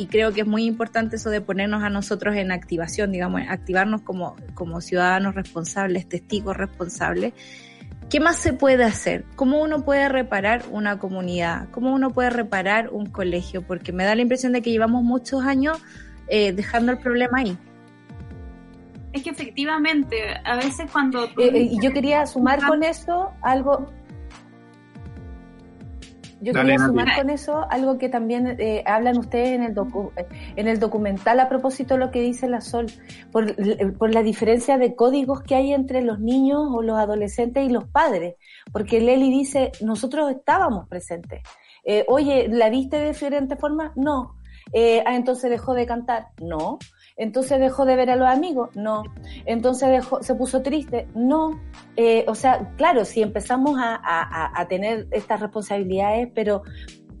[0.00, 4.00] y creo que es muy importante eso de ponernos a nosotros en activación, digamos, activarnos
[4.00, 7.34] como, como ciudadanos responsables, testigos responsables.
[8.08, 9.26] ¿Qué más se puede hacer?
[9.36, 11.68] ¿Cómo uno puede reparar una comunidad?
[11.70, 13.60] ¿Cómo uno puede reparar un colegio?
[13.60, 15.78] Porque me da la impresión de que llevamos muchos años
[16.28, 17.58] eh, dejando el problema ahí.
[19.12, 20.16] Es que efectivamente,
[20.46, 21.24] a veces cuando...
[21.24, 23.92] Eh, eh, y yo quería sumar con eso algo.
[26.40, 30.10] Yo Dale, quería sumar con eso algo que también eh, hablan ustedes en el, docu-
[30.56, 32.86] en el documental a propósito de lo que dice la Sol,
[33.30, 37.64] por, eh, por la diferencia de códigos que hay entre los niños o los adolescentes
[37.66, 38.36] y los padres.
[38.72, 41.42] Porque Leli dice, nosotros estábamos presentes.
[41.84, 43.92] Eh, Oye, ¿la viste de diferente forma?
[43.96, 44.36] No.
[44.72, 46.28] Eh, ah, entonces dejó de cantar.
[46.40, 46.78] No.
[47.20, 48.70] Entonces dejó de ver a los amigos.
[48.74, 49.02] No.
[49.44, 51.06] Entonces dejó, se puso triste.
[51.14, 51.60] No.
[51.96, 56.62] Eh, o sea, claro, si empezamos a, a- a- tener estas responsabilidades, pero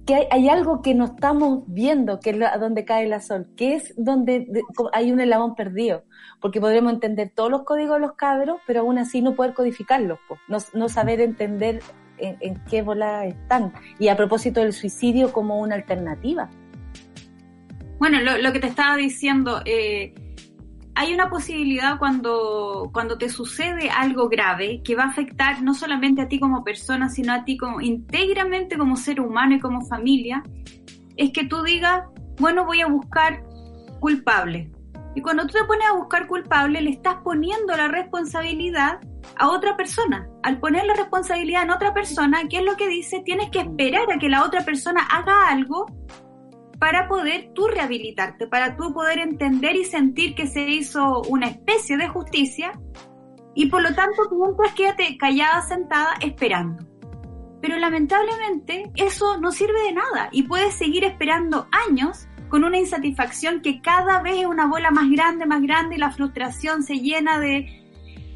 [0.06, 3.46] que hay, hay algo que no estamos viendo, que es la- donde cae la sol,
[3.56, 4.46] que es donde
[4.94, 6.02] hay un eslabón perdido,
[6.40, 10.18] porque podremos entender todos los códigos de los cabros, pero aún así no poder codificarlos,
[10.26, 10.36] po.
[10.48, 11.80] no, no saber entender
[12.16, 13.72] en, en qué bola están.
[13.98, 16.48] Y a propósito del suicidio como una alternativa.
[18.00, 20.14] Bueno, lo, lo que te estaba diciendo, eh,
[20.94, 26.22] hay una posibilidad cuando, cuando te sucede algo grave que va a afectar no solamente
[26.22, 30.42] a ti como persona, sino a ti como íntegramente como ser humano y como familia,
[31.18, 32.04] es que tú digas,
[32.38, 33.42] bueno, voy a buscar
[34.00, 34.72] culpable.
[35.14, 38.98] Y cuando tú te pones a buscar culpable, le estás poniendo la responsabilidad
[39.36, 40.26] a otra persona.
[40.42, 43.20] Al poner la responsabilidad en otra persona, ¿qué es lo que dice?
[43.26, 45.84] Tienes que esperar a que la otra persona haga algo
[46.80, 51.98] para poder tú rehabilitarte, para tú poder entender y sentir que se hizo una especie
[51.98, 52.72] de justicia
[53.54, 56.82] y por lo tanto tú mientras quédate callada, sentada, esperando.
[57.60, 63.60] Pero lamentablemente eso no sirve de nada y puedes seguir esperando años con una insatisfacción
[63.60, 67.38] que cada vez es una bola más grande, más grande y la frustración se llena
[67.38, 67.66] de,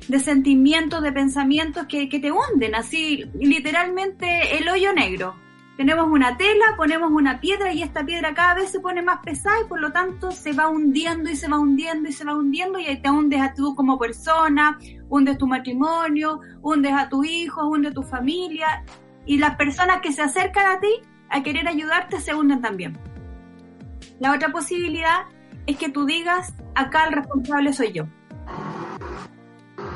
[0.07, 5.35] de sentimientos, de pensamientos que, que te hunden, así literalmente el hoyo negro.
[5.77, 9.57] Tenemos una tela, ponemos una piedra y esta piedra cada vez se pone más pesada
[9.61, 12.79] y por lo tanto se va hundiendo y se va hundiendo y se va hundiendo
[12.79, 14.79] y ahí te hundes a tú como persona,
[15.09, 18.85] hundes tu matrimonio, hundes a tu hijo, hundes a tu familia
[19.27, 20.93] y las personas que se acercan a ti
[21.29, 22.97] a querer ayudarte se hunden también.
[24.21, 25.23] La otra posibilidad
[25.67, 28.05] es que tú digas, acá el responsable soy yo.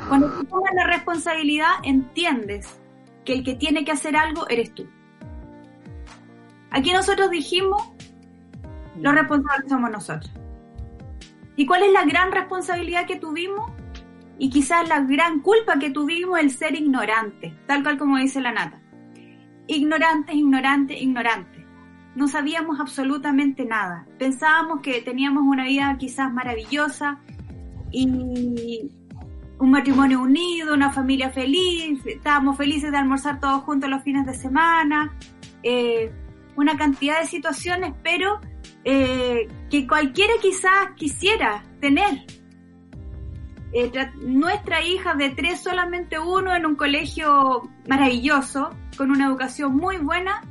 [0.09, 2.81] Cuando tú tomas la responsabilidad, entiendes
[3.23, 4.89] que el que tiene que hacer algo eres tú.
[6.71, 7.81] Aquí nosotros dijimos,
[8.97, 10.31] los responsables somos nosotros.
[11.55, 13.71] ¿Y cuál es la gran responsabilidad que tuvimos?
[14.37, 18.53] Y quizás la gran culpa que tuvimos el ser ignorante, tal cual como dice la
[18.53, 18.79] nata.
[19.67, 21.65] Ignorante, ignorante, ignorante.
[22.15, 24.07] No sabíamos absolutamente nada.
[24.17, 27.19] Pensábamos que teníamos una vida quizás maravillosa
[27.91, 28.89] y
[29.59, 34.33] un matrimonio unido, una familia feliz, estábamos felices de almorzar todos juntos los fines de
[34.33, 35.13] semana,
[35.63, 36.11] eh,
[36.59, 38.39] una cantidad de situaciones, pero
[38.83, 42.25] eh, que cualquiera quizás quisiera tener.
[43.71, 49.75] Eh, tra- nuestra hija de tres, solamente uno en un colegio maravilloso, con una educación
[49.75, 50.41] muy buena,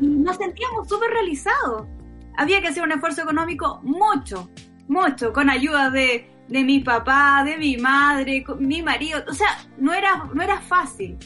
[0.00, 1.86] y nos sentíamos súper realizados.
[2.36, 4.50] Había que hacer un esfuerzo económico mucho,
[4.88, 9.22] mucho, con ayuda de, de mi papá, de mi madre, con mi marido.
[9.28, 11.16] O sea, no era, no era fácil.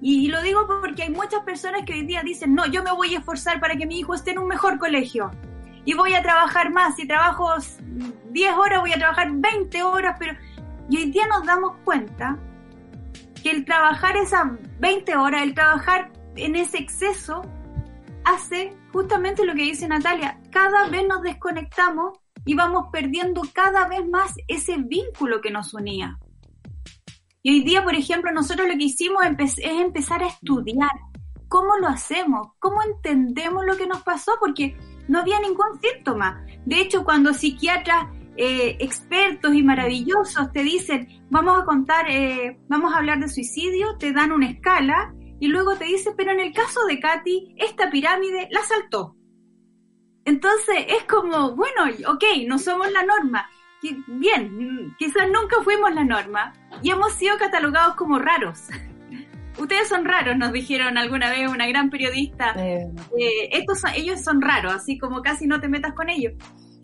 [0.00, 3.14] Y, lo digo porque hay muchas personas que hoy día dicen, no, yo me voy
[3.14, 5.30] a esforzar para que mi hijo esté en un mejor colegio.
[5.84, 6.96] Y voy a trabajar más.
[6.96, 7.48] Si trabajo
[8.30, 10.16] 10 horas, voy a trabajar 20 horas.
[10.18, 10.36] Pero
[10.90, 12.38] y hoy día nos damos cuenta
[13.42, 14.46] que el trabajar esas
[14.80, 17.42] 20 horas, el trabajar en ese exceso,
[18.24, 24.06] hace justamente lo que dice Natalia, cada vez nos desconectamos y vamos perdiendo cada vez
[24.08, 26.18] más ese vínculo que nos unía.
[27.42, 30.90] Y hoy día, por ejemplo, nosotros lo que hicimos es empezar a estudiar
[31.48, 34.76] cómo lo hacemos, cómo entendemos lo que nos pasó, porque
[35.08, 36.44] no había ningún síntoma.
[36.66, 42.92] De hecho, cuando psiquiatras eh, expertos y maravillosos te dicen, vamos a contar, eh, vamos
[42.92, 46.52] a hablar de suicidio, te dan una escala y luego te dicen, pero en el
[46.52, 49.16] caso de Katy, esta pirámide la saltó.
[50.24, 53.48] Entonces es como, bueno, ok, no somos la norma.
[53.80, 56.52] Qui- Bien, quizás nunca fuimos la norma
[56.82, 58.68] y hemos sido catalogados como raros.
[59.58, 62.52] Ustedes son raros, nos dijeron alguna vez una gran periodista.
[62.56, 62.86] Eh,
[63.18, 66.34] Eh, estos son- ellos son raros, así como casi no te metas con ellos.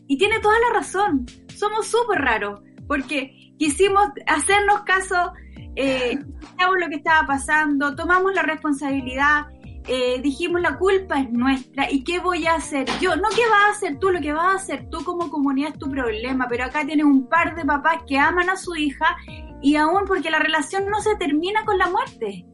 [0.06, 5.32] Y tiene toda la razón, somos súper raros, porque quisimos hacernos caso,
[5.76, 6.18] eh,
[6.80, 9.46] lo que estaba pasando, tomamos la responsabilidad,
[9.86, 13.66] eh, dijimos la culpa es nuestra y qué voy a hacer yo, no qué vas
[13.66, 16.64] a hacer tú, lo que vas a hacer tú como comunidad es tu problema, pero
[16.64, 19.16] acá tienes un par de papás que aman a su hija
[19.60, 22.46] y aún porque la relación no se termina con la muerte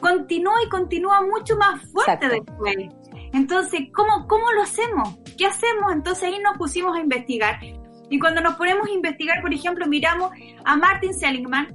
[0.00, 2.44] continúa y continúa mucho más fuerte Exacto.
[2.46, 2.76] después.
[3.32, 5.18] Entonces, ¿cómo, ¿cómo lo hacemos?
[5.36, 5.92] ¿Qué hacemos?
[5.92, 7.58] Entonces ahí nos pusimos a investigar.
[8.10, 10.30] Y cuando nos ponemos a investigar, por ejemplo, miramos
[10.64, 11.68] a Martin Seligman,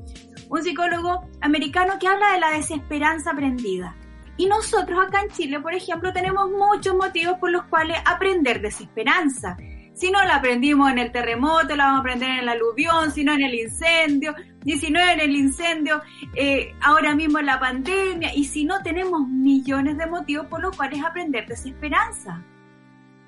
[0.50, 3.96] un psicólogo americano que habla de la desesperanza aprendida.
[4.38, 9.58] Y nosotros acá en Chile, por ejemplo, tenemos muchos motivos por los cuales aprender desesperanza.
[9.94, 13.24] Si no la aprendimos en el terremoto, la vamos a aprender en el aluvión, si
[13.24, 14.34] no en el incendio,
[14.66, 16.02] y si no en el incendio,
[16.36, 20.76] eh, ahora mismo en la pandemia, y si no tenemos millones de motivos por los
[20.76, 22.44] cuales aprender desesperanza.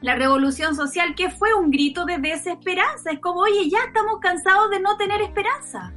[0.02, 4.72] La revolución social, que fue un grito de desesperanza, es como, oye, ya estamos cansados
[4.72, 5.94] de no tener esperanza.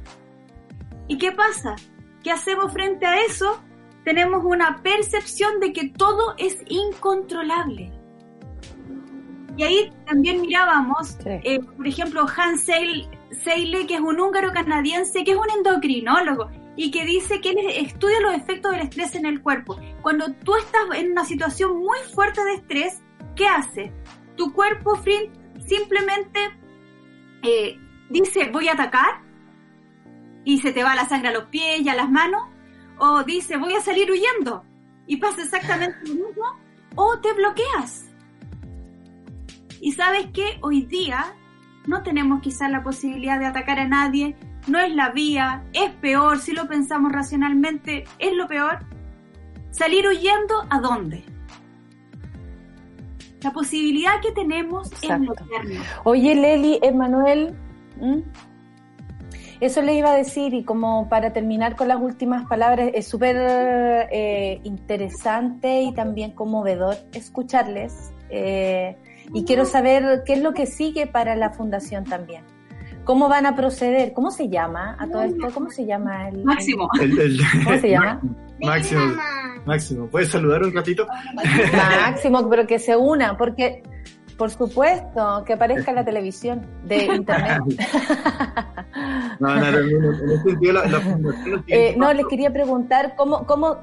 [1.07, 1.75] ¿Y qué pasa?
[2.23, 3.63] ¿Qué hacemos frente a eso?
[4.05, 7.91] Tenemos una percepción de que todo es incontrolable.
[9.57, 11.29] Y ahí también mirábamos, Sí.
[11.43, 16.91] eh, por ejemplo, Hans Seyle, que es un húngaro canadiense, que es un endocrinólogo y
[16.91, 19.77] que dice que él estudia los efectos del estrés en el cuerpo.
[20.01, 23.03] Cuando tú estás en una situación muy fuerte de estrés,
[23.35, 23.91] ¿qué hace?
[24.37, 24.97] Tu cuerpo
[25.59, 26.39] simplemente
[27.43, 27.77] eh,
[28.09, 29.21] dice voy a atacar
[30.45, 32.43] y se te va la sangre a los pies y a las manos,
[32.99, 34.63] o dice voy a salir huyendo
[35.07, 36.43] y pasa exactamente lo mismo,
[36.95, 38.05] o te bloqueas.
[39.81, 41.33] Y sabes que hoy día
[41.87, 44.35] no tenemos quizás la posibilidad de atacar a nadie,
[44.67, 48.79] no es la vía, es peor, si lo pensamos racionalmente, es lo peor.
[49.71, 51.23] Salir huyendo a dónde?
[53.41, 55.33] La posibilidad que tenemos es Exacto.
[55.33, 55.87] bloquearnos.
[56.03, 57.55] Oye, Leli, Emanuel.
[59.61, 63.35] Eso le iba a decir y como para terminar con las últimas palabras, es súper
[64.11, 68.95] eh, interesante y también conmovedor escucharles eh,
[69.33, 72.43] y quiero saber qué es lo que sigue para la fundación también.
[73.03, 74.13] ¿Cómo van a proceder?
[74.13, 75.47] ¿Cómo se llama a todo esto?
[75.53, 76.87] ¿Cómo se llama el Máximo.
[77.01, 78.21] El- el- ¿Cómo se llama?
[78.61, 79.01] Máximo,
[79.65, 81.07] Máximo, ¿puedes saludar un ratito?
[82.05, 83.81] Máximo, pero que se una, porque
[84.39, 87.59] por supuesto que aparezca en la televisión de internet.
[89.39, 91.17] No, no, no, no,
[91.47, 93.77] no Eh, no, les quería preguntar cómo, cómo,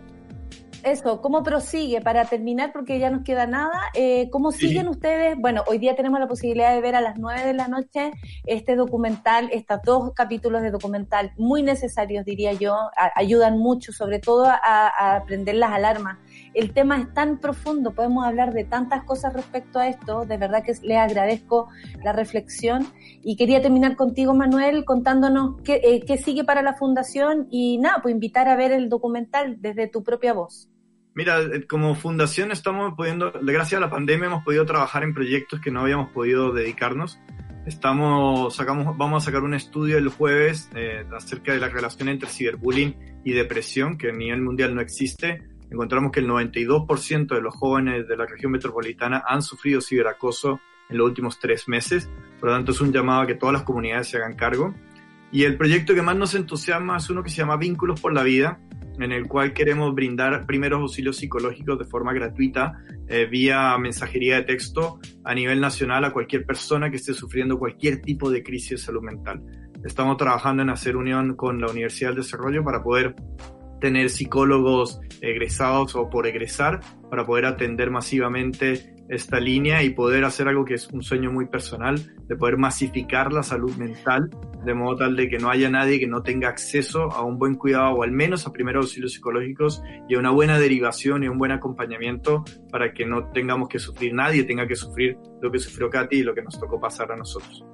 [0.86, 3.72] eso, cómo prosigue para terminar, porque ya nos queda nada.
[3.92, 4.68] Eh, ¿Cómo Sí.
[4.68, 5.36] siguen ustedes?
[5.36, 8.12] Bueno, hoy día tenemos la posibilidad de ver a las 9 de la noche
[8.46, 14.20] este documental, estos dos capítulos de documental muy necesarios, diría yo, a- ayudan mucho, sobre
[14.20, 16.18] todo a, a aprender las alarmas.
[16.54, 20.62] El tema es tan profundo, podemos hablar de tantas cosas respecto a esto, de verdad
[20.62, 21.68] que les agradezco
[22.04, 22.86] la reflexión
[23.22, 27.98] y quería terminar contigo, Manuel, contándonos qué, eh, qué sigue para la fundación y nada,
[28.02, 30.70] pues invitar a ver el documental desde tu propia voz.
[31.16, 35.62] Mira, eh, como fundación estamos pudiendo, gracias a la pandemia hemos podido trabajar en proyectos
[35.62, 37.18] que no habíamos podido dedicarnos.
[37.64, 42.28] Estamos, sacamos, vamos a sacar un estudio el jueves eh, acerca de la relación entre
[42.28, 45.43] ciberbullying y depresión, que a nivel mundial no existe.
[45.70, 50.60] Encontramos que el 92% de los jóvenes de la región metropolitana han sufrido ciberacoso
[50.90, 52.10] en los últimos tres meses.
[52.38, 54.74] Por lo tanto, es un llamado a que todas las comunidades se hagan cargo.
[55.32, 58.22] Y el proyecto que más nos entusiasma es uno que se llama Vínculos por la
[58.22, 58.60] Vida,
[58.98, 62.78] en el cual queremos brindar primeros auxilios psicológicos de forma gratuita
[63.09, 68.01] eh, vía mensajería de texto a nivel nacional a cualquier persona que esté sufriendo cualquier
[68.01, 69.43] tipo de crisis de salud mental.
[69.85, 73.14] Estamos trabajando en hacer unión con la Universidad del Desarrollo para poder
[73.81, 80.48] tener psicólogos egresados o por egresar para poder atender masivamente esta línea y poder hacer
[80.48, 84.30] algo que es un sueño muy personal, de poder masificar la salud mental,
[84.64, 87.54] de modo tal de que no haya nadie que no tenga acceso a un buen
[87.54, 91.38] cuidado o al menos a primeros auxilios psicológicos y a una buena derivación y un
[91.38, 95.88] buen acompañamiento para que no tengamos que sufrir, nadie tenga que sufrir lo que sufrió
[95.88, 97.64] Katy y lo que nos tocó pasar a nosotros.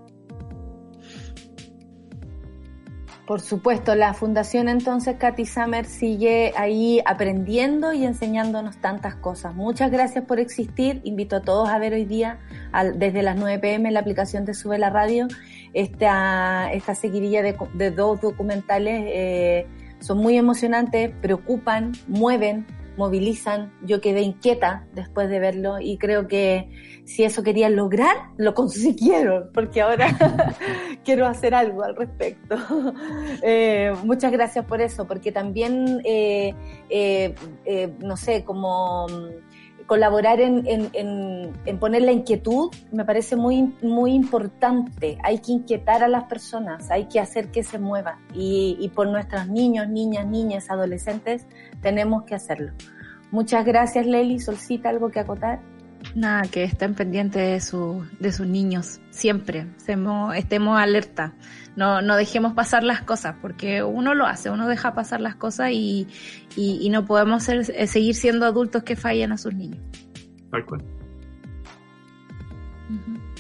[3.26, 9.54] Por supuesto, la fundación entonces Katy Summer sigue ahí aprendiendo y enseñándonos tantas cosas.
[9.54, 11.00] Muchas gracias por existir.
[11.04, 12.40] Invito a todos a ver hoy día
[12.72, 15.28] al- desde las 9 pm la aplicación de Sube la Radio
[15.72, 19.02] esta, esta seguidilla de, de dos documentales.
[19.06, 19.66] eh,
[20.00, 22.66] son muy emocionantes, preocupan, mueven,
[22.96, 23.72] movilizan.
[23.84, 26.68] Yo quedé inquieta después de verlo y creo que
[27.04, 30.08] si eso querían lograr, lo consiguieron, porque ahora
[31.04, 32.56] quiero hacer algo al respecto.
[33.44, 36.54] Eh, muchas gracias por eso, porque también, eh,
[36.88, 37.34] eh,
[37.64, 43.36] eh, no sé, como mm, colaborar en, en, en, en poner la inquietud me parece
[43.36, 45.18] muy, muy importante.
[45.24, 48.18] Hay que inquietar a las personas, hay que hacer que se muevan.
[48.32, 51.46] Y, y por nuestros niños, niñas, niñas, adolescentes,
[51.80, 52.72] tenemos que hacerlo.
[53.30, 54.38] Muchas gracias, Leli.
[54.38, 55.60] Solcita, ¿algo que acotar?
[56.14, 59.66] Nada, que estén pendientes de, su, de sus niños, siempre.
[59.78, 61.32] Estemos, estemos alerta.
[61.74, 65.70] No, no dejemos pasar las cosas, porque uno lo hace, uno deja pasar las cosas
[65.70, 66.06] y,
[66.56, 69.80] y, y no podemos ser- eh, seguir siendo adultos que fallan a sus niños.
[70.50, 70.84] Tal cual.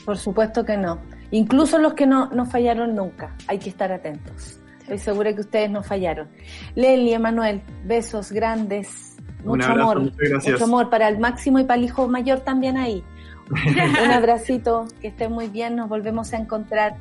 [0.04, 1.00] Por supuesto que no.
[1.30, 3.36] Incluso los que no, no fallaron nunca.
[3.48, 4.58] Hay que estar atentos.
[4.80, 6.28] Estoy segura que ustedes no fallaron.
[6.74, 9.11] Leli, Emanuel, besos grandes.
[9.44, 10.00] Un Mucho abrazo, amor.
[10.00, 10.52] muchas gracias.
[10.52, 13.04] Mucho amor para el máximo y para el hijo mayor también ahí.
[13.50, 16.96] Un abracito, que estén muy bien, nos volvemos a encontrar.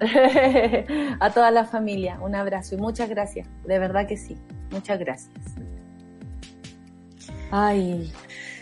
[1.20, 4.36] a toda la familia, un abrazo y muchas gracias, de verdad que sí,
[4.70, 5.34] muchas gracias.
[7.50, 8.12] Ay,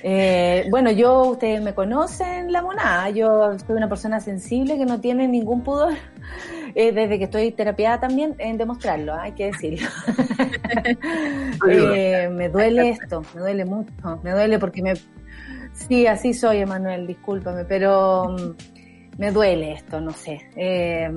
[0.02, 5.00] eh, bueno, yo, ustedes me conocen, la monada, yo soy una persona sensible que no
[5.00, 5.94] tiene ningún pudor,
[6.74, 9.88] eh, desde que estoy terapiada también, en demostrarlo, hay que decirlo.
[11.68, 14.94] Eh, me duele esto, me duele mucho, me duele porque me...
[15.72, 20.50] Sí, así soy, Emanuel, discúlpame, pero mm, me duele esto, no sé.
[20.54, 21.10] Eh,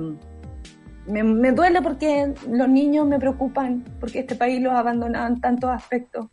[1.06, 5.40] me, me duele porque los niños me preocupan, porque este país los ha abandonado en
[5.40, 6.26] tantos aspectos.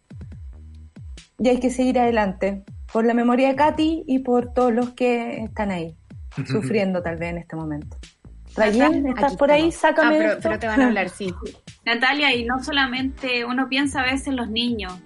[1.39, 5.43] Y hay que seguir adelante, por la memoria de Katy y por todos los que
[5.43, 5.95] están ahí,
[6.47, 7.97] sufriendo tal vez en este momento.
[8.55, 9.71] Rayen, ¿estás por ahí?
[9.71, 10.41] Sácame Ah, pero, esto.
[10.43, 11.31] pero te van a hablar, sí.
[11.85, 14.99] Natalia, y no solamente uno piensa a veces en los niños.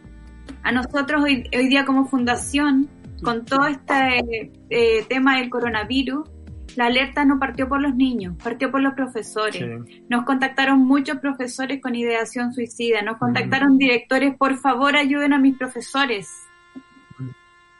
[0.63, 2.87] A nosotros hoy, hoy día como fundación,
[3.23, 6.29] con todo este eh, tema del coronavirus,
[6.75, 9.63] la alerta no partió por los niños, partió por los profesores.
[10.09, 15.57] Nos contactaron muchos profesores con ideación suicida, nos contactaron directores, por favor ayuden a mis
[15.57, 16.29] profesores.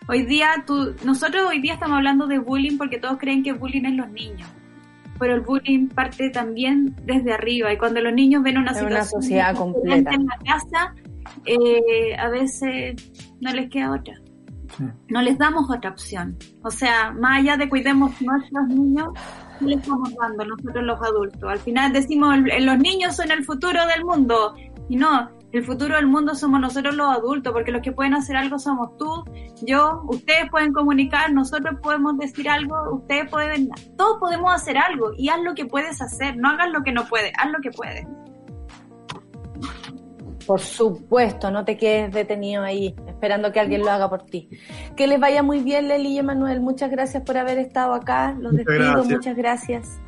[0.07, 3.85] Hoy día, tú, nosotros hoy día estamos hablando de bullying porque todos creen que bullying
[3.85, 4.49] es los niños.
[5.19, 9.55] Pero el bullying parte también desde arriba y cuando los niños ven una situación sociedad
[9.55, 10.11] completa.
[10.11, 10.95] en la casa,
[11.45, 12.95] eh, a veces
[13.39, 14.15] no les queda otra.
[15.09, 16.37] No les damos otra opción.
[16.63, 19.09] O sea, más allá de cuidemos nuestros niños,
[19.59, 21.43] ¿qué le estamos dando nosotros los adultos?
[21.49, 24.55] Al final decimos, "El- los niños son el futuro del mundo.
[24.89, 28.35] Y no, el futuro del mundo somos nosotros los adultos, porque los que pueden hacer
[28.35, 29.23] algo somos tú,
[29.65, 35.29] yo, ustedes pueden comunicar, nosotros podemos decir algo, ustedes pueden, todos podemos hacer algo y
[35.29, 38.05] haz lo que puedes hacer, no hagas lo que no puedes, haz lo que puedes.
[40.45, 44.49] Por supuesto, no te quedes detenido ahí, esperando que alguien lo haga por ti.
[44.95, 46.61] Que les vaya muy bien, Leli y Emanuel.
[46.61, 48.31] Muchas gracias por haber estado acá.
[48.39, 49.17] Los Muchas despido, gracias.
[49.17, 50.01] muchas gracias.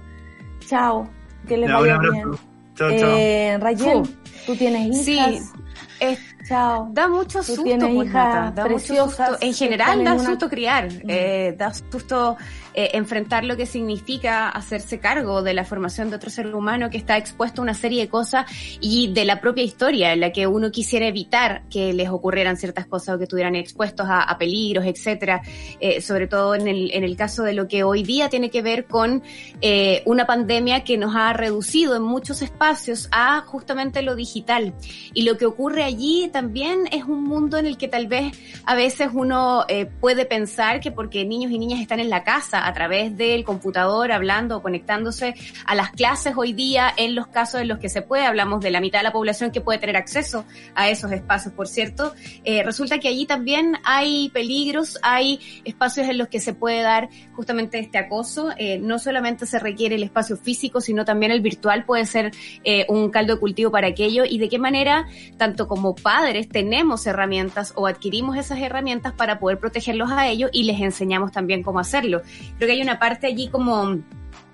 [0.68, 1.10] Chao.
[1.48, 2.32] Que les Ya, vaya bien.
[2.76, 3.10] Chao, chao.
[3.18, 4.12] Eh, Rayen, Fu.
[4.46, 5.54] tú tienes Sí, hijas.
[6.48, 6.90] Chao.
[6.92, 9.38] Da mucho Tú susto, pues, Nata, da mucho susto.
[9.40, 12.38] En general da una- susto criar, eh, da susto
[12.76, 16.98] eh, enfrentar lo que significa hacerse cargo de la formación de otro ser humano que
[16.98, 18.48] está expuesto a una serie de cosas
[18.82, 22.88] y de la propia historia en la que uno quisiera evitar que les ocurrieran ciertas
[22.88, 25.42] cosas o que estuvieran expuestos a, a peligros, etcétera.
[25.80, 28.64] Eh, sobre todo en el, en el caso de lo que hoy día tiene que
[28.64, 29.22] ver con
[29.62, 34.74] eh, una pandemia que nos ha reducido en muchos espacios a justamente lo digital.
[35.14, 38.76] Y lo que ocurre allí también es un mundo en el que tal vez a
[38.76, 42.74] veces uno eh, puede pensar que porque niños y niñas están en la casa a
[42.74, 45.36] través del computador hablando o conectándose
[45.66, 48.72] a las clases hoy día, en los casos en los que se puede, hablamos de
[48.72, 50.44] la mitad de la población que puede tener acceso
[50.76, 56.18] a esos espacios, por cierto, eh, resulta que allí también hay peligros, hay espacios en
[56.18, 58.50] los que se puede dar justamente este acoso.
[58.58, 62.32] Eh, no solamente se requiere el espacio físico, sino también el virtual puede ser
[62.64, 65.06] eh, un caldo de cultivo para aquello y de qué manera
[65.38, 70.64] tanto como padres tenemos herramientas o adquirimos esas herramientas para poder protegerlos a ellos y
[70.64, 72.22] les enseñamos también cómo hacerlo.
[72.58, 74.00] Creo que hay una parte allí como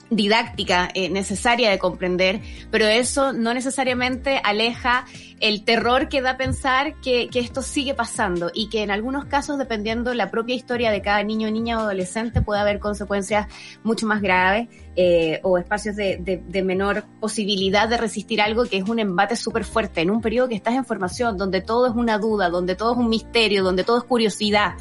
[0.09, 2.41] didáctica eh, necesaria de comprender,
[2.71, 5.05] pero eso no necesariamente aleja
[5.39, 9.57] el terror que da pensar que, que, esto sigue pasando y que en algunos casos,
[9.57, 13.47] dependiendo la propia historia de cada niño, niña o adolescente, puede haber consecuencias
[13.83, 14.67] mucho más graves
[15.01, 19.37] eh, o espacios de, de, de, menor posibilidad de resistir algo que es un embate
[19.37, 22.75] súper fuerte en un periodo que estás en formación, donde todo es una duda, donde
[22.75, 24.73] todo es un misterio, donde todo es curiosidad.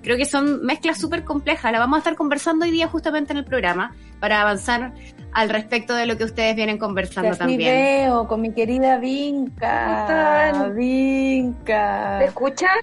[0.00, 1.72] Creo que son mezclas súper complejas.
[1.72, 4.92] La vamos a estar conversando hoy día justamente en el programa para avanzar
[5.32, 7.58] al respecto de lo que ustedes vienen conversando también.
[7.58, 10.70] veo con mi querida Vinca.
[10.72, 12.18] Vinca.
[12.20, 12.78] ¿Te escuchas?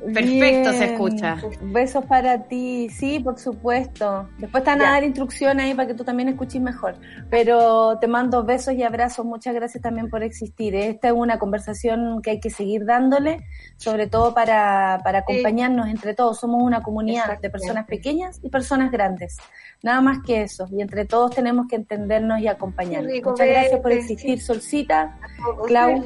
[0.00, 1.36] Perfecto, se escucha.
[1.62, 4.28] Besos para ti, sí, por supuesto.
[4.38, 6.96] Después te van a dar instrucciones ahí para que tú también escuches mejor.
[7.28, 9.26] Pero te mando besos y abrazos.
[9.26, 10.74] Muchas gracias también por existir.
[10.74, 13.44] Esta es una conversación que hay que seguir dándole,
[13.76, 15.92] sobre todo para, para acompañarnos sí.
[15.92, 16.40] entre todos.
[16.40, 19.36] Somos una comunidad de personas pequeñas y personas grandes.
[19.82, 20.66] Nada más que eso.
[20.70, 23.12] Y entre todos tenemos que entendernos y acompañarnos.
[23.22, 25.18] Muchas gracias por existir, Solcita,
[25.66, 26.02] Clau,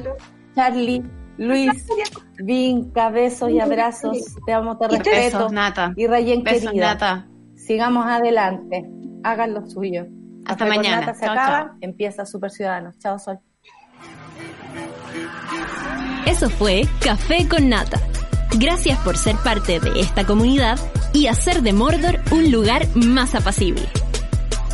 [0.55, 1.24] Charlie.
[1.37, 1.87] Luis,
[2.37, 4.17] Vinca, besos y abrazos.
[4.45, 5.37] Te amo, te respeto.
[5.37, 5.93] Besos, Nata.
[5.95, 6.93] Y Rayen besos, querida.
[6.93, 7.27] Nata.
[7.55, 8.85] Sigamos adelante.
[9.23, 10.05] Hagan lo suyo.
[10.45, 10.99] Hasta Café mañana.
[11.01, 11.77] Nata se chao, acaba, chao.
[11.81, 12.97] empieza Super Ciudadanos.
[12.99, 13.39] Chao, Sol.
[16.25, 17.99] Eso fue Café con Nata.
[18.57, 20.79] Gracias por ser parte de esta comunidad
[21.13, 23.83] y hacer de Mordor un lugar más apacible.